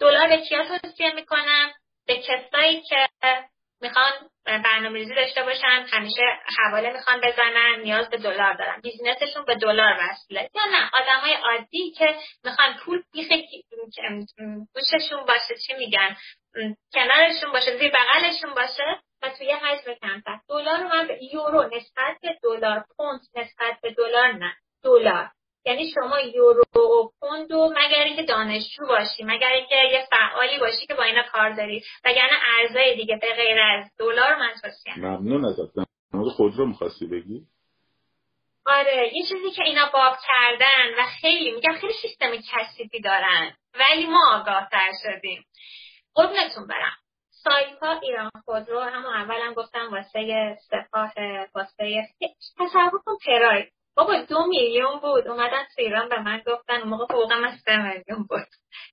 دلار 0.00 0.28
به 0.28 0.36
کیا 0.36 0.64
توصیه 0.64 1.14
می‌کنم؟ 1.14 1.72
به 2.06 2.22
کسایی 2.22 2.82
که 2.82 3.08
می‌خوان 3.80 4.12
برنامه‌ریزی 4.44 5.14
داشته 5.14 5.42
باشن 5.42 5.86
همیشه 5.92 6.22
حواله 6.58 6.92
می‌خوان 6.92 7.20
بزنن 7.20 7.80
نیاز 7.80 8.10
به 8.10 8.16
دلار 8.16 8.54
دارن. 8.54 8.80
بیزینسشون 8.80 9.44
به 9.44 9.54
دلار 9.54 9.96
وصله. 10.00 10.50
یا 10.54 10.62
نه 10.72 10.90
آدمای 11.00 11.34
عادی 11.34 11.90
که 11.98 12.16
می‌خوان 12.44 12.74
پول 12.84 13.02
بیخ 13.12 13.28
گوششون 14.74 15.24
باشه 15.24 15.54
چی 15.66 15.74
میگن؟ 15.74 16.16
کنارشون 16.94 17.52
باشه 17.52 17.78
زیر 17.78 17.92
بغلشون 17.92 18.54
باشه 18.54 19.00
و 19.22 19.30
توی 19.30 19.52
حجم 19.52 19.94
کمتر. 19.94 20.40
دلار 20.48 20.82
رو 20.82 20.88
من 20.88 21.06
به 21.06 21.18
یورو 21.32 21.70
نسبت 21.76 22.16
به 22.22 22.38
دلار 22.42 22.84
پوند 22.96 23.20
نسبت 23.34 23.80
به 23.82 23.90
دلار 23.90 24.32
نه. 24.32 24.54
دلار. 24.84 25.30
یعنی 25.64 25.90
شما 25.94 26.20
یورو 26.20 26.62
و 26.74 27.08
پوند 27.20 27.52
و 27.52 27.74
مگر 27.76 28.02
اینکه 28.04 28.22
دانشجو 28.22 28.86
باشی 28.86 29.24
مگر 29.24 29.52
اینکه 29.52 29.74
یه 29.92 30.06
فعالی 30.10 30.58
باشی 30.58 30.86
که 30.86 30.94
با 30.94 31.02
اینا 31.02 31.22
کار 31.22 31.52
داری 31.52 31.84
وگرنه 32.04 32.38
ارزای 32.58 32.96
دیگه 32.96 33.18
به 33.20 33.34
غیر 33.34 33.60
از 33.60 33.90
دلار 33.98 34.36
من 34.36 34.52
توصیه 34.62 34.98
ممنون 34.98 35.44
ازت. 35.44 35.88
خود 36.36 36.54
رو 36.54 36.66
می‌خواستی 36.66 37.06
بگی؟ 37.06 37.46
آره 38.66 39.10
یه 39.14 39.22
چیزی 39.22 39.50
که 39.56 39.64
اینا 39.64 39.90
باب 39.92 40.16
کردن 40.26 40.98
و 40.98 41.06
خیلی 41.20 41.50
میگم 41.50 41.72
خیلی 41.72 41.92
سیستم 42.02 42.30
کثیفی 42.52 43.00
دارن 43.00 43.52
ولی 43.74 44.06
ما 44.06 44.40
آگاه 44.40 44.68
تر 44.70 44.90
شدیم. 45.02 45.44
قربونتون 46.14 46.66
برم. 46.66 46.96
سایپا 47.30 48.00
ایران 48.02 48.30
خودرو 48.44 48.80
همون 48.80 49.14
اولم 49.14 49.54
گفتم 49.54 49.90
واسه 49.92 50.56
سپاه 50.70 51.12
واسه 51.54 52.02
تصور 52.58 53.00
کن 53.04 53.16
پراید 53.26 53.72
بابا 53.98 54.16
دو 54.16 54.46
میلیون 54.46 55.00
بود 55.00 55.28
اومدن 55.28 55.64
تو 55.64 55.82
ایران 55.82 56.08
به 56.08 56.20
من 56.20 56.42
گفتن 56.46 56.80
اون 56.80 56.88
موقع 56.88 57.04
حقوقم 57.04 57.44
از 57.44 57.60
سه 57.64 57.76
میلیون 57.76 58.26
بود 58.28 58.46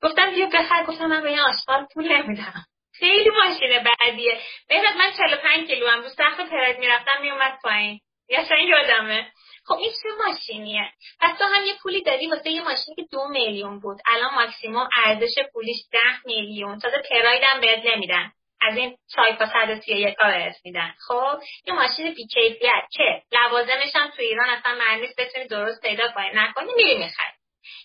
گفتم 0.04 0.32
بیا 0.32 0.46
بخر 0.46 0.84
گفتم 0.84 1.06
من 1.06 1.22
به 1.22 1.30
این 1.30 1.40
آشغال 1.40 1.88
پول 1.94 2.12
نمیدم 2.12 2.66
خیلی 3.00 3.30
ماشین 3.30 3.84
بعدیه 3.84 4.40
بهت 4.70 4.96
من 4.98 5.12
45 5.18 5.68
کیلو 5.68 5.88
هم 5.88 6.02
رو 6.02 6.10
سخت 6.10 6.50
پراید 6.50 6.80
می‌رفتم 6.80 7.22
میومد 7.22 7.60
پایین 7.64 8.00
یا 8.30 8.60
یادمه 8.60 9.32
خب 9.66 9.76
این 9.76 9.92
چه 10.04 10.10
ماشینیه 10.28 10.92
پس 11.20 11.38
تو 11.38 11.46
هم 11.46 11.66
یه 11.66 11.74
پولی 11.84 12.02
داری 12.04 12.28
واسه 12.28 12.50
یه 12.50 12.64
ماشینی 12.64 12.96
که 12.96 13.06
دو 13.12 13.28
میلیون 13.28 13.80
بود 13.80 13.98
الان 14.06 14.36
ماکسیموم 14.36 14.90
ارزش 15.06 15.36
پولیش 15.54 15.78
ده 15.92 16.26
میلیون 16.26 16.80
تازه 16.80 16.98
پرایدم 17.10 17.60
بهت 17.62 17.86
نمیدن 17.86 18.32
از 18.62 18.78
این 18.78 18.98
چایپا 19.16 19.46
131 19.46 20.16
ها 20.18 20.32
بهت 20.32 20.56
میدن. 20.66 20.94
خب 21.08 21.40
یه 21.68 21.74
ماشین 21.74 22.14
بیکیفیت 22.14 22.84
که 22.92 23.24
لوازمش 23.32 23.96
هم 23.96 24.08
تو 24.08 24.22
ایران 24.22 24.50
اصلا 24.50 24.76
معنیست 24.76 25.20
بتونی 25.20 25.48
درست 25.48 25.82
پیدا 25.82 26.12
کنی. 26.16 26.30
نکنی 26.34 26.72
میری 26.78 26.98
می‌خری. 26.98 27.36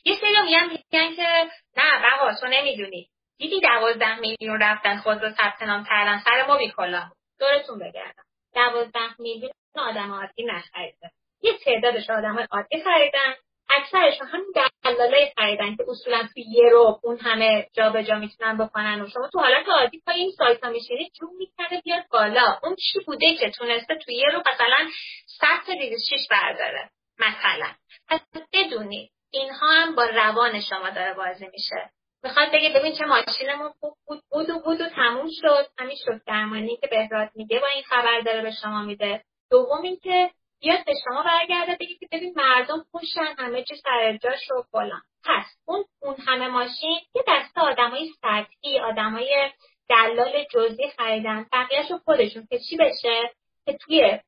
یه 0.04 0.14
سری 0.14 0.42
میگن 0.44 0.68
میگن 0.68 1.14
که 1.16 1.50
نه 1.76 2.10
بابا 2.18 2.34
تو 2.40 2.46
نمی‌دونی. 2.46 3.08
دیدی 3.38 3.60
دوازده 3.60 4.18
میلیون 4.18 4.62
رفتن 4.62 4.96
خود 4.96 5.22
رو 5.22 5.30
ثبت 5.30 5.62
نام 5.62 5.84
کردن 5.84 6.18
سر 6.18 6.46
ما 6.46 6.56
بیکلا 6.56 7.10
دورتون 7.40 7.78
بگردم. 7.78 8.24
دوازده 8.54 9.20
میلیون 9.20 9.52
آدم 9.76 10.12
عادی 10.12 10.44
نخریده 10.44 11.10
یه 11.42 11.58
تعدادش 11.58 12.10
آدم 12.10 12.46
عادی 12.50 12.84
خریدن. 12.84 13.34
اکثرشون 13.76 14.26
هم 14.26 14.40
دلالای 14.84 15.32
خریدن 15.36 15.76
که 15.76 15.84
اصولا 15.88 16.22
تو 16.34 16.40
یه 16.40 16.70
رو 16.70 17.00
اون 17.02 17.18
همه 17.18 17.66
جابجا 17.72 18.02
جا 18.02 18.14
می‌تونن 18.18 18.58
بکنن 18.58 19.02
و 19.02 19.08
شما 19.08 19.28
تو 19.28 19.38
حالت 19.38 19.68
عادی 19.68 20.02
پای 20.06 20.14
این 20.14 20.30
سایت 20.30 20.64
ها 20.64 20.70
میشینید 20.70 21.12
جون 21.12 21.30
می‌کنه 21.38 21.80
بیاد 21.84 22.04
بالا. 22.10 22.58
اون 22.62 22.76
چی 22.76 22.98
بوده 23.06 23.34
که 23.34 23.50
تونسته 23.50 23.94
تو 23.94 24.12
یه 24.12 24.26
رو 24.32 24.42
مثلا 24.52 24.88
100 25.26 25.46
تا 25.66 25.72
شیش 26.08 26.28
برداره 26.30 26.90
مثلا. 27.18 27.74
پس 28.08 28.20
بدونید 28.52 29.10
اینها 29.32 29.66
هم 29.66 29.94
با 29.94 30.04
روان 30.04 30.60
شما 30.60 30.90
داره 30.90 31.14
بازی 31.14 31.46
میشه. 31.52 31.90
می‌خواد 32.22 32.52
بگه 32.52 32.70
ببین 32.70 32.94
چه 32.98 33.04
ماشینمون 33.04 33.72
خوب 33.80 33.94
بود 34.06 34.22
بود 34.30 34.50
و 34.50 34.58
بود 34.64 34.80
و 34.80 34.88
تموم 34.88 35.28
شد. 35.40 35.66
همین 35.78 35.96
شد 36.04 36.20
درمانی 36.26 36.76
که 36.76 36.86
بهراد 36.86 37.30
میگه 37.34 37.58
با 37.60 37.66
این 37.66 37.82
خبر 37.82 38.20
داره 38.20 38.42
به 38.42 38.50
شما 38.62 38.82
میده. 38.82 39.24
دوم 39.50 39.82
اینکه 39.82 40.30
بیاد 40.60 40.84
به 40.84 40.92
شما 41.04 41.22
برگرده 41.22 41.76
بگه 41.80 41.94
که 41.94 42.08
ببین 42.12 42.34
مردم 42.36 42.84
خوشن 42.90 43.34
همه 43.38 43.64
چی 43.64 43.76
سر 43.76 44.18
جاش 44.22 44.50
و 44.50 44.62
فلان 44.72 45.02
پس 45.24 45.44
اون 45.66 45.84
اون 46.02 46.16
همه 46.26 46.48
ماشین 46.48 47.00
یه 47.14 47.22
دسته 47.28 47.60
آدمای 47.60 48.12
سطحی 48.22 48.78
آدمای 48.78 49.50
دلال 49.88 50.44
جزئی 50.54 50.90
خریدن. 50.98 51.46
بقیهش 51.52 51.92
خودشون 52.04 52.46
که 52.50 52.58
چی 52.58 52.76
بشه؟ 52.76 53.30
که 53.66 53.78
توی 53.80 54.18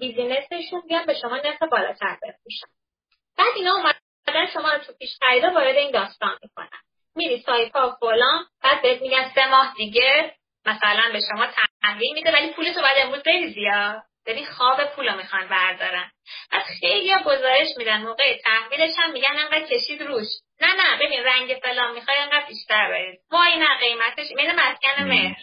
بیزینسشون 0.00 0.82
بیان 0.88 1.06
به 1.06 1.14
شما 1.14 1.36
نرخ 1.36 1.62
بالاتر 1.62 2.18
بفروشن. 2.22 2.66
بعد 3.38 3.52
اینا 3.56 3.72
اومدن 3.72 4.46
شما 4.52 4.72
رو 4.72 4.78
تو 4.78 4.92
پیش 4.92 5.10
خریده 5.22 5.50
وارد 5.50 5.76
این 5.76 5.90
داستان 5.90 6.38
می‌کنن. 6.42 6.80
میری 7.16 7.42
سایت 7.42 7.72
ها 7.72 7.96
فلان 8.00 8.46
بعد 8.62 8.82
بهت 8.82 9.02
میگن 9.02 9.30
سه 9.34 9.50
ماه 9.50 9.74
دیگه 9.76 10.34
مثلا 10.66 11.02
به 11.12 11.20
شما 11.30 11.46
تحویل 11.82 12.14
میده 12.14 12.32
ولی 12.32 12.52
پولتو 12.52 12.80
باید 12.80 13.06
امروز 13.06 13.22
بریزی 13.22 13.66
ببین 14.26 14.46
خواب 14.46 14.84
پول 14.84 15.08
رو 15.08 15.16
می‌خوان 15.16 15.48
بردارن. 15.48 16.10
بعد 16.52 16.62
خیلی 16.80 17.14
گزارش 17.24 17.68
میدن 17.76 18.02
موقع 18.02 18.38
تحویلش 18.44 18.94
هم 18.98 19.12
میگن 19.12 19.38
انقدر 19.38 19.66
کشید 19.66 20.02
روش. 20.02 20.28
نه 20.60 20.68
نه 20.74 21.06
ببین 21.06 21.24
رنگ 21.24 21.60
فلان 21.62 21.94
می‌خوای 21.94 22.16
انقدر 22.16 22.46
بیشتر 22.46 22.88
برید. 22.88 23.20
وای 23.30 23.58
نه 23.58 23.78
قیمتش 23.78 24.30
میده 24.30 24.52
مسکن 24.52 25.02
مهر. 25.02 25.36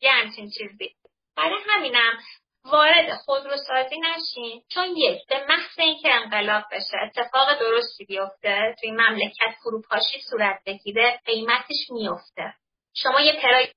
یه 0.00 0.12
همچین 0.12 0.50
چیزی. 0.50 0.94
برای 1.36 1.58
همینم 1.68 2.18
وارد 2.64 3.14
خودروسازی 3.14 3.96
نشین 4.00 4.62
چون 4.74 4.96
یک 4.96 5.26
به 5.28 5.46
محض 5.48 5.78
اینکه 5.78 6.14
انقلاب 6.14 6.64
بشه 6.72 6.96
اتفاق 7.02 7.58
درستی 7.58 8.04
بیفته 8.04 8.74
توی 8.80 8.90
مملکت 8.90 9.54
فروپاشی 9.62 10.20
صورت 10.30 10.60
بگیره 10.66 11.20
قیمتش 11.24 11.90
میفته. 11.90 12.54
شما 12.94 13.20
یه 13.20 13.40
پرای 13.42 13.68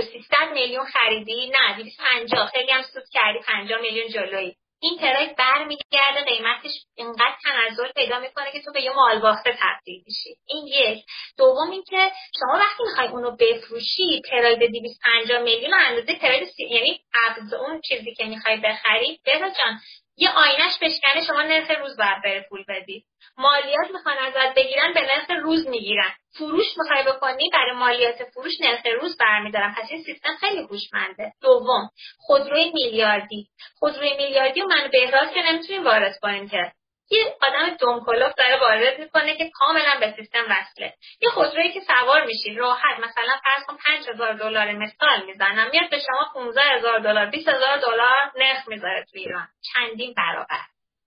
300 0.00 0.52
میلیون 0.52 0.86
خریدی؟ 0.86 1.52
نه 1.60 1.76
250 1.76 2.46
خیلی 2.46 2.72
هم 2.72 2.82
سود 2.82 3.04
کردی 3.12 3.38
50 3.38 3.80
میلیون 3.80 4.08
جلویی. 4.08 4.56
این 4.84 4.98
ترک 4.98 5.36
برمیگرده 5.36 6.24
قیمتش 6.26 6.70
اینقدر 6.96 7.36
تنزل 7.44 7.92
پیدا 7.92 8.18
می‌کنه 8.18 8.52
که 8.52 8.60
تو 8.62 8.72
به 8.72 8.82
یه 8.82 8.92
مال 8.92 9.18
باخته 9.18 9.58
تبدیل 9.60 10.02
میشی. 10.06 10.36
این 10.46 10.66
یک. 10.66 11.04
دوم 11.38 11.70
اینکه 11.70 12.10
شما 12.40 12.52
وقتی 12.52 12.82
می‌خوای 12.82 13.08
اونو 13.08 13.36
بفروشی 13.36 14.22
تراید 14.30 14.58
250 14.58 15.42
میلیون 15.42 15.74
اندازه 15.74 16.14
تراید 16.18 16.48
یعنی 16.58 17.00
ابز 17.14 17.52
اون 17.52 17.80
چیزی 17.80 18.14
که 18.14 18.24
می‌خوای 18.24 18.56
بخری. 18.56 19.20
بهرا 19.24 19.48
جان 19.48 19.80
یه 20.16 20.30
آینش 20.30 20.78
بشکنه 20.82 21.24
شما 21.26 21.42
نرخ 21.42 21.70
روز 21.80 21.96
باید 21.96 22.22
بره 22.24 22.46
پول 22.48 22.64
بدی. 22.68 23.04
مالیات 23.36 23.90
می‌خوان 23.92 24.16
ازت 24.18 24.54
بگیرن 24.56 24.92
به 24.94 25.00
نرخ 25.00 25.42
روز 25.42 25.68
می‌گیرن. 25.68 26.10
فروش 26.38 26.66
می‌خوای 26.78 27.16
بکنی 27.16 27.50
برای 27.52 27.72
مالیات 27.72 28.24
فروش 28.24 28.52
نرخ 28.60 28.86
روز 29.00 29.16
برمیدارن. 29.16 29.74
پس 29.74 29.86
این 29.90 30.02
سیستم 30.02 30.36
خیلی 30.40 30.62
هوشمنده. 30.62 31.32
دوم 31.42 31.90
خودروی 32.18 32.72
میلیاردی. 32.74 33.48
خودروی 33.78 34.16
میلیاردی 34.16 34.62
و 34.62 34.66
من 34.66 34.90
بهراز 34.92 35.34
که 35.34 35.42
نمی‌تونیم 35.42 35.84
وارد 35.84 36.18
کنیم 36.22 36.48
که 36.48 36.72
یه 37.12 37.36
آدم 37.42 37.76
دمکلوف 37.80 38.34
داره 38.34 38.60
وارد 38.60 38.98
می‌کنه 38.98 39.36
که 39.36 39.50
کاملا 39.54 39.96
به 40.00 40.14
سیستم 40.16 40.44
وصله. 40.50 40.94
یه 41.20 41.30
خودرویی 41.30 41.72
که 41.72 41.80
سوار 41.80 42.24
میشی 42.24 42.54
راحت 42.54 42.98
مثلا 42.98 43.40
فرض 43.44 43.66
کن 43.66 43.76
5000 43.76 44.32
دلار 44.32 44.72
مثال 44.72 45.24
می‌زنم 45.26 45.70
میاد 45.72 45.90
به 45.90 45.98
شما 45.98 46.30
15000 46.34 46.98
دلار 46.98 47.26
20000 47.26 47.76
دلار 47.76 48.32
نرخ 48.36 48.68
می‌ذاره 48.68 49.04
تو 49.04 49.18
ایران 49.18 49.48
چندین 49.74 50.14
برابر. 50.16 50.60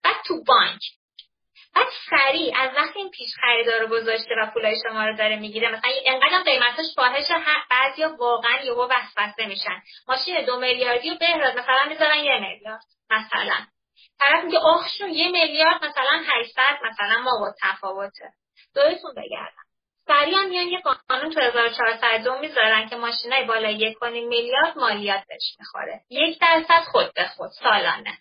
بعد 0.03 0.15
تو 0.27 0.43
بانک. 0.43 0.81
بعد 1.75 1.87
سریع 2.09 2.53
از 2.57 2.69
وقتی 2.75 2.99
این 2.99 3.09
پیش 3.09 3.29
خریدار 3.41 3.79
رو 3.79 3.87
گذاشته 3.87 4.35
و 4.41 4.51
پولای 4.53 4.75
شما 4.87 5.05
رو 5.05 5.17
داره 5.17 5.35
می‌گیره 5.35 5.69
مثلا 5.69 5.91
اینقدر 6.05 6.43
قیمتش 6.45 6.85
فاحش 6.95 7.31
بعضیا 7.71 8.15
واقعا 8.19 8.61
یهو 8.63 8.87
وسوسه 8.91 9.45
میشن. 9.45 9.81
ماشین 10.07 10.45
دو 10.45 10.59
میلیاردی 10.59 11.09
و 11.09 11.15
بهراز 11.15 11.55
مثلا 11.55 11.85
می‌ذارن 11.87 12.17
یه 12.17 12.39
میلیارد 12.39 12.83
مثلا. 13.09 13.74
طرف 14.19 14.43
میگه 14.43 14.59
آخشون 14.59 15.09
یه 15.09 15.31
میلیارد 15.31 15.85
مثلا 15.85 16.23
800 16.27 16.77
مثلا 16.83 17.21
ما 17.21 17.31
با 17.39 17.53
تفاوته. 17.61 18.31
دویتون 18.75 19.13
بگردم. 19.17 19.65
سریع 20.07 20.35
هم 20.37 20.49
میان 20.49 20.67
یه 20.67 20.81
قانون 21.09 21.33
تو 21.33 21.39
1402 21.39 22.39
می‌ذارن 22.39 22.89
که 22.89 22.95
ماشینای 22.95 23.45
بالای 23.45 23.73
یک 23.73 24.03
میلیارد 24.03 24.77
مالیات 24.77 25.23
بهش 25.27 25.55
می‌خوره. 25.59 26.01
یک 26.09 26.39
درصد 26.39 26.83
خود 26.91 27.13
به 27.13 27.25
خود 27.37 27.49
سالانه. 27.63 28.17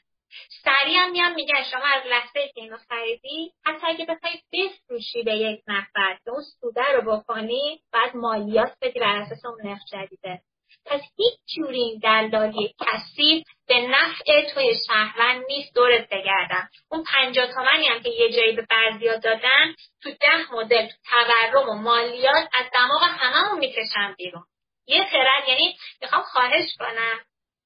سریع 0.64 0.99
هم 0.99 1.11
میان 1.11 1.35
میگن 1.35 1.62
شما 1.70 1.85
از 1.85 2.07
لحظه 2.07 2.49
که 2.55 2.61
اینو 2.61 2.76
خریدی 2.89 3.53
حتی 3.66 3.87
اگه 3.87 4.05
بخوای 4.05 4.43
بفروشی 4.53 5.22
به 5.22 5.32
یک 5.32 5.62
نفر 5.66 6.18
که 6.24 6.30
اون 6.30 6.43
سوده 6.61 6.93
رو 6.93 7.16
بکنی 7.16 7.82
بعد 7.93 8.16
مالیات 8.16 8.72
بدی 8.82 9.01
بر 9.01 9.16
اساس 9.16 9.45
اون 9.45 9.59
نرخ 9.64 9.80
جدیده. 9.93 10.41
پس 10.87 11.01
هیچ 11.16 11.39
جوری 11.57 11.80
این 11.80 11.99
دلالی 11.99 12.74
کسی 12.80 13.45
به 13.68 13.80
نفع 13.80 14.55
توی 14.55 14.74
شهروند 14.87 15.45
نیست. 15.49 15.74
دورت 15.74 16.09
بگردم. 16.09 16.68
اون 16.91 17.05
پنجاه 17.05 17.47
تومنی 17.47 17.87
هم 17.87 18.03
که 18.03 18.11
یه 18.11 18.32
جایی 18.32 18.57
به 18.57 18.66
بعضیا 18.70 19.16
دادن 19.16 19.74
تو 20.03 20.11
ده 20.11 20.53
مدل 20.53 20.87
تو 20.87 20.95
تورم 21.11 21.68
و 21.68 21.72
مالیات 21.74 22.49
از 22.55 22.66
دماغ 22.74 23.03
هممون 23.03 23.59
می‌کشن 23.59 24.14
بیرون. 24.18 24.45
یه 24.87 25.05
خرد 25.05 25.49
یعنی 25.49 25.76
می‌خوام 26.03 26.22
خواهش 26.22 26.76
کنم. 26.78 27.18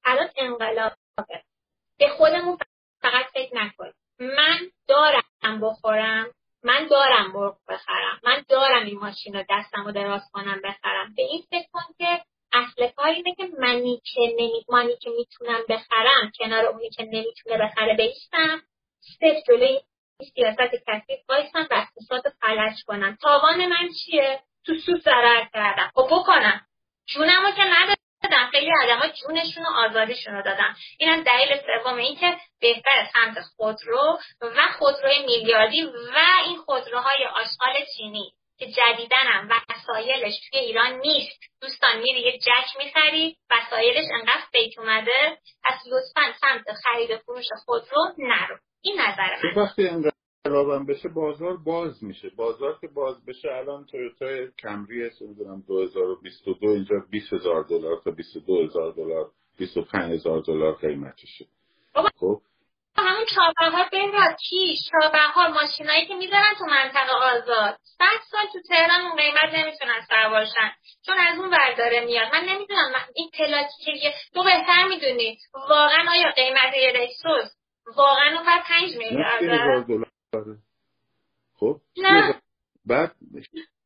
الان 0.05 0.29
انقلابه. 0.37 0.95
به 1.99 2.09
خودمون 2.09 2.57
فقط 3.01 3.25
فکر 3.33 3.55
نکنید 3.55 3.95
من 4.19 4.71
دارم 4.87 5.61
بخورم. 5.61 6.31
من 6.63 6.87
دارم 6.87 7.31
مرغ 7.31 7.57
بخرم. 7.69 8.19
من 8.23 8.43
دارم 8.49 8.85
این 8.85 8.99
ماشین 8.99 9.35
رو 9.35 9.43
دستم 9.49 9.83
رو 9.83 9.91
دراز 9.91 10.21
کنم 10.33 10.61
بخرم. 10.63 11.13
به 11.15 11.21
این 11.21 11.43
فکر 11.49 11.67
کن 11.71 11.93
که 11.97 12.21
اصل 12.53 12.87
کار 12.87 13.07
اینه 13.07 13.35
که 13.37 13.49
منی 13.59 14.01
که 14.13 14.21
نمی... 14.21 14.65
مانی 14.69 14.97
که 15.01 15.09
می‌تونم 15.09 15.59
بخرم 15.69 16.31
کنار 16.39 16.65
اونی 16.65 16.89
که 16.89 17.03
نمی‌تونه 17.03 17.57
بخره 17.57 17.95
بیستم 17.95 18.61
صرف 19.19 19.43
جلوی 19.47 19.81
سیاست 20.33 20.75
کسی 20.87 21.17
بایستم 21.29 21.67
و 21.71 21.73
اقتصاد 21.73 22.33
فلج 22.41 22.83
کنم. 22.87 23.17
تاوان 23.21 23.65
من 23.65 23.89
چیه؟ 24.05 24.39
تو 24.65 24.73
سود 24.85 25.01
ضرر 25.01 25.45
کردم. 25.53 25.91
خب 25.95 26.07
بکنم. 26.11 26.61
جونمو 27.07 27.51
که 27.51 27.63
دادم 28.23 28.49
خیلی 28.51 28.71
آدما 28.83 29.07
جونشون 29.07 29.63
و 29.65 29.69
آزادیشون 29.69 30.33
رو 30.33 30.41
دادم 30.41 30.75
این 30.99 31.09
از 31.09 31.23
دلیل 31.23 31.57
سوم 31.57 31.95
اینکه 31.95 32.37
بهتر 32.61 33.07
سمت 33.13 33.39
خودرو 33.55 34.19
و 34.41 34.71
خودروی 34.79 35.25
میلیاردی 35.25 35.83
و 35.83 36.17
این 36.45 36.57
خودروهای 36.57 37.25
آشغال 37.25 37.85
چینی. 37.97 38.33
که 38.59 38.65
جدیدنم 38.65 39.49
وسایلش 39.49 40.33
توی 40.51 40.59
ایران 40.59 40.99
نیست. 40.99 41.39
دوستان 41.61 42.01
میری 42.01 42.19
یه 42.19 42.37
جک 42.37 42.77
می‌خری 42.77 43.37
وسایلش 43.51 44.05
انقدر 44.13 44.43
فیک 44.51 44.79
اومده 44.79 45.37
پس 45.63 45.79
لطفا 45.91 46.33
سمت 46.41 46.75
خرید 46.83 47.17
فروش 47.17 47.45
خودرو 47.65 48.13
نرو. 48.17 48.57
این 48.81 49.01
نظر 49.01 49.35
من. 49.43 50.09
انقلابم 50.45 50.85
بشه 50.85 51.09
بازار 51.09 51.57
باز 51.57 52.03
میشه. 52.03 52.29
بازار 52.29 52.77
که 52.81 52.87
باز 52.87 53.25
بشه 53.25 53.47
الان 53.51 53.85
تویوتا 53.85 54.51
کمری 54.59 55.09
نمی‌دونم 55.21 55.63
2022 55.67 56.67
اینجا 56.67 56.95
20000 57.11 57.63
دلار 57.63 58.01
تا 58.03 58.11
22000 58.11 58.91
دلار 58.91 59.31
25000 59.57 60.41
دلار 60.41 60.75
قیمتشه. 60.75 61.45
خب؟ 62.15 62.41
همون 62.99 63.25
چابهار 63.35 63.89
بهراد 63.91 64.35
کیش 64.49 64.79
چابهار 64.91 65.47
ماشینایی 65.47 66.05
که 66.05 66.15
می‌ذارن 66.15 66.53
تو 66.59 66.65
منطقه 66.65 67.11
آزاد. 67.11 67.77
صد 67.83 68.19
سال 68.31 68.45
تو 68.53 68.59
تهران 68.69 69.01
اون 69.01 69.15
قیمت 69.15 69.53
نمی‌تونن 69.53 70.01
سوارشن 70.09 70.71
چون 71.05 71.17
از 71.17 71.39
اون 71.39 71.49
برداره 71.49 72.05
میاد. 72.05 72.33
من 72.33 72.43
نمی‌دونم 72.45 72.91
این 73.15 73.29
پلاکی 73.37 73.99
که 74.01 74.13
تو 74.33 74.43
بهتر 74.43 74.87
می‌دونی 74.89 75.37
واقعا 75.53 76.09
آیا 76.11 76.31
قیمت 76.35 76.73
یه 76.75 76.91
رکسوس 76.95 77.51
واقعا 77.97 78.35
اون 78.35 78.45
5 78.67 78.97
میلیارد 78.97 80.07
خب 81.59 81.81
بعد 82.85 83.11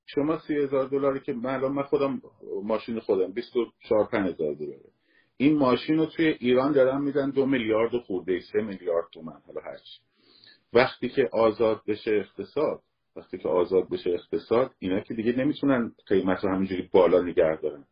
شما 0.06 0.40
سی 0.40 0.56
هزار 0.56 0.88
دلاری 0.88 1.20
که 1.20 1.34
من 1.34 1.54
الان 1.54 1.72
من 1.72 1.84
خودم 1.84 2.22
ماشین 2.64 3.00
خودم 3.00 3.34
24 3.34 4.10
هزار 4.14 4.54
دلاره. 4.54 4.90
این 5.38 5.58
ماشین 5.58 5.98
رو 5.98 6.06
توی 6.06 6.26
ایران 6.26 6.72
دارن 6.72 7.02
میدن 7.02 7.30
دو 7.30 7.46
میلیارد 7.46 7.98
خورده 7.98 8.40
سه 8.40 8.62
میلیارد 8.62 9.06
تومن 9.12 9.42
حالا 9.48 9.62
هرچی 9.62 10.00
وقتی 10.74 11.10
که 11.10 11.30
آزاد 11.32 11.82
بشه 11.88 12.12
اقتصاد 12.12 12.82
وقتی 13.16 13.38
که 13.38 13.50
آزاد 13.50 13.90
بشه 13.90 14.10
اقتصاد 14.10 14.72
اینا 14.80 15.00
که 15.00 15.14
دیگه 15.14 15.34
نمی‌تونن 15.38 15.92
قیمت 16.08 16.44
رو 16.44 16.50
همینجوری 16.50 16.90
بالا 16.92 17.22
نگه 17.22 17.56
دارن. 17.62 17.84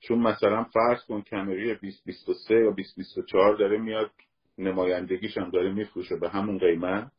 چون 0.00 0.18
مثلا 0.18 0.64
فرض 0.64 1.04
کن 1.04 1.20
کمری 1.22 1.74
2023 1.74 2.54
یا 2.54 2.70
2024 2.70 3.56
داره 3.56 3.78
میاد 3.78 4.10
نمایندگیش 4.58 5.38
هم 5.38 5.50
داره 5.50 5.72
میفروشه 5.72 6.16
به 6.16 6.28
همون 6.28 6.58
قیمت. 6.58 7.12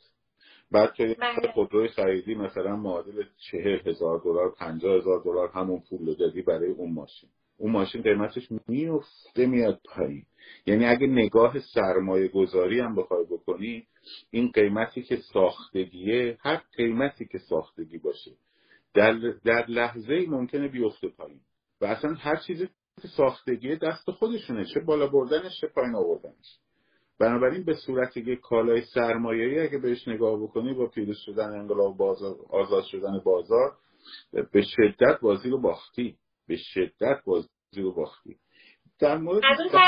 بعد 0.72 0.94
که 0.94 1.16
بله. 1.20 1.52
خودروی 1.54 1.88
خریدی 1.88 2.36
مثلا 2.36 2.76
معادل 2.76 3.24
چهل 3.38 3.90
هزار 3.90 4.22
دلار 4.26 4.54
پنجاه 4.60 4.98
هزار 4.98 5.22
دلار 5.26 5.50
همون 5.54 5.84
پول 5.90 6.08
رو 6.08 6.14
دادی 6.14 6.42
برای 6.42 6.72
اون 6.72 6.94
ماشین. 6.94 7.30
اون 7.60 7.72
ماشین 7.72 8.02
قیمتش 8.02 8.48
میفته 8.68 9.46
میاد 9.46 9.82
پایین. 9.86 10.26
یعنی 10.66 10.86
اگه 10.86 11.08
نگاه 11.08 11.60
سرمایه 11.60 12.28
گذاری 12.28 12.80
هم 12.80 12.96
بخوای 12.96 13.26
بکنی 13.26 13.88
این 14.32 14.52
قیمتی 14.52 15.02
که 15.02 15.18
ساختگیه 15.34 16.38
هر 16.42 16.62
قیمتی 16.78 17.26
که 17.26 17.38
ساختگی 17.38 17.98
باشه 17.98 18.32
در, 18.94 19.14
در 19.46 19.66
لحظه 19.68 20.14
ای 20.14 20.26
ممکنه 20.26 20.68
بیفته 20.68 21.08
پایین. 21.08 21.40
و 21.82 21.86
اصلا 21.86 22.14
هر 22.14 22.36
چیزی 22.36 22.70
ساختگی 23.18 23.76
دست 23.76 24.12
خودشونه 24.12 24.66
چه 24.66 24.80
بالا 24.80 25.08
بردنش 25.08 25.62
چه 25.62 25.68
پایین 25.68 25.96
آوردنش. 25.96 26.60
بنابراین 27.20 27.64
به 27.64 27.76
صورت 27.76 28.18
یک 28.18 28.40
کالای 28.40 28.82
سرمایه‌ای 28.82 29.60
اگه 29.60 29.78
بهش 29.78 30.08
نگاه 30.08 30.44
بکنی 30.44 30.74
با 30.74 30.88
پیروز 30.88 31.18
شدن 31.26 31.60
انقلاب 31.60 31.98
بازار 31.98 32.36
آزاد 32.50 32.84
شدن 32.84 33.20
بازار 33.26 33.78
به 34.52 34.62
شدت 34.62 35.20
بازی 35.22 35.50
رو 35.50 35.62
باختی. 35.62 36.18
به 36.50 36.58
شدت 36.58 37.24
بازی 37.26 37.48
رو 37.78 37.94
باختی 37.94 38.36
در 39.02 39.18
مورد 39.18 39.46
از 39.46 39.60
اون 39.60 39.82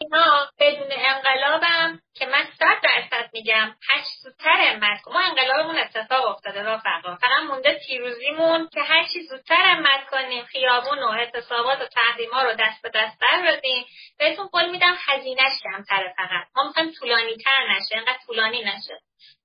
اینا 0.00 0.50
بدون 0.58 0.88
انقلابم 0.92 2.00
که 2.14 2.26
من 2.26 2.44
صد 2.58 2.80
درصد 2.82 3.30
میگم 3.32 3.74
هر 3.88 4.02
زودتر 4.22 4.56
امت 4.60 5.08
ما 5.08 5.20
انقلابمون 5.20 5.78
اتفاق 5.78 6.26
افتاده 6.26 6.62
رفقا 6.62 7.16
فقط 7.16 7.42
مونده 7.48 7.80
پیروزیمون 7.86 8.68
که 8.72 8.80
هر 8.80 9.04
چی 9.12 9.22
زودتر 9.22 9.62
امت 9.76 10.10
کنیم 10.10 10.44
خیابون 10.44 10.98
و 10.98 11.08
اعتصابات 11.08 11.80
و 11.80 11.86
تحریما 11.86 12.42
رو 12.42 12.52
دست 12.52 12.82
به 12.82 12.90
دست 12.94 13.20
در 13.20 13.42
بدیم. 13.52 13.84
بهتون 14.18 14.46
قول 14.46 14.70
میدم 14.70 14.94
هزینهش 14.98 15.52
کمتره 15.62 16.14
فقط. 16.16 16.46
ما 16.56 16.66
می‌خوایم 16.66 16.92
طولانی 16.92 17.36
تر 17.36 17.66
نشه 17.70 17.96
انقدر 17.96 18.18
طولانی 18.26 18.64
نشه. 18.64 18.98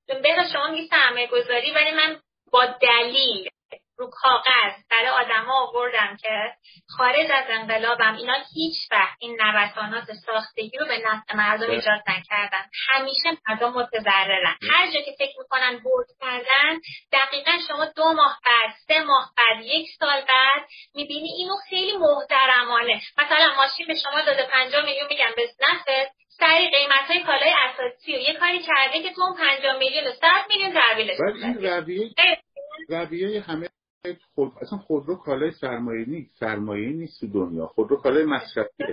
به 0.07 0.49
شما 0.53 0.67
میگی 0.67 0.87
سرمایه 0.87 1.27
گذاری 1.27 1.71
ولی 1.71 1.91
من 1.91 2.19
با 2.51 2.65
دلیل 2.65 3.49
رو 3.97 4.09
کاغذ. 4.11 4.73
برای 4.91 5.09
آدما 5.09 5.67
آوردم 5.67 6.17
که 6.21 6.53
خارج 6.97 7.31
از 7.31 7.45
انقلابم 7.49 8.15
اینا 8.15 8.35
هیچ 8.53 8.77
وقت 8.91 9.17
این 9.19 9.37
نوسانات 9.41 10.05
ساختگی 10.25 10.77
رو 10.77 10.85
به 10.85 10.97
نفع 10.97 11.35
مردم 11.35 11.69
ایجاد 11.69 12.01
نکردن. 12.07 12.65
همیشه 12.89 13.29
مردم 13.47 13.73
متضررن. 13.73 14.55
هر 14.71 14.91
جا 14.91 15.01
که 15.01 15.11
فکر 15.19 15.33
می‌کنن 15.39 15.79
برد 15.85 16.07
کردن 16.21 16.79
دقیقا 17.11 17.51
شما 17.67 17.85
دو 17.85 18.13
ماه 18.13 18.39
بعد 18.45 18.75
سه 18.87 19.03
ماه 19.03 19.31
بعد 19.37 19.65
یک 19.65 19.87
سال 19.99 20.21
بعد 20.21 20.65
می‌بینی 20.95 21.29
اینو 21.37 21.55
خیلی 21.69 21.97
محترمانه. 21.97 23.01
مثلا 23.17 23.55
ماشین 23.57 23.87
به 23.87 23.95
شما 23.95 24.21
داده 24.21 24.47
پنجاه 24.51 24.85
میلیون 24.85 25.07
میگن 25.09 25.31
به 25.35 25.49
نفت 25.61 25.85
سری 26.39 26.69
قیمت 26.69 27.11
های 27.11 27.23
کالای 27.23 27.53
اساسی 27.69 28.15
و 28.15 28.19
یه 28.19 28.33
کاری 28.33 28.59
کرده 28.59 29.03
که 29.03 29.13
تو 29.13 29.21
اون 29.21 29.37
پنجاه 29.37 29.77
میلیون 29.77 30.07
و 30.07 30.11
صد 30.11 30.45
میلیون 30.49 30.73
تحویلش 30.73 31.17
این 31.19 31.63
رویه 31.63 32.11
رویه 32.89 33.41
همه 33.41 33.69
خود 34.35 34.51
اصلا 34.61 34.77
خودرو 34.77 35.15
کالای 35.15 35.51
سرمایه 35.51 36.05
نیست 36.09 36.35
سرمایه 36.39 36.89
نیست 36.89 37.19
تو 37.19 37.27
دنیا. 37.27 37.67
خودرو 37.67 37.95
کالای 37.97 38.25
مصرفی 38.25 38.83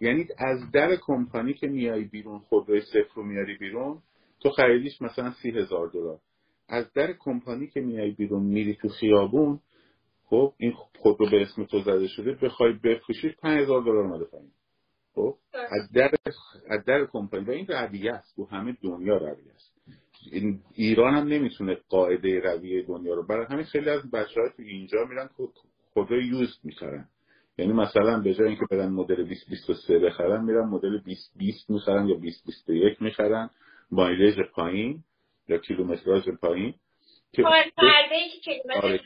یعنی 0.00 0.26
از 0.38 0.70
در 0.70 0.96
کمپانی 0.96 1.54
که 1.54 1.66
میای 1.66 2.04
بیرون 2.04 2.38
خودروی 2.38 2.80
صفر 2.80 3.14
رو 3.14 3.22
میاری 3.22 3.58
بیرون 3.58 4.02
تو 4.40 4.50
خریدیش 4.50 5.02
مثلا 5.02 5.32
سی 5.32 5.50
هزار 5.50 5.88
دلار. 5.88 6.18
از 6.68 6.92
در 6.92 7.12
کمپانی 7.12 7.66
که 7.66 7.80
میای 7.80 8.10
بیرون 8.10 8.42
میری 8.42 8.74
تو 8.74 8.88
خیابون 8.88 9.60
خب 10.24 10.54
این 10.58 10.72
خودرو 10.72 11.30
به 11.30 11.42
اسم 11.42 11.64
تو 11.64 11.80
زده 11.80 12.08
شده 12.08 12.32
بخوای 12.32 12.72
بفروشیش 12.72 13.36
پنج 13.36 13.60
هزار 13.60 13.82
دلار 13.82 13.96
اومده 13.96 14.24
پایین. 14.24 14.50
خب 15.14 15.38
از 15.52 15.92
در 15.94 16.10
از 16.68 16.84
در 16.84 17.06
کمپانی. 17.06 17.44
و 17.44 17.50
این 17.50 17.66
رویه 17.66 18.12
است. 18.12 18.36
تو 18.36 18.44
همه 18.44 18.76
دنیا 18.82 19.16
رویه 19.16 19.52
است. 19.54 19.73
ایران 20.74 21.14
هم 21.14 21.28
نمی‌تونه 21.28 21.78
قاعده 21.88 22.40
رویه 22.40 22.82
دنیا 22.82 23.14
رو 23.14 23.26
برای 23.26 23.46
همین 23.50 23.64
خیلی 23.64 23.90
از 23.90 24.10
بچه 24.10 24.40
های 24.40 24.50
تو 24.56 24.62
اینجا 24.62 25.04
میرن 25.04 25.28
خدا 25.94 26.16
یوز 26.16 26.58
می‌خرن 26.64 27.08
یعنی 27.58 27.72
مثلا 27.72 28.20
به 28.20 28.34
جای 28.34 28.48
اینکه 28.48 28.66
برن 28.70 28.88
مدل 28.88 29.16
2023 29.16 29.98
بخرن 29.98 30.44
میرن 30.44 30.64
مدل 30.64 30.98
2020 30.98 31.70
می‌خرن 31.70 32.08
یا 32.08 32.14
2021 32.14 33.02
می‌خرن. 33.02 33.50
مایلج 33.90 34.40
پایین 34.40 35.04
یا 35.48 35.58
کیلومتراژ 35.58 36.28
پایین 36.28 36.74
که 37.32 37.42
آره. 38.82 39.00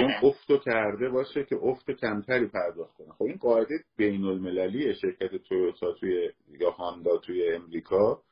اون 0.00 0.14
افتو 0.22 0.58
کرده 0.58 1.08
باشه 1.08 1.44
که 1.44 1.56
افت 1.62 1.90
کمتری 1.90 2.46
پرداخت 2.46 2.94
کنه. 2.94 3.12
خب 3.12 3.22
این 3.22 3.36
قاعده 3.36 3.74
بین 3.96 4.24
المللی 4.24 4.94
شرکت 4.94 5.36
تویوتا 5.36 5.92
توی 5.92 6.30
یا 6.60 6.70
هاندا 6.70 7.18
توی 7.18 7.52
امریکا 7.52 8.22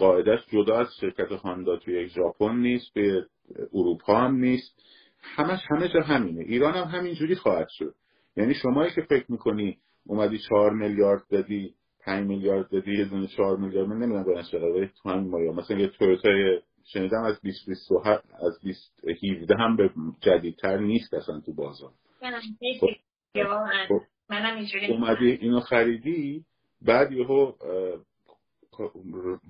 قاعدش 0.00 0.46
جدا 0.46 0.78
از 0.78 0.86
شرکت 1.00 1.32
هاندا 1.32 1.76
توی 1.76 2.08
ژاپن 2.08 2.56
نیست 2.56 2.94
به 2.94 3.26
اروپا 3.74 4.16
هم 4.16 4.36
نیست 4.36 4.82
همش 5.20 5.60
همه 5.70 5.88
جا 5.88 6.00
همینه 6.00 6.40
ایران 6.40 6.74
هم 6.74 6.98
همینجوری 6.98 7.34
خواهد 7.34 7.68
شد 7.68 7.94
یعنی 8.36 8.54
شمایی 8.54 8.90
که 8.90 9.02
فکر 9.02 9.24
می‌کنی 9.28 9.78
اومدی 10.06 10.38
چهار 10.38 10.72
میلیارد 10.72 11.22
دادی 11.30 11.74
پنج 12.04 12.26
میلیارد 12.26 12.70
دادی 12.70 12.92
یه 12.92 13.04
دونه 13.04 13.26
چهار 13.26 13.56
میلیارد 13.56 13.88
من 13.88 13.96
نمی‌دونم 13.96 14.24
برنش 14.24 14.50
چقدر 14.50 14.86
تو 15.02 15.10
همین 15.10 15.30
مایا 15.30 15.52
مثلا 15.52 15.78
یه 15.78 15.88
تویوتای 15.88 16.60
شنیدم 16.92 17.22
از 17.22 17.40
20 17.40 17.68
از 18.46 18.58
20 18.64 19.04
17 19.24 19.54
هم 19.54 19.76
به 19.76 19.90
جدیدتر 20.20 20.76
نیست 20.78 21.14
اصلا 21.14 21.40
تو 21.40 21.54
بازار 21.54 21.90
خب. 22.80 22.86
خب. 23.88 24.00
اومدی 24.90 25.30
اینو 25.30 25.60
خریدی 25.60 26.44
بعد 26.82 27.12
یهو 27.12 27.52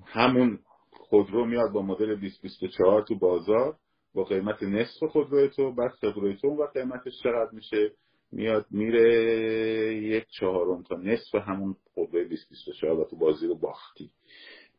همون 0.05 0.59
خودرو 0.91 1.45
میاد 1.45 1.71
با 1.71 1.81
مدل 1.81 2.15
2024 2.15 3.01
تو 3.01 3.15
بازار 3.15 3.75
با 4.13 4.23
قیمت 4.23 4.63
نصف 4.63 5.03
خودروی 5.03 5.49
تو 5.49 5.71
بعد 5.71 5.91
خودروی 5.91 6.35
تو 6.35 6.47
و 6.47 6.67
قیمتش 6.73 7.13
چقدر 7.23 7.51
میشه؟ 7.51 7.91
میاد 8.31 8.65
میره 8.71 9.95
یک 9.95 10.25
چهارم 10.39 10.83
تا 10.83 10.95
نصف 10.95 11.35
همون 11.35 11.75
خودروی 11.93 12.23
2024 12.23 12.99
و 12.99 13.05
تو 13.05 13.15
بازی 13.15 13.47
رو 13.47 13.55
باختی. 13.55 14.09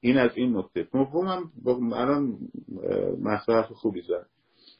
این 0.01 0.19
از 0.19 0.31
این 0.35 0.57
نکته. 0.57 0.89
هم 0.95 1.93
الان 1.93 2.39
مصرف 3.23 3.73
خوبی 3.73 4.03
زد. 4.03 4.27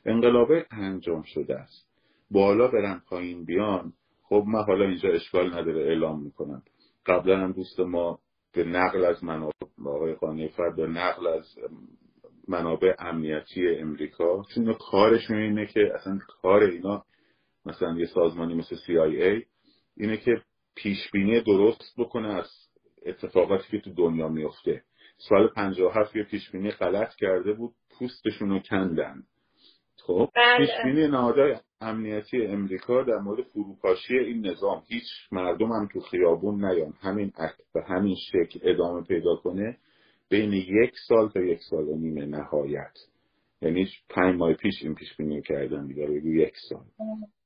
انقلابه 0.07 0.67
انجام 0.71 1.23
شده 1.23 1.55
است. 1.55 1.89
بالا 2.31 2.69
برن 2.69 3.03
پایین 3.09 3.45
بیان. 3.45 3.93
خب 4.23 4.45
من 4.47 4.63
حالا 4.63 4.85
اینجا 4.85 5.09
اشکال 5.09 5.55
نداره 5.55 5.83
اعلام 5.83 6.23
می‌کنم. 6.23 6.63
قبلا 7.07 7.39
هم 7.39 7.53
دوست 7.53 7.81
ما 7.81 8.19
به 8.55 8.65
نقل 8.65 9.05
از 9.05 9.25
منابع 9.25 9.53
آقای 9.87 10.15
قانعی 10.15 10.49
فرد 10.49 10.77
به 10.77 10.87
نقل 10.87 11.27
از 11.27 11.59
منابع 12.49 12.95
امنیتی 12.99 13.69
امریکا. 13.69 14.43
چون 14.55 14.75
کارشون 14.91 15.37
اینه 15.37 15.67
که 15.67 15.93
اصلا 15.95 16.19
کار 16.43 16.63
اینا 16.63 17.05
مثلا 17.67 17.99
یه 17.99 18.07
سازمانی 18.07 18.55
مثل 18.55 18.77
CIA 18.77 19.45
اینه 19.97 20.17
که 20.17 20.43
پیشبینی 20.75 21.41
درست 21.41 21.95
بکنه 21.99 22.29
از 22.29 22.51
اتفاقاتی 23.07 23.65
که 23.71 23.81
تو 23.81 23.95
دنیا 23.95 24.29
میفته. 24.29 24.83
سال 25.29 25.49
57 25.49 26.17
یه 26.17 26.23
پیشبینی 26.25 26.71
غلط 26.71 27.15
کرده 27.15 27.53
بود 27.53 27.75
پوستشون 27.99 28.49
رو 28.49 28.59
کندن. 28.59 29.23
خب؟ 30.07 30.31
بله. 30.35 30.67
پیشبینی 30.67 31.09
نهادهای 31.09 31.57
امنیتی 31.83 32.47
امریکا 32.47 33.03
در 33.03 33.19
مورد 33.19 33.43
فروپاشی 33.43 34.19
این 34.19 34.47
نظام 34.47 34.83
هیچ 34.89 35.05
مردم 35.33 35.67
هم 35.67 35.89
تو 35.93 36.01
خیابون 36.01 36.65
نیان. 36.65 36.95
همین 37.01 37.33
اکت 37.37 37.73
به 37.75 37.83
همین 37.83 38.17
شکل 38.33 38.61
ادامه 38.63 39.03
پیدا 39.03 39.37
کنه 39.37 39.77
بین 40.29 40.53
یک 40.53 40.93
سال 41.09 41.29
تا 41.29 41.41
یک 41.41 41.59
سال 41.71 41.89
و 41.89 41.97
نیمه 41.97 42.27
نهایت. 42.27 42.99
یعنی 43.63 43.89
پنج 44.09 44.37
ماه 44.37 44.55
پیش 44.55 44.83
این 44.83 44.95
پیش 44.95 45.17
بینی 45.17 45.43
کردن 45.43 45.87
دیگه 45.87 46.07
رو 46.07 46.17
یک 46.17 46.55
سال. 46.69 46.85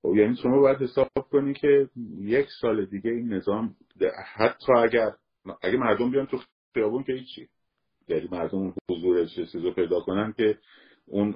خب 0.03 0.14
یعنی 0.16 0.37
شما 0.37 0.61
باید 0.61 0.82
حساب 0.82 1.09
کنی 1.30 1.55
که 1.55 1.89
یک 2.20 2.47
سال 2.61 2.84
دیگه 2.84 3.11
این 3.11 3.32
نظام 3.32 3.76
حتی 4.34 4.72
اگر 4.72 5.11
اگر 5.62 5.76
مردم 5.76 6.11
بیان 6.11 6.26
تو 6.26 6.39
خیابون 6.74 7.03
که 7.03 7.12
هیچی. 7.12 7.49
یعنی 8.09 8.28
مردم 8.32 8.74
حضور 8.91 9.26
چیزی 9.26 9.59
رو 9.59 9.72
پیدا 9.72 10.01
کنن 10.01 10.34
که 10.37 10.59
اون 11.07 11.34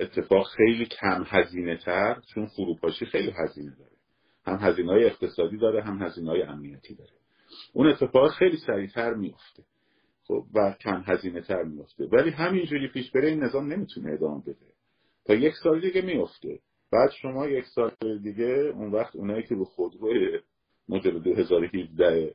اتفاق 0.00 0.46
خیلی 0.56 0.86
کم 0.86 1.24
هزینه 1.26 1.76
تر 1.76 2.20
چون 2.34 2.46
فروپاشی 2.46 3.06
خیلی 3.06 3.32
هزینه 3.44 3.76
داره. 3.78 3.90
هم 4.46 4.58
هزینه 4.68 4.92
های 4.92 5.04
اقتصادی 5.04 5.56
داره 5.58 5.82
هم 5.82 6.02
هزینه 6.02 6.30
های 6.30 6.42
امنیتی 6.42 6.94
داره. 6.94 7.10
اون 7.72 7.86
اتفاق 7.86 8.30
خیلی 8.30 8.56
سریعتر 8.56 9.14
میفته 9.14 9.62
خب 10.24 10.44
و 10.54 10.74
کم 10.80 11.02
هزینه 11.06 11.40
تر 11.40 11.62
میفته 11.62 12.04
ولی 12.04 12.30
همینجوری 12.30 12.88
پیش 12.88 13.10
بره 13.10 13.28
این 13.28 13.44
نظام 13.44 13.72
نمی‌تونه 13.72 14.12
ادامه 14.12 14.42
بده. 14.42 14.56
تا 15.24 15.34
یک 15.34 15.54
سال 15.62 15.80
دیگه 15.80 16.02
میفته 16.02 16.58
بعد 16.92 17.10
شما 17.10 17.48
یک 17.48 17.64
سال 17.64 17.90
دیگه 18.22 18.72
اون 18.74 18.92
وقت 18.92 19.16
اونایی 19.16 19.42
که 19.42 19.54
به 19.54 19.64
خودروی 19.64 20.40
مدل 20.88 21.18
2017 21.18 22.34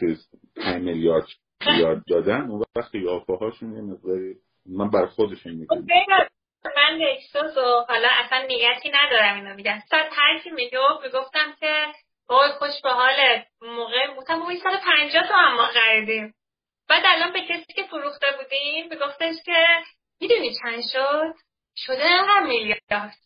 چیز 0.00 0.28
5 0.56 0.82
میلیارد 0.82 1.26
میلیارد 1.66 2.02
دادن 2.08 2.50
اون 2.50 2.64
وقت 2.76 2.94
یافه 2.94 3.32
هاشون 3.36 3.72
یه 3.76 3.82
مقداری 3.82 4.36
من 4.66 4.90
بر 4.90 5.06
خودشون 5.06 5.52
میگم. 5.52 5.86
من 6.90 6.98
لکسوس 6.98 7.56
و 7.56 7.84
حالا 7.88 8.08
اصلا 8.12 8.42
نیتی 8.42 8.90
ندارم 8.90 9.34
اینو 9.34 9.54
میگم. 9.54 9.78
هر 9.92 10.38
کی 10.38 10.50
می‌گفت 10.50 11.04
می‌گفتم 11.04 11.56
که 11.60 11.86
وای 12.28 12.50
خوش 12.52 12.80
به 12.82 12.90
حال 12.90 13.42
موقع 13.62 14.06
این 14.48 14.60
سال 14.62 14.76
پنجاه 14.76 15.28
تو 15.28 15.34
هم 15.34 15.54
ما 15.56 15.66
خریدیم. 15.66 16.34
بعد 16.88 17.02
الان 17.06 17.32
به 17.32 17.40
کسی 17.40 17.72
که 17.72 17.82
فروخته 17.82 18.26
بودیم 18.36 18.88
میگفتش 18.88 19.34
که 19.44 19.66
می‌دونی 20.20 20.54
چند 20.62 20.82
شد؟ 20.92 21.34
شده 21.76 22.08
هم 22.08 22.46
میلیارد. 22.46 23.16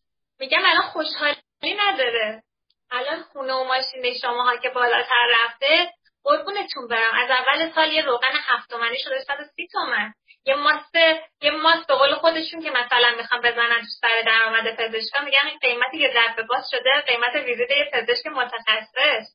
میگم 0.40 0.64
الان 0.64 0.82
خوشحالی 0.82 1.36
نداره. 1.62 2.42
الان 2.90 3.22
خونه 3.22 3.52
و 3.52 3.64
ماشین 3.64 4.14
شماها 4.22 4.56
که 4.56 4.68
بالاتر 4.68 5.26
رفته 5.44 5.92
قربونتون 6.24 6.88
برم. 6.88 7.14
از 7.14 7.30
اول 7.30 7.72
سال 7.74 7.92
یه 7.92 8.02
روغن 8.02 8.32
هفت 8.32 8.70
تومنی 8.70 8.98
شده 8.98 9.24
سی 9.56 9.68
تومن. 9.72 10.14
یه 10.46 10.54
ماست 10.54 10.94
یه 11.42 11.50
ماست 11.50 11.86
به 11.86 11.94
قول 11.94 12.14
خودشون 12.14 12.62
که 12.62 12.70
مثلا 12.70 13.14
می‌خوام 13.16 13.40
بزنن 13.40 13.80
تو 13.80 13.86
سر 14.00 14.22
درآمد 14.26 14.76
پزشکا 14.76 15.24
میگن 15.24 15.46
این 15.46 15.58
قیمتی 15.58 15.98
که 15.98 16.10
ضربه 16.14 16.42
باز 16.42 16.70
شده 16.70 17.00
قیمت 17.06 17.34
ویزیت 17.34 17.70
یه 17.70 17.90
پزشک 17.92 18.26
متخصص. 18.26 19.34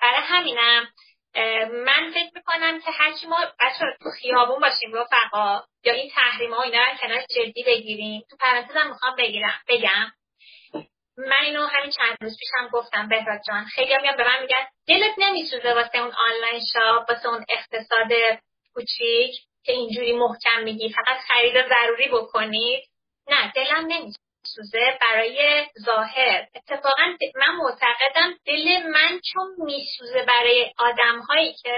برای 0.00 0.22
همینم 0.22 0.88
من 1.84 2.10
فکر 2.10 2.30
می‌کنم 2.34 2.80
که 2.80 2.90
هرچی 2.90 3.26
ما 3.26 3.36
بچه 3.60 3.84
تو 4.02 4.10
خیابون 4.22 4.60
باشیم 4.60 4.94
رفقا 4.94 5.62
یا 5.84 5.92
این 5.92 6.10
تحریم 6.14 6.54
ها 6.54 6.62
اینا 6.62 6.84
رو 6.84 6.96
کنار 7.00 7.20
جدی 7.20 7.64
بگیریم. 7.66 8.22
تو 8.30 8.36
پرانتزم 8.36 8.88
می‌خوام 8.88 9.16
بگیرم 9.16 9.60
بگم. 9.68 10.12
من 11.28 11.42
اینو 11.44 11.66
همین 11.66 11.90
چند 11.90 12.16
روز 12.20 12.36
پیشم 12.38 12.68
گفتم 12.72 13.08
بهراد 13.08 13.40
جان. 13.48 13.64
خیلی 13.64 13.96
میان 14.02 14.16
به 14.16 14.24
من 14.24 14.42
میگن 14.42 14.66
دلت 14.88 15.14
نمیسوزه 15.18 15.74
واسه 15.74 15.98
اون 15.98 16.12
آنلاین 16.28 16.60
شاپ 16.72 17.08
واسه 17.08 17.28
اون 17.28 17.44
اقتصاد 17.48 18.08
کوچیک 18.74 19.34
که 19.64 19.72
اینجوری 19.72 20.12
محکم 20.12 20.62
میگی 20.62 20.88
فقط 20.88 21.18
خرید 21.28 21.54
ضروری 21.68 22.08
بکنید 22.08 22.84
نه 23.28 23.52
دلم 23.52 23.86
نمیسوزه 23.86 24.98
برای 25.00 25.66
ظاهر. 25.86 26.46
اتفاقا 26.54 27.04
من 27.36 27.56
معتقدم 27.56 28.34
دل 28.46 28.82
من 28.82 29.20
چون 29.32 29.54
میسوزه 29.58 30.22
برای 30.22 30.72
آدم 30.78 31.18
هایی 31.18 31.54
که 31.62 31.76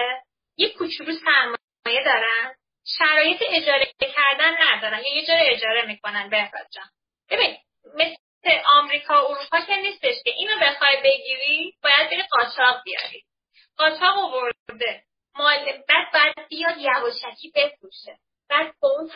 یه 0.57 0.69
کوچولو 0.75 1.13
سرمایه 1.13 2.05
دارن 2.05 2.55
شرایط 2.99 3.43
اجاره 3.49 3.87
کردن 4.01 4.57
ندارن. 4.61 4.99
یا 4.99 5.15
یه 5.15 5.27
جای 5.27 5.51
اجاره 5.51 5.87
می‌کنن 5.87 6.31
بهراد 6.31 6.67
جان. 6.75 6.89
ببین 7.31 7.57
مثل 7.95 8.22
آمریکا 8.79 9.15
و 9.15 9.31
اروپا 9.31 9.59
که 9.67 9.77
نیستش 9.77 10.15
که 10.25 10.31
اینو 10.31 10.53
بخوای 10.63 10.97
بگیری 11.05 11.75
باید 11.83 12.11
بری 12.11 12.23
قاچاق 12.31 12.83
بیاری. 12.85 13.23
قاچاق 13.77 14.19
آورده. 14.19 15.03
مال 15.35 15.65
بعد 15.89 16.13
بعد 16.13 16.49
بیاد 16.49 16.79
یواشکی 16.79 17.53
بفروشه. 17.55 18.19
بعد 18.53 18.75
با 18.81 18.89
اون 18.89 19.11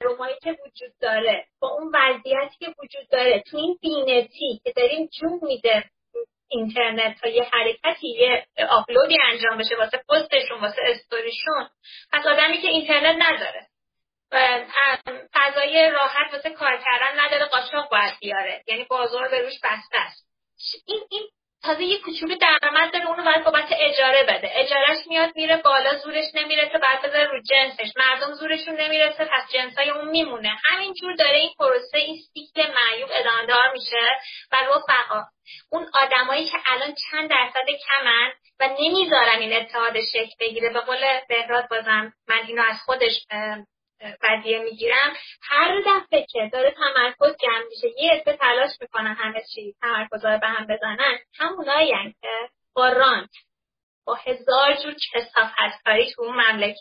تورمایی 0.00 0.36
که 0.42 0.50
وجود 0.50 0.92
داره 1.00 1.46
با 1.60 1.68
اون 1.68 1.92
وضعیتی 1.94 2.56
که 2.58 2.66
وجود 2.66 3.08
داره 3.10 3.42
تو 3.50 3.56
این 3.56 3.78
بینتی 3.82 4.60
که 4.64 4.72
داریم 4.76 5.06
جون 5.06 5.40
میده 5.42 5.84
اینترنت 6.48 7.20
تا 7.20 7.28
یه 7.28 7.42
حرکتی 7.42 8.08
یه 8.08 8.46
آپلودی 8.68 9.18
انجام 9.32 9.58
بشه 9.58 9.76
واسه 9.76 10.02
پستشون 10.08 10.60
واسه 10.60 10.82
استوریشون 10.82 11.68
پس 12.12 12.26
آدمی 12.26 12.58
که 12.62 12.68
اینترنت 12.68 13.16
نداره. 13.18 13.66
فضای 15.34 15.90
راحت 15.90 16.32
واسه 16.32 16.50
کار 16.50 16.76
کردن 16.76 17.20
نداره 17.20 17.44
قاچاق 17.44 17.90
باید 17.90 18.14
بیاره. 18.20 18.62
یعنی 18.66 18.84
بازار 18.84 19.28
به 19.28 19.42
روش 19.42 19.54
بسته 19.62 20.00
است. 20.00 20.26
این 20.86 21.00
این 21.10 21.22
تازه 21.62 21.84
یه 21.84 21.98
کوچولو 21.98 22.36
درآمد 22.36 22.92
داره 22.92 23.06
اونو 23.06 23.24
باید 23.24 23.44
بابت 23.44 23.68
اجاره 23.72 24.22
بده. 24.22 24.50
اجارهش 24.52 25.06
میاد 25.06 25.32
میره 25.34 25.56
بالا 25.56 25.96
زورش 25.98 26.24
نمی‌رسه 26.34 26.78
بعد 26.78 27.02
بذاره 27.02 27.24
رو 27.24 27.42
جنسش. 27.42 27.92
مردم 27.96 28.32
زورشون 28.32 28.74
نمی‌رسه 28.80 29.24
پس 29.24 29.52
جنسای 29.52 29.90
اون 29.90 30.08
میمونه. 30.08 30.56
همینجور 30.64 31.14
داره 31.14 31.36
این 31.36 31.50
پروسه 31.58 31.98
این 31.98 32.16
سیکل 32.34 32.72
معیوب 32.74 33.10
ادامهدار 33.12 33.72
میشه 33.72 34.20
و 34.52 34.56
رفقا. 34.56 35.24
اون 35.72 35.86
آدمایی 35.94 36.44
که 36.48 36.58
الان 36.66 36.94
چند 37.10 37.30
درصد 37.30 37.66
کمن 37.86 38.32
و 38.60 38.68
نمی‌ذارن 38.80 39.38
این 39.38 39.56
اتحاد 39.56 40.00
شکل 40.12 40.34
بگیره 40.40 40.68
به 40.68 40.80
قول 40.80 41.20
بهراد 41.28 41.68
بازم 41.68 42.12
من 42.28 42.46
اینو 42.46 42.62
از 42.68 42.76
خودش 42.86 43.26
قضیه 44.22 44.58
می‌گیرم 44.58 45.16
هر 45.42 45.80
دفعه 45.86 46.26
که 46.30 46.50
داره 46.52 46.70
تمرکز 46.70 47.36
جمع 47.42 47.64
میشه 47.70 47.88
یه 48.02 48.12
عده 48.12 48.36
تلاش 48.36 48.70
می‌کنن 48.80 49.14
همه 49.14 49.42
چی 49.54 49.74
تمرکز 49.80 50.24
رو 50.24 50.38
به 50.38 50.46
هم 50.46 50.66
بزنن. 50.66 51.18
همونایی 51.38 52.14
که 52.22 52.48
با 52.74 52.88
رانت 52.88 53.30
با 54.06 54.14
هزار 54.14 54.74
جور 54.74 54.94
کسافت 55.12 55.82
کاری 55.84 56.12
تو 56.12 56.22
اون 56.22 56.34
مملکت 56.34 56.78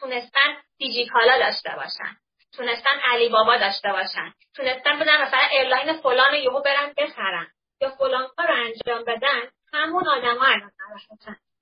تونستن 0.00 0.56
دیجیکالا 0.78 1.38
داشته 1.38 1.70
باشن 1.76 2.16
تونستن 2.56 3.00
علی 3.04 3.28
بابا 3.28 3.56
داشته 3.56 3.92
باشن 3.92 4.32
تونستن 4.56 4.98
بدن 4.98 5.22
مثلا 5.22 5.40
airline 5.52 5.92
فلان 5.92 6.34
یهو 6.34 6.62
برن 6.62 6.94
بخرن 6.98 7.46
یا 7.80 7.90
فلان 7.90 8.28
کار 8.36 8.46
رو 8.46 8.54
انجام 8.54 9.04
بدن. 9.04 9.50
همون 9.72 10.08
آدما 10.08 10.46
الان 10.46 10.70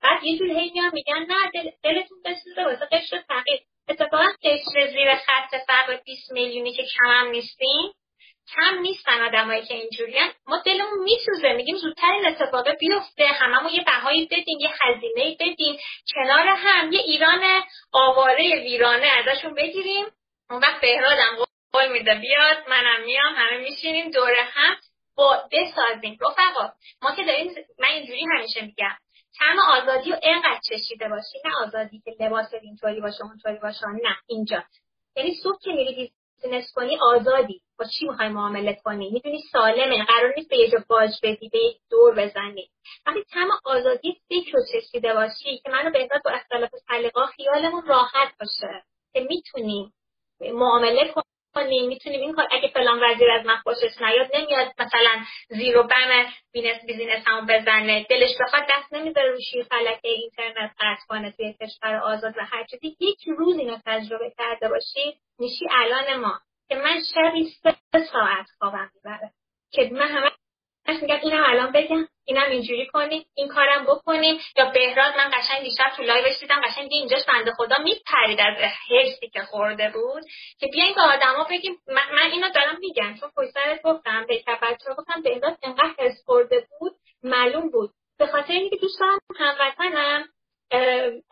بعد 0.01 0.23
یه 0.23 0.37
جور 0.37 0.49
هی 0.49 0.71
میگن 0.93 1.25
نه 1.29 1.51
دل، 1.53 1.71
دلتون 1.83 2.17
بسوزه 2.25 2.63
واسه 2.63 2.85
قشر 2.85 3.23
فقیر 3.27 3.59
اتفاقا 3.89 4.25
قشر 4.43 4.87
زیر 4.87 5.15
خط 5.15 5.55
فقر 5.67 5.99
20 6.05 6.31
میلیونی 6.31 6.73
که 6.73 6.83
کم 6.83 7.09
هم 7.09 7.27
نیستیم. 7.27 7.91
کم 8.55 8.79
نیستن 8.79 9.21
آدمایی 9.21 9.65
که 9.65 9.73
اینجوریان 9.73 10.31
ما 10.47 10.61
دلمون 10.65 11.03
میسوزه. 11.03 11.53
میگیم 11.53 11.75
زودتر 11.75 12.11
این 12.11 12.27
اتفاق 12.27 12.69
بیفته. 12.77 13.27
هممون 13.27 13.71
یه 13.73 13.83
بهایی 13.83 14.25
بدیم 14.25 14.59
یه 14.59 14.69
هزینه 14.69 15.37
بدیم 15.39 15.77
کنار 16.15 16.47
هم 16.47 16.91
یه 16.91 16.99
ایران 16.99 17.63
آواره 17.91 18.43
ویرانه 18.43 19.07
ازشون 19.07 19.53
بگیریم. 19.53 20.05
اون 20.49 20.59
وقت 20.59 20.81
بهرادم 20.81 21.45
قول 21.73 21.91
میده. 21.91 22.15
بیاد 22.15 22.57
منم 22.69 23.01
میام 23.05 23.35
همه 23.35 23.57
میشینیم. 23.57 24.11
دوره 24.11 24.43
هم 24.53 24.77
با 25.15 25.43
بسازیم. 25.51 26.17
رفقا 26.21 26.71
ما 27.01 27.15
که 27.15 27.23
داریم 27.23 27.55
من 27.79 27.87
اینجوری 27.87 28.25
همیشه 28.37 28.61
میگم. 28.61 28.97
طعم 29.37 29.59
آزادی 29.59 30.11
رو 30.11 30.17
اینقدر 30.23 30.59
چشیده 30.69 31.09
باشی 31.09 31.37
نه 31.45 31.51
آزادی 31.67 32.01
که 32.05 32.15
لباس 32.19 32.53
اینطوری 32.61 33.01
باشه 33.01 33.23
اونطوری 33.23 33.59
باشه 33.59 33.87
نه 33.87 34.17
اینجا. 34.27 34.63
یعنی 35.15 35.35
صبح 35.43 35.59
که 35.61 35.71
میری 35.71 36.11
بیزینس 36.41 36.71
کنی 36.75 36.97
آزادی. 37.01 37.61
با 37.79 37.85
چی 37.85 38.07
می‌خوای 38.07 38.29
معامله 38.29 38.77
کنی؟ 38.83 39.09
می‌دونی 39.09 39.41
سالمه 39.51 40.05
قرار 40.05 40.33
نیست 40.37 40.49
به 40.49 40.57
یه 40.57 40.85
باج 40.89 41.11
بدی 41.23 41.49
به 41.49 41.59
دور 41.89 42.15
بزنی. 42.15 42.69
وقتی 43.05 43.23
طعم 43.23 43.49
آزادی 43.65 44.21
فکر 44.29 44.51
رو 44.53 44.59
چشیده 44.73 45.13
باشی 45.13 45.57
که 45.57 45.71
منو 45.71 45.91
بهتر 45.91 46.19
با 46.25 46.31
اختلاف 46.31 46.69
سلیقا 46.87 47.25
خیالمون 47.25 47.85
راحت 47.85 48.37
باشه. 48.39 48.83
که 49.13 49.19
می‌تونیم 49.29 49.93
معامله 50.41 51.13
کنیم 51.55 51.87
می‌تونیم 51.87 52.21
این 52.21 52.33
کار 52.33 52.47
اگه 52.51 52.67
فلان 52.67 52.99
وزیر 53.03 53.31
از 53.31 53.45
من 53.45 53.55
خوشش 53.55 54.01
نیاد 54.01 54.29
نمیاد 54.35 54.73
مثلا 54.79 55.25
زیر 55.49 55.74
و 55.74 55.83
بم 55.83 56.25
بینس 56.51 56.85
business 56.85 57.23
مون 57.27 57.45
بزنه 57.45 58.05
دلش 58.09 58.31
بخواد 58.41 58.63
دست 58.69 58.93
نمی‌ذاره 58.93 59.31
رو 59.31 59.39
شیر 59.51 59.63
فلکه 59.63 59.99
اینترنت 60.03 60.71
قطع 60.79 61.05
کنه 61.07 61.31
توی 61.31 61.53
کشور 61.61 61.95
آزاد 61.95 62.33
و 62.37 62.45
هر 62.45 62.63
چیزی. 62.63 62.97
یک 62.99 63.19
روز 63.37 63.57
اینو 63.57 63.77
تجربه 63.85 64.33
کرده 64.37 64.69
باشی 64.69 65.19
میشی 65.39 65.65
الان 65.71 66.15
ما. 66.15 66.39
که 66.69 66.75
من 66.75 67.01
شبی 67.15 67.49
سه 67.63 67.75
ساعت 68.11 68.45
خوابم 68.59 68.91
می‌بره. 68.95 69.31
که 69.71 69.89
من 69.93 70.07
همه 70.07 70.31
میگم 71.01 71.19
اینم 71.23 71.43
الان 71.47 71.71
بگم 71.71 72.07
اینم 72.25 72.49
اینجوری 72.49 72.87
کنیم 72.87 73.25
این 73.35 73.47
کارم 73.47 73.83
بکنیم. 73.83 74.39
یا 74.57 74.65
بهراد 74.65 75.17
من 75.17 75.29
قشنگ 75.33 75.63
دیشب 75.63 75.91
تو 75.95 76.03
live 76.03 76.27
ش 76.27 76.39
دیدم 76.39 76.61
قشنگ 76.61 76.87
اینجاش 76.91 77.25
بنده 77.27 77.51
خدا 77.51 77.75
میپرید 77.83 78.39
از 78.39 78.71
حرصی 78.89 79.29
که 79.29 79.41
خورده 79.41 79.89
بود 79.89 80.23
که 80.59 80.67
بیاین 80.67 80.95
به 80.95 81.01
آدما 81.01 81.47
بگیم. 81.49 81.77
من, 81.87 82.15
من 82.15 82.31
اینو 82.31 82.49
دارم 82.49 82.77
میگم 82.79 83.15
چون 83.19 83.29
پشت 83.37 83.81
گفتم 83.83 84.25
به 84.27 84.43
بچه‌ها 84.61 84.95
گفتم 84.95 85.21
بهراد 85.21 85.57
انقدر 85.63 85.93
حرص 85.99 86.23
خورده 86.25 86.67
بود 86.79 86.91
معلوم 87.23 87.69
بود. 87.69 87.89
به 88.19 88.27
خاطر 88.27 88.53
اینکه 88.53 88.75
دوست 88.75 88.99
دارم 88.99 89.19
هموطنم 89.39 90.29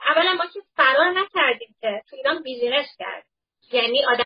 اولا 0.08 0.34
ما 0.34 0.46
که 0.54 0.60
فرار 0.76 1.12
نکردیم 1.12 1.76
که 1.82 2.02
تو 2.10 2.16
ایران 2.16 2.44
business 2.44 2.88
کرد. 3.00 3.26
یعنی 3.72 4.06
آدم 4.06 4.24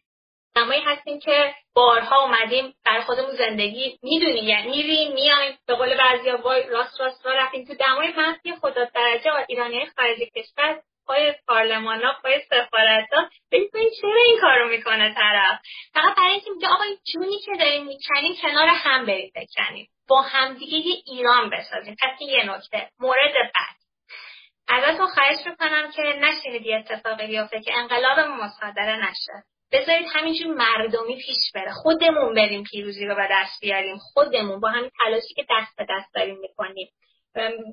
آدمایی 0.55 0.81
هستیم 0.81 1.19
که 1.19 1.55
بارها 1.73 2.21
اومدیم 2.23 2.73
در 2.85 3.01
خودمون 3.01 3.35
زندگی 3.35 3.99
می‌دونی 4.03 4.39
یعنی 4.39 4.67
میریم 4.67 5.13
میایم 5.13 5.57
به 5.67 5.75
قول 5.75 5.97
بعضیا 5.97 6.37
وای 6.37 6.67
راست 6.67 7.01
راست 7.01 7.25
را 7.25 7.33
رفتیم. 7.33 7.65
تو 7.65 7.75
دمای 7.75 8.13
منفی 8.17 8.55
خدا 8.55 8.85
درجه 8.85 9.31
ایرانی 9.47 9.77
های 9.77 9.87
خارج 9.97 10.17
کشور 10.35 10.81
پای 11.07 11.35
پارلمان 11.47 12.03
ها 12.03 12.15
پای 12.23 12.41
سفارت 12.49 13.13
ها 13.13 13.29
ببینید 13.51 13.93
چرا 14.01 14.21
این 14.25 14.37
کارو 14.41 14.69
می‌کنه 14.69 15.13
طرف. 15.13 15.59
فقط 15.93 16.15
برای 16.15 16.31
اینکه 16.31 16.49
میگه 16.49 16.67
آقا 16.67 16.83
این 16.83 16.97
جونی 17.13 17.39
که 17.45 17.51
داریم 17.59 17.85
می‌کنیم 17.85 18.35
کنار 18.41 18.67
هم 18.67 19.05
بریم 19.05 19.31
بکنیم 19.35 19.87
با 20.09 20.21
همدیگه 20.21 20.77
یه 20.77 20.95
ایران 21.05 21.49
بسازیم. 21.49 21.95
پس 22.01 22.21
یه 22.21 22.43
نکته. 22.55 22.89
مورد 22.99 23.33
بعد. 23.33 23.75
ازتون 24.67 25.07
خواهش 25.07 25.37
می‌کنم 25.45 25.91
که 25.91 26.01
نشینید 26.01 26.65
یه 26.65 26.77
اتفاقی 26.77 27.27
بیفته 27.27 27.61
که 27.61 27.73
انقلاب 27.73 28.19
مصادره 28.19 28.95
نشه. 29.09 29.50
بذارید 29.71 30.07
همینجور 30.13 30.55
مردمی 30.55 31.15
پیش 31.15 31.51
بره. 31.53 31.71
خودمون 31.73 32.33
بریم 32.33 32.63
پیروزی 32.63 33.05
رو 33.05 33.15
به 33.15 33.27
دست 33.31 33.61
بیاریم. 33.61 33.97
خودمون 33.97 34.59
با 34.59 34.69
همین 34.69 34.91
تلاشی 35.03 35.33
که 35.35 35.45
دست 35.49 35.77
به 35.77 35.85
دست 35.89 36.13
داریم 36.13 36.39
می‌کنیم. 36.39 36.87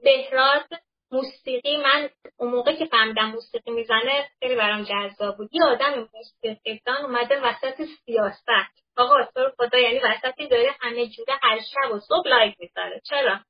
بهراد 0.03 0.67
موسیقی 1.13 1.77
من 1.77 2.11
اون 2.37 2.51
موقع 2.51 2.75
که 2.75 2.87
فهمیدم 2.87 3.31
موسیقی 3.31 3.71
می‌زنه 3.71 4.29
خیلی 4.41 4.57
برام 4.57 4.83
جذاب 4.83 5.37
بود. 5.37 5.49
یه 5.53 5.65
آدم 5.65 6.09
موسیقیدان 6.15 7.05
اومده 7.05 7.41
وسط 7.41 7.85
سیاست. 8.05 8.49
آقا 8.97 9.25
تو 9.35 9.51
خدا 9.59 9.79
یعنی 9.79 9.99
وسطی 9.99 10.49
داره 10.49 10.77
همه 10.81 11.07
جوره 11.07 11.35
هر 11.43 11.59
شب 11.61 11.93
و 11.95 12.01
صبح 12.01 12.29
لایک 12.29 12.55
می‌ذاره. 12.59 13.01
چرا؟ 13.09 13.41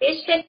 بهش 0.00 0.46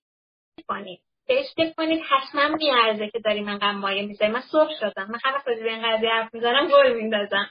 کنید. 0.67 1.01
بهش 1.29 1.45
فکر 1.55 1.73
کنید 1.77 2.03
حتما 2.09 2.47
میارزه 2.47 3.09
که 3.09 3.19
داریم 3.19 3.47
انقدر 3.49 3.71
مایه 3.71 4.01
می‌ذاریم 4.01 4.33
من 4.33 4.41
صبح 4.41 4.71
شدم. 4.79 5.07
من 5.09 5.19
هر 5.25 5.33
وقت 5.35 5.47
این 5.47 5.91
قضیه 5.91 6.09
حرف 6.09 6.33
می‌زنم 6.33 6.67
گل 6.67 6.93
میندازم. 6.93 7.49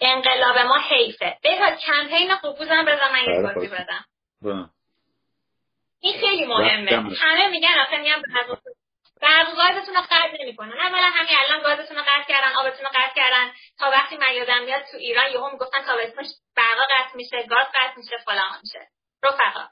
انقلاب 0.00 0.58
ما 0.58 0.78
حیفه. 0.90 1.38
بهت 1.42 1.78
کمپین 1.78 2.34
خوبوزم 2.34 2.84
بزن 2.84 3.12
من 3.12 3.34
یه 3.34 3.42
بازی 3.42 3.68
بدم. 3.68 4.04
این 6.00 6.20
خیلی 6.20 6.46
مهمه. 6.46 6.90
همه 7.20 7.48
میگن 7.48 7.78
آخه 7.86 7.96
میگم 7.96 8.22
برق 9.22 9.46
گازتون 9.56 9.94
رو 9.94 10.00
قطع 10.10 10.42
نمی‌کنن. 10.42 10.72
اولا 10.80 11.06
همین 11.06 11.34
الان 11.44 11.62
گازتون 11.62 11.96
رو 11.96 12.02
قطع 12.02 12.28
کردن 12.28 12.56
آبتون 12.56 12.84
رو 12.84 12.90
قطع 12.94 13.14
کردن. 13.16 13.52
تا 13.78 13.90
وقتی 13.90 14.16
من 14.16 14.34
یادم 14.34 14.62
میاد 14.64 14.82
تو 14.90 14.96
ایران 14.96 15.32
یهو 15.32 15.50
می‌گفتن 15.52 15.82
تابستونش 15.86 16.26
برقا 16.56 16.82
قطع 16.90 17.16
میشه 17.16 17.42
گاز 17.42 17.66
قطع 17.74 17.94
میشه 17.96 18.16
فلان 18.26 18.60
میشه. 18.62 18.88
رفقا. 19.22 19.68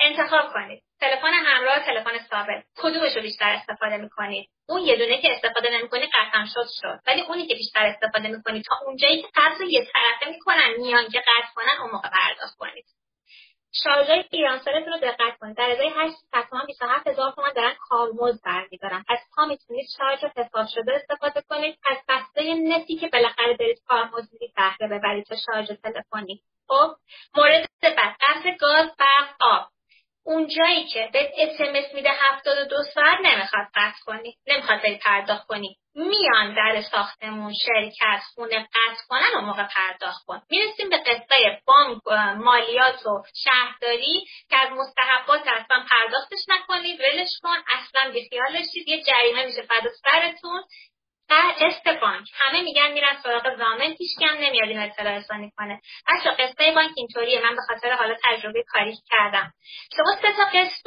انتخاب 0.00 0.52
کنید. 0.52 0.82
تلفن 1.00 1.32
همراه 1.32 1.78
تلفن 1.78 2.18
ثابت. 2.30 2.64
کدومش 2.76 3.16
رو 3.16 3.22
بیشتر 3.22 3.48
استفاده 3.48 3.96
می‌کنید؟ 3.96 4.48
اون 4.68 4.80
یه 4.80 4.96
دونه 4.96 5.20
که 5.22 5.32
استفاده 5.32 5.78
نمی‌کنی 5.78 6.06
قطعا 6.06 6.46
شد 6.54 6.68
شد. 6.80 7.00
ولی 7.06 7.20
اونی 7.20 7.46
که 7.46 7.54
بیشتر 7.54 7.86
استفاده 7.86 8.28
می‌کنید 8.28 8.64
تا 8.64 8.74
اونجایی 8.86 9.22
که 9.22 9.28
قطع 9.34 9.64
یه 9.64 9.84
طرفه 9.92 10.30
می‌کنن 10.30 10.74
میان 10.78 11.08
که 11.08 11.20
قطع 11.20 11.54
کنن 11.54 11.80
اون 11.80 11.90
موقع 11.90 12.08
پرداخت 12.08 12.56
کنید. 12.56 12.84
شارژای 13.84 14.24
ایرانسلتون 14.30 14.92
رو 14.92 14.98
دقت 14.98 15.38
کنید. 15.40 15.56
در 15.56 15.70
ازای 15.70 15.92
8 15.96 16.16
تومن 16.50 16.66
27 16.66 17.06
هزار 17.06 17.32
تومن 17.32 17.52
دارن 17.56 17.74
کارمز 17.88 18.42
برمیدارن. 18.42 19.04
از 19.08 19.18
تا 19.36 19.46
می‌تونید 19.46 19.86
شارژ 19.98 20.24
حساب 20.36 20.66
شده 20.74 20.92
استفاده 20.94 21.42
کنید. 21.48 21.78
از 21.90 21.96
بسته 22.08 22.54
نتی 22.54 22.96
که 22.96 23.08
بالاخره 23.08 23.56
دارید 23.56 23.82
کارمز 23.88 24.28
می‌دید 24.32 24.54
بهره 24.56 24.98
ببرید 24.98 25.24
تا 25.24 25.36
شارژ 25.46 25.70
تلفنی. 25.82 26.42
خب 26.68 26.96
مورد 27.34 27.68
بعد 27.82 28.16
قطع 28.20 28.56
گاز 28.60 28.96
برق 28.98 29.34
آب. 29.40 29.68
اونجایی 30.30 30.84
که 30.86 31.10
به 31.12 31.32
اسمس 31.38 31.94
میده 31.94 32.10
72 32.10 32.82
ساعت 32.94 33.18
نمی‌خواد 33.22 33.66
قطع 33.74 33.98
کنی 34.06 34.36
نمی‌خواد 34.46 34.82
بری 34.82 34.98
پرداخت 34.98 35.46
کنی. 35.46 35.76
میان 35.94 36.54
در 36.54 36.82
ساختمون 36.82 37.52
شرکت 37.54 38.20
خونه 38.34 38.68
قطع 38.74 39.02
کنن 39.08 39.38
و 39.38 39.40
موقع 39.40 39.62
پرداخت 39.62 40.24
کن. 40.26 40.42
می‌رسیم 40.50 40.88
به 40.88 40.98
قصه 40.98 41.62
بانک 41.66 41.98
مالیات 42.36 43.06
و 43.06 43.22
شهرداری 43.34 44.26
که 44.50 44.56
از 44.56 44.68
مستحبات 44.72 45.40
اصلا 45.40 45.84
پرداختش 45.90 46.44
نکنید 46.48 47.00
ولش 47.00 47.30
کن. 47.42 47.56
اصلا 47.78 48.12
بیخیالش 48.12 48.66
شید 48.72 48.88
یه 48.88 49.02
جریمه 49.02 49.44
میشه 49.46 49.62
فدا 49.62 49.90
سرتون. 50.04 50.62
قسط 51.32 52.00
بانک. 52.00 52.28
همه 52.34 52.62
میگن 52.62 52.92
میرن 52.92 53.16
سراغ 53.22 53.56
زامن 53.58 53.94
کم 54.20 54.36
نمیاد 54.38 54.68
این 54.68 54.78
اطلاع 54.78 55.16
رسانی 55.16 55.52
کنه. 55.56 55.80
بچه 56.08 56.30
قسط 56.30 56.74
بانک 56.74 56.90
اینطوریه. 56.96 57.40
من 57.42 57.56
به 57.56 57.62
خاطر 57.68 57.92
حالا 57.92 58.16
تجربه 58.24 58.64
کاری 58.68 58.98
کردم. 59.10 59.52
شما 59.96 60.16
سه 60.22 60.32
تا 60.36 60.44
قسط 60.54 60.86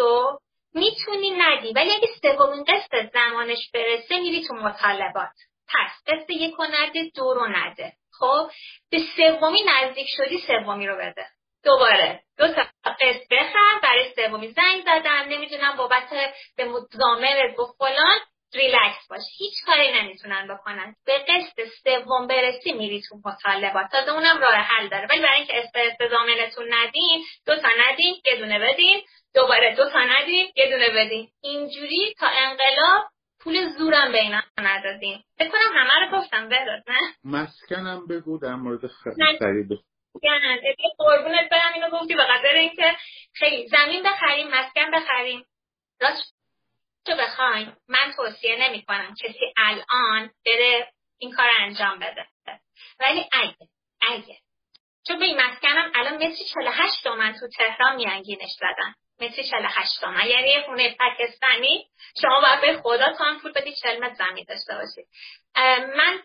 می‌تونی 0.74 1.32
ندی 1.32 1.74
ولی 1.74 1.92
اگه 1.92 2.08
سومین 2.22 2.64
قسط 2.64 3.14
زمانش 3.14 3.72
برسه 3.74 4.20
میری 4.20 4.48
تو 4.48 4.54
مطالبات. 4.54 5.34
پس 5.68 5.92
قسط 6.08 6.30
یک 6.30 6.60
و 6.60 6.64
نده 6.64 7.12
دو 7.16 7.34
رو 7.34 7.48
نده. 7.48 7.94
خب؟ 8.20 8.50
به 8.92 9.00
سومی 9.16 9.64
نزدیک 9.68 10.08
شدی 10.18 10.40
سومی 10.48 10.88
رو 10.88 10.96
بده. 10.96 11.26
دوباره. 11.64 12.22
دو 12.38 12.48
تا 12.48 12.62
قسط 12.86 13.28
بخر 13.32 13.80
برای 13.84 14.14
سومی 14.16 14.48
زنگ 14.48 14.82
زدم. 14.86 15.26
نمی‌دونم 15.30 15.76
بابت 15.78 16.10
به 16.58 16.68
زامرت 16.92 17.60
و 17.60 17.66
فلان. 17.80 18.20
ریلکس 18.56 19.08
باش. 19.10 19.22
هیچ 19.38 19.54
کاری 19.66 19.92
نمی‌تونن 20.02 20.48
بکنن. 20.48 20.96
به 21.06 21.14
قسط 21.28 21.68
سوم 21.84 22.28
برسی 22.28 22.72
میری 22.72 23.02
تو 23.02 23.18
مطالبات. 23.26 23.86
تازه 23.92 24.12
اونم 24.12 24.38
راه 24.42 24.56
حل 24.56 24.88
داره. 24.88 25.08
ولی 25.10 25.22
برای 25.22 25.38
اینکه 25.38 25.54
استضامنتون 25.76 26.74
ندین 26.74 27.24
دو 27.48 27.56
تا 27.56 27.70
ندین 27.80 28.16
یه 28.32 28.38
دونه 28.38 28.60
بدین. 28.60 29.02
دوباره 29.36 29.76
دو 29.76 29.90
تا 29.90 30.00
ندین 30.04 30.52
یه 30.56 30.70
دونه 30.70 30.90
بدین. 30.90 31.28
اینجوری 31.42 32.14
تا 32.20 32.28
انقلاب 32.28 33.04
پول 33.44 33.70
زورم 33.78 34.12
به 34.12 34.22
اینا 34.22 34.42
ندادیم 34.58 35.24
فکر 35.38 35.50
کنم 35.50 35.78
همه 35.78 36.06
رو 36.06 36.18
گفتم 36.18 36.50
بداد 36.50 36.84
نه؟ 36.88 37.00
مسکنم 37.24 38.08
بگو 38.08 38.40
در 38.40 38.56
مورد 38.56 38.88
خرید 38.88 39.70
قربونت 40.98 41.50
برم 41.50 41.74
اینو 41.74 41.90
گفتی. 41.90 42.16
به 42.16 42.24
خاطر 42.24 42.54
اینکه 42.56 42.96
خیلی 43.34 43.68
زمین 43.68 44.04
بخریم 44.04 44.48
مسکن 44.48 44.92
بخریم. 44.92 45.46
راست 46.02 46.33
تو 47.06 47.16
بخواین 47.16 47.76
من 47.88 48.14
توصیه 48.16 48.56
نمی 48.56 48.86
کنم 48.86 49.16
کسی 49.24 49.54
الان 49.58 50.32
بره 50.46 50.92
این 51.20 51.32
کار 51.32 51.50
انجام 51.60 52.00
بده. 52.00 52.28
ولی 53.00 53.30
اگه 53.32 53.68
اگه. 54.02 54.38
چون 55.08 55.20
به 55.20 55.26
این 55.26 55.42
مسکنم 55.42 55.92
الان 55.96 56.16
مثل 56.16 56.46
48 56.54 57.04
تومن 57.04 57.34
تو 57.40 57.48
تهران 57.58 57.96
میانگینش 57.96 58.52
زدن. 58.60 58.94
مثل 59.20 59.44
48 59.44 60.02
تومن. 60.02 60.28
یعنی 60.28 60.50
یه 60.50 60.62
خونه 60.66 60.96
پاکستانی 61.00 61.88
شما 62.22 62.42
باید 62.42 62.62
به 62.62 62.82
خدا 62.82 63.14
تان 63.14 63.40
پول 63.40 63.52
بدی 63.52 63.76
40 63.76 64.04
متر 64.04 64.14
زمین 64.14 64.46
داشته 64.50 64.76
باشید 64.76 65.08
من 65.96 66.22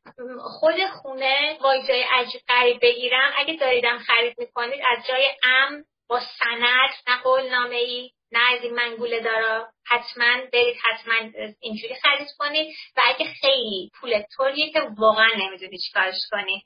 خود 0.61 0.87
خونه 0.87 1.59
با 1.63 1.79
جای 1.89 2.03
عجیب 2.03 2.41
غریب 2.49 2.79
بگیرم. 2.83 3.33
اگه 3.37 3.55
داریدم 3.55 3.99
خرید 3.99 4.35
می‌کنید 4.39 4.81
از 4.87 5.07
جای 5.09 5.31
ام 5.45 5.85
با 6.09 6.21
سند 6.21 6.91
نه 7.09 7.23
قولنامه 7.23 7.77
ای 7.77 8.11
نه 8.33 8.41
از 8.55 8.63
این 8.63 8.75
منگوله 8.75 9.21
دارا. 9.21 9.69
حتما 9.87 10.37
برید 10.53 10.77
حتما 10.83 11.15
اینجوری 11.61 11.95
خرید 11.95 12.29
کنید 12.39 12.75
و 12.97 13.01
اگه 13.05 13.27
خیلی 13.41 13.91
پول 14.01 14.23
طوریه 14.37 14.73
که 14.73 14.81
واقعا 14.99 15.31
نمی‌دونی 15.37 15.79
چیکارش 15.79 16.21
کنی. 16.31 16.63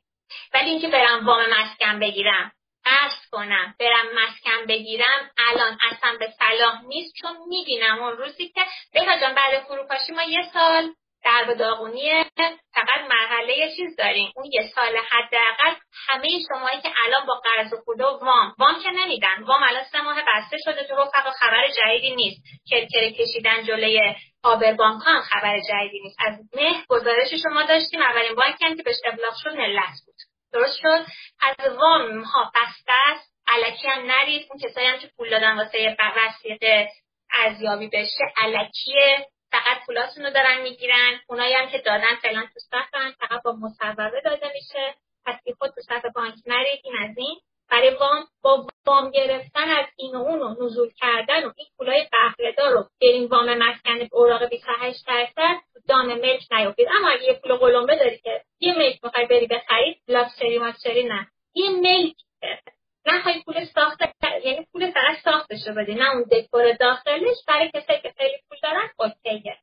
ولی 0.54 0.70
اینکه 0.70 0.88
برم 0.88 1.26
وام 1.26 1.40
مسکن 1.50 1.98
بگیرم. 1.98 2.52
قصد 2.84 3.24
کنم 3.30 3.74
برم 3.78 4.06
مسکن 4.14 4.66
بگیرم 4.68 5.30
الان 5.38 5.78
اصلا 5.90 6.16
به 6.18 6.28
صلاح 6.38 6.84
نیست. 6.84 7.14
چون 7.20 7.36
می‌بینم 7.48 8.02
اون 8.02 8.16
روزی 8.16 8.48
که 8.48 8.60
بهتا 8.92 9.20
جان 9.20 9.34
بعد 9.34 9.64
فروپاشی 9.64 10.12
ما 10.12 10.22
یه 10.22 10.50
سال 10.52 10.94
در 11.24 11.44
به 11.46 11.54
داغونی 11.54 12.24
فقط 12.74 13.00
مرحله 13.10 13.76
چیز 13.76 13.96
داریم. 13.96 14.32
اون 14.36 14.50
یه 14.52 14.70
سال 14.74 14.96
حداقل 15.10 15.74
همه 16.08 16.28
شمایی 16.48 16.80
که 16.80 16.88
الان 17.04 17.26
با 17.26 17.34
قرض 17.34 17.74
خود 17.84 18.00
و 18.00 18.04
وام. 18.04 18.54
وام 18.58 18.82
که 18.82 18.90
نمیدن. 18.90 19.42
وام 19.42 19.62
الان 19.62 19.84
سه 19.84 20.00
ماه 20.00 20.22
بسته 20.22 20.56
شده 20.64 20.84
تو 20.84 21.04
فقط 21.04 21.32
خبر 21.32 21.68
جدیدی 21.68 22.16
نیست. 22.16 22.42
کرکره 22.70 23.12
کشیدن 23.12 23.64
جلوی 23.64 24.14
آبر 24.44 24.72
بانک 24.72 25.02
هم 25.06 25.20
خبر 25.20 25.60
جدیدی 25.60 26.00
نیست. 26.00 26.16
از 26.20 26.34
مه 26.54 26.84
گزارش 26.88 27.34
شما 27.42 27.62
داشتیم. 27.62 28.02
اولین 28.02 28.34
بانک 28.34 28.62
هم 28.62 28.76
که 28.76 28.82
بهش 28.82 28.96
ابلاغ 29.06 29.34
شد 29.42 29.56
ملت 29.56 29.94
بود. 30.06 30.14
درست 30.52 30.80
شد؟ 30.80 31.06
از 31.40 31.76
وام 31.78 32.22
ها 32.22 32.52
بسته 32.54 32.92
است. 32.92 33.32
علکی 33.48 33.88
هم 33.88 34.06
نرید. 34.06 34.46
اون 34.50 34.60
کسایی 34.60 34.86
هم 34.86 34.98
که 34.98 35.10
پول 35.16 35.30
دادن 35.30 35.56
واسه 35.56 35.96
وسیقه 36.16 36.88
ارزیابی 37.32 37.88
بشه 37.88 38.24
علکیه 38.36 39.26
فقط 39.52 39.86
پولاتون 39.86 40.24
رو 40.24 40.30
دارن 40.30 40.62
می‌گیرن. 40.62 41.20
اونایی 41.28 41.54
هم 41.54 41.68
که 41.70 41.78
دادن 41.78 42.14
فعلا 42.22 42.42
تو 42.54 42.60
صفن 42.60 43.10
فقط 43.20 43.42
با 43.42 43.52
مصوبه 43.52 44.20
داده 44.24 44.52
میشه. 44.54 44.94
پس 45.26 45.34
بی 45.44 45.52
خود 45.52 45.70
تو 45.70 45.80
صف 45.80 46.06
بانک 46.14 46.34
نرید 46.46 46.80
این 46.84 46.94
از 47.02 47.18
این. 47.18 47.40
برای 47.70 47.94
وام 47.94 48.26
با 48.42 48.66
وام 48.86 49.10
گرفتن 49.10 49.68
از 49.68 49.86
این 49.96 50.14
و 50.14 50.18
اون 50.18 50.42
و 50.42 50.64
نزول 50.64 50.90
کردن 50.96 51.44
و 51.44 51.52
این 51.56 51.68
پولای 51.78 52.08
بهرهدار 52.12 52.72
رو 52.72 52.84
برین 53.02 53.26
وام 53.26 53.54
مسکن 53.58 54.08
اوراق 54.12 54.48
28 54.48 55.06
درصد 55.06 55.56
دام 55.88 56.06
ملک 56.06 56.52
نیافتید 56.52 56.88
اما 56.98 57.08
اگه 57.08 57.24
یه 57.24 57.40
پول 57.42 57.54
قلمبه 57.54 57.96
داری 57.96 58.18
که 58.18 58.42
یه 58.60 58.78
ملک 58.78 59.04
می‌خوای 59.04 59.26
بری 59.26 59.46
بخرید 59.46 60.02
لاکچری 60.08 60.58
ماکچری 60.58 61.04
نه. 61.04 61.26
یه 61.54 61.70
ملک 61.70 62.16
نخوای 63.06 63.42
پول 63.46 63.64
ساخته 63.74 64.12
یعنی 64.44 64.66
پول 64.72 64.90
فقط 64.90 65.16
ساختش 65.24 65.58
رو 65.68 65.74
بدی 65.74 65.94
نه 65.94 66.10
اون 66.14 66.22
دکور 66.22 66.72
داخلش 66.80 67.36
برای 67.48 67.70
کسایی 67.74 68.00
که 68.00 68.12
خیلی 68.18 68.36
پول 68.48 68.58
دارن 68.62 68.88
اوکیه. 68.98 69.56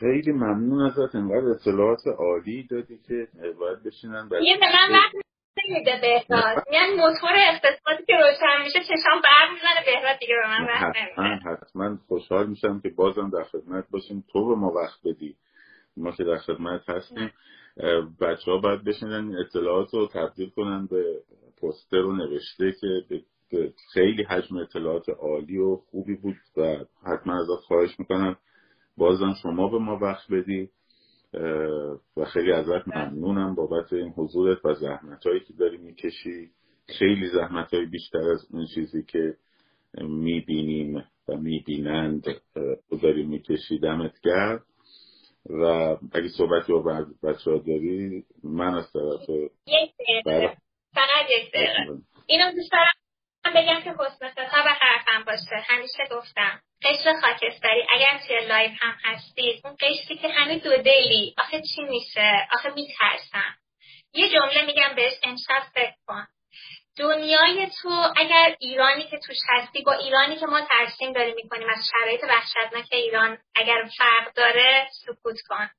خیلی 0.00 0.32
ممنون 0.32 0.86
ازت 0.86 1.14
انقدر 1.14 1.48
اطلاعات 1.48 2.00
عالی 2.18 2.66
دادی 2.70 2.98
که 3.08 3.28
باید 3.58 3.82
بشینن 3.84 4.28
یه 4.42 4.58
به 4.58 4.66
من 4.66 4.92
وقت 4.92 5.12
نمیده 5.68 5.98
بهتر 6.00 6.62
یعنی 6.72 6.94
موتور 6.94 7.30
اقتصادی 7.34 8.04
که 8.06 8.16
روشن 8.16 8.62
میشه 8.64 8.80
چشام 8.80 9.22
برق 9.24 9.50
می‌زنه 9.52 9.84
بهتر 9.86 10.16
دیگه 10.20 10.34
به 10.42 10.48
من 10.48 10.66
وقت 10.66 10.96
نمیده. 10.96 11.50
حتما 11.50 11.98
خوشحال 12.08 12.46
میشم 12.46 12.80
که 12.80 12.88
بازم 12.88 13.30
در 13.30 13.44
خدمت 13.44 13.84
باشیم. 13.90 14.24
تو 14.32 14.48
به 14.48 14.54
ما 14.54 14.72
وقت 14.72 14.98
بدی. 15.04 15.36
ما 15.96 16.12
که 16.12 16.24
در 16.24 16.38
خدمت 16.38 16.88
هستیم. 16.88 17.32
بچه 18.20 18.50
ها 18.50 18.58
باید 18.58 18.84
بشینن 18.84 19.36
اطلاعات 19.36 19.94
رو 19.94 20.06
تبدیل 20.06 20.50
کنن 20.50 20.86
به 20.86 21.04
پوستر 21.60 21.96
و 21.96 22.16
نوشته 22.16 22.72
که 22.80 23.72
خیلی 23.92 24.22
حجم 24.22 24.56
اطلاعات 24.56 25.08
عالی 25.08 25.58
و 25.58 25.76
خوبی 25.76 26.16
بود 26.16 26.36
و 26.56 26.76
حتما 27.06 27.40
ازت 27.40 27.64
خواهش 27.66 27.98
می‌کنم. 27.98 28.36
بازم 28.96 29.34
شما 29.42 29.68
به 29.68 29.78
ما 29.78 29.98
وقت 30.02 30.32
بدی 30.32 30.70
و 32.16 32.24
خیلی 32.24 32.52
ازت 32.52 32.88
ممنونم 32.88 33.54
بابت 33.54 33.92
این 33.92 34.12
حضورت 34.16 34.64
و 34.64 34.74
زحمت 34.74 35.26
هایی 35.26 35.40
که 35.40 35.52
داری 35.58 35.76
می‌کشی. 35.76 36.50
خیلی 36.98 37.28
زحمت 37.28 37.74
های 37.74 37.86
بیشتر 37.86 38.30
از 38.30 38.46
اون 38.50 38.66
چیزی 38.74 39.02
که 39.02 39.36
می‌بینیم 40.00 41.04
و 41.28 41.36
می‌بینند 41.36 42.24
داری 43.02 43.26
می‌کشی. 43.26 43.78
دمت 43.78 44.20
گرم 44.20 44.62
و 45.50 45.96
اگه 46.12 46.28
صحبتی 46.28 46.72
با 46.72 47.06
بچه 47.22 47.50
ها 47.50 47.58
داری 47.58 48.24
من 48.44 48.74
از 48.74 48.92
طرف 48.92 49.30
اینو 52.26 52.52
دوست 52.52 52.72
دارم 52.72 53.54
بگم 53.54 53.80
که 53.80 53.94
حسن 53.98 54.28
ختام 54.28 54.66
حرفم 54.66 55.24
باشه. 55.24 55.64
همیشه 55.66 56.04
گفتم 56.10 56.60
قشر 56.84 57.20
خاکستری 57.20 57.86
اگر 57.94 58.20
توی 58.26 58.46
live 58.46 58.72
هم 58.80 58.96
هستید 59.04 59.60
اون 59.64 59.76
قشری 59.80 60.18
که 60.18 60.28
همه 60.28 60.58
دو 60.58 60.76
دلی 60.76 61.34
آخه 61.38 61.62
چی 61.74 61.82
میشه؟ 61.82 62.48
آخه 62.52 62.70
میترسم. 62.70 63.54
یه 64.14 64.28
جمله 64.28 64.66
میگم 64.66 64.94
بهش 64.96 65.12
امشب 65.22 65.62
فکر 65.74 65.94
کن. 66.06 66.26
دنیای 66.98 67.70
تو 67.82 68.12
اگر 68.16 68.56
ایرانی 68.60 69.04
که 69.04 69.18
توش 69.26 69.36
هستی 69.48 69.82
با 69.82 69.92
ایرانی 69.92 70.36
که 70.36 70.46
ما 70.46 70.60
ترسیم 70.60 71.12
داریم 71.12 71.34
می‌کنیم 71.34 71.68
از 71.68 71.90
شرایط 71.92 72.24
وحشتناک 72.24 72.88
ایران 72.92 73.38
اگر 73.54 73.88
فرق 73.98 74.34
داره 74.34 74.88
سکوت 75.06 75.36
کن. 75.48 75.70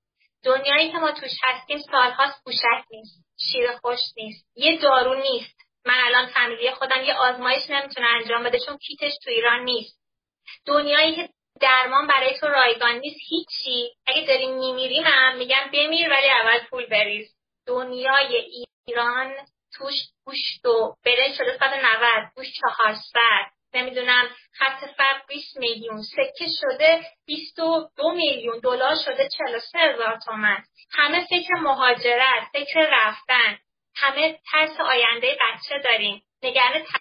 دنیایی 0.44 0.92
که 0.92 0.98
ما 0.98 1.12
توش 1.12 1.32
هستیم 1.44 1.80
سالهاست 1.80 2.44
پوشک 2.44 2.86
نیست 2.92 3.26
شیر 3.52 3.72
خوش 3.72 4.00
نیست 4.18 4.46
یه 4.56 4.78
دارو 4.78 5.16
نیست. 5.16 5.62
من 5.86 5.98
الان 6.06 6.28
فامیلی 6.28 6.72
خودم 6.72 7.04
یه 7.04 7.14
آزمایش 7.14 7.70
نمی‌تونه 7.70 8.08
انجام 8.08 8.44
بده 8.44 8.60
چون 8.66 8.78
کیتش 8.78 9.12
تو 9.24 9.30
ایران 9.30 9.60
نیست. 9.64 10.00
دنیایی 10.66 11.16
که 11.16 11.30
درمان 11.62 12.08
برای 12.08 12.40
تو 12.40 12.48
رایگان 12.48 12.96
نیست 12.96 13.20
هیچی. 13.30 13.94
اگه 14.08 14.28
داریم 14.28 14.58
میمیریم 14.58 15.04
هم 15.06 15.38
میگن 15.38 15.70
بمیر 15.74 16.10
ولی 16.10 16.30
اول 16.30 16.60
پول 16.70 16.86
بریز. 16.86 17.36
دنیای 17.68 18.66
ایران 18.88 19.34
توش 19.78 19.94
گوشت 20.26 20.66
و 20.66 20.96
برنج 21.06 21.36
شده 21.38 21.58
190 21.58 22.32
گوشت 22.36 22.54
400 22.62 23.02
نمی‌دونم 23.74 24.30
خط 24.54 24.86
فرق 24.98 25.28
20 25.28 25.58
میلیون 25.58 26.02
سکه 26.02 26.48
شده 26.62 27.02
22 27.26 28.12
میلیون 28.12 28.60
دلار 28.60 28.96
شده 29.06 29.30
43 29.38 29.80
هزار 29.80 30.20
تومن 30.26 30.64
همه 30.92 31.26
فکر 31.30 31.54
مهاجرت 31.54 32.44
فکر 32.54 32.88
رفتن. 32.92 33.60
همه 33.96 34.40
ترس 34.52 34.80
آینده 34.80 35.38
بچه 35.42 35.80
داریم. 35.84 36.24
نگران 36.44 36.84